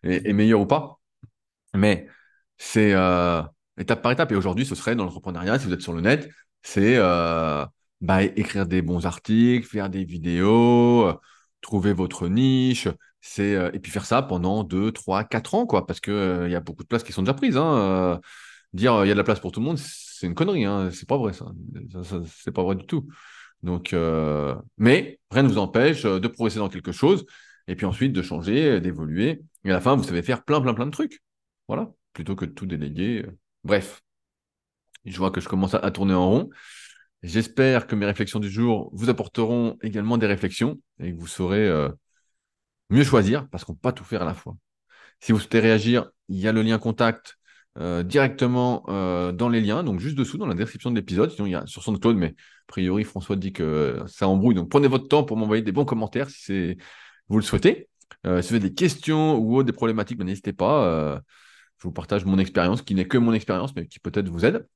euh, 0.05 0.19
est, 0.23 0.33
meilleur 0.33 0.61
ou 0.61 0.65
pas. 0.65 0.99
Mais 1.73 2.07
c'est 2.57 2.93
euh, 2.93 3.41
étape 3.77 4.01
par 4.01 4.11
étape. 4.11 4.31
Et 4.31 4.35
aujourd'hui, 4.35 4.65
ce 4.65 4.75
serait 4.75 4.95
dans 4.95 5.05
l'entrepreneuriat, 5.05 5.59
si 5.59 5.67
vous 5.67 5.73
êtes 5.73 5.81
sur 5.81 5.93
le 5.93 6.01
net, 6.01 6.29
c'est 6.63 6.95
euh, 6.97 7.65
bah, 8.01 8.23
écrire 8.23 8.65
des 8.67 8.81
bons 8.81 9.05
articles, 9.05 9.67
faire 9.67 9.89
des 9.89 10.03
vidéos, 10.03 11.11
trouver 11.61 11.93
votre 11.93 12.27
niche, 12.27 12.87
c'est 13.21 13.51
et 13.73 13.79
puis 13.79 13.91
faire 13.91 14.05
ça 14.05 14.21
pendant 14.21 14.63
2, 14.63 14.91
3, 14.91 15.23
4 15.23 15.55
ans, 15.55 15.65
quoi, 15.65 15.85
parce 15.85 15.99
que 15.99 16.43
il 16.47 16.51
y 16.51 16.55
a 16.55 16.59
beaucoup 16.59 16.83
de 16.83 16.87
places 16.87 17.03
qui 17.03 17.13
sont 17.13 17.21
déjà 17.21 17.33
prises. 17.33 17.57
Hein, 17.57 18.19
dire 18.73 19.03
il 19.05 19.07
y 19.07 19.11
a 19.11 19.13
de 19.13 19.17
la 19.17 19.23
place 19.23 19.39
pour 19.39 19.51
tout 19.51 19.59
le 19.59 19.65
monde, 19.65 19.77
c'est 19.77 20.27
une 20.27 20.35
connerie, 20.35 20.65
hein, 20.65 20.89
c'est 20.91 21.07
pas 21.07 21.17
vrai 21.17 21.33
ça 21.33 21.45
c'est 22.25 22.51
pas 22.51 22.63
vrai 22.63 22.75
du 22.75 22.85
tout. 22.85 23.07
Donc, 23.63 23.95
mais 24.77 25.19
rien 25.31 25.43
ne 25.43 25.47
vous 25.47 25.57
empêche 25.59 26.03
de 26.03 26.27
progresser 26.27 26.59
dans 26.59 26.69
quelque 26.69 26.91
chose 26.91 27.25
et 27.71 27.75
puis 27.75 27.85
ensuite 27.85 28.11
de 28.11 28.21
changer, 28.21 28.81
d'évoluer. 28.81 29.41
Et 29.63 29.69
à 29.69 29.73
la 29.73 29.79
fin, 29.79 29.95
vous 29.95 30.03
savez 30.03 30.21
faire 30.21 30.43
plein, 30.43 30.59
plein, 30.59 30.73
plein 30.73 30.85
de 30.85 30.91
trucs. 30.91 31.23
Voilà, 31.69 31.89
plutôt 32.11 32.35
que 32.35 32.43
de 32.43 32.51
tout 32.51 32.65
déléguer. 32.65 33.25
Bref, 33.63 34.01
je 35.05 35.17
vois 35.17 35.31
que 35.31 35.39
je 35.39 35.47
commence 35.47 35.73
à, 35.73 35.91
tourner 35.91 36.13
en 36.13 36.29
rond. 36.29 36.49
J'espère 37.23 37.87
que 37.87 37.95
mes 37.95 38.05
réflexions 38.05 38.39
du 38.39 38.49
jour 38.49 38.89
vous 38.93 39.09
apporteront 39.09 39.77
également 39.81 40.17
des 40.17 40.27
réflexions 40.27 40.81
et 40.99 41.13
que 41.13 41.17
vous 41.17 41.27
saurez 41.27 41.65
euh, 41.65 41.87
mieux 42.89 43.05
choisir 43.05 43.47
parce 43.47 43.63
qu'on 43.63 43.71
ne 43.71 43.77
peut 43.77 43.83
pas 43.83 43.93
tout 43.93 44.03
faire 44.03 44.23
à 44.23 44.25
la 44.25 44.33
fois. 44.33 44.57
Si 45.21 45.31
vous 45.31 45.39
souhaitez 45.39 45.61
réagir, 45.61 46.09
il 46.27 46.39
y 46.39 46.49
a 46.49 46.51
le 46.51 46.63
lien 46.63 46.77
contact 46.77 47.37
euh, 47.77 48.03
directement 48.03 48.83
euh, 48.89 49.31
dans 49.31 49.47
les 49.47 49.61
liens, 49.61 49.81
donc 49.81 50.01
juste 50.01 50.17
dessous 50.17 50.37
dans 50.37 50.47
la 50.47 50.55
description 50.55 50.91
de 50.91 50.95
l'épisode. 50.95 51.31
Sinon, 51.31 51.47
il 51.47 51.51
y 51.51 51.55
a 51.55 51.65
sur 51.67 51.83
SoundCloud, 51.83 52.17
mais 52.17 52.29
a 52.29 52.67
priori, 52.67 53.05
François 53.05 53.37
dit 53.37 53.53
que 53.53 54.03
ça 54.07 54.27
embrouille. 54.27 54.55
Donc 54.55 54.69
prenez 54.69 54.89
votre 54.89 55.07
temps 55.07 55.23
pour 55.23 55.37
m'envoyer 55.37 55.61
des 55.63 55.71
bons 55.71 55.85
commentaires 55.85 56.29
si 56.29 56.41
c'est 56.43 56.77
vous 57.31 57.37
le 57.37 57.43
souhaitez. 57.43 57.89
Euh, 58.25 58.41
si 58.41 58.49
vous 58.49 58.55
avez 58.55 58.69
des 58.69 58.75
questions 58.75 59.37
ou 59.37 59.63
des 59.63 59.71
problématiques, 59.71 60.17
ben, 60.17 60.25
n'hésitez 60.25 60.53
pas. 60.53 60.85
Euh, 60.85 61.19
je 61.77 61.83
vous 61.83 61.91
partage 61.91 62.25
mon 62.25 62.37
expérience, 62.37 62.81
qui 62.81 62.93
n'est 62.93 63.07
que 63.07 63.17
mon 63.17 63.33
expérience, 63.33 63.75
mais 63.75 63.87
qui 63.87 63.99
peut-être 63.99 64.29
vous 64.29 64.45
aide. 64.45 64.67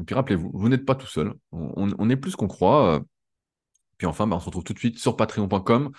Et 0.00 0.04
puis 0.04 0.14
rappelez-vous, 0.14 0.50
vous, 0.52 0.68
n'êtes 0.68 0.84
pas 0.84 0.94
tout 0.94 1.06
seul. 1.06 1.34
On, 1.52 2.10
est 2.10 2.16
plus 2.16 2.36
qu'on 2.36 2.48
croit. 2.48 2.96
Euh. 2.96 3.00
Puis 3.96 4.06
enfin, 4.06 4.26
ben, 4.26 4.36
on 4.36 4.40
se 4.40 4.46
retrouve 4.46 4.64
tout 4.64 4.72
de 4.72 4.78
suite 4.78 4.98
sur 4.98 5.16
patreon.com 5.16 5.92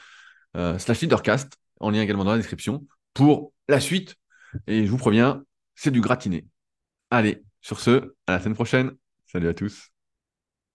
slash 0.53 1.01
leadercast, 1.01 1.57
en 1.79 1.91
lien 1.91 2.01
également 2.01 2.25
dans 2.25 2.31
la 2.31 2.37
description, 2.37 2.85
pour 3.13 3.53
la 3.69 3.79
suite. 3.79 4.15
Et 4.67 4.85
je 4.85 4.91
vous 4.91 4.97
préviens, 4.97 5.43
c'est 5.75 5.91
du 5.91 6.01
gratiné. 6.01 6.45
Allez, 7.09 7.43
sur 7.61 7.79
ce, 7.79 8.15
à 8.27 8.33
la 8.33 8.39
semaine 8.39 8.55
prochaine. 8.55 8.91
Salut 9.27 9.47
à 9.47 9.53
tous. 9.53 9.91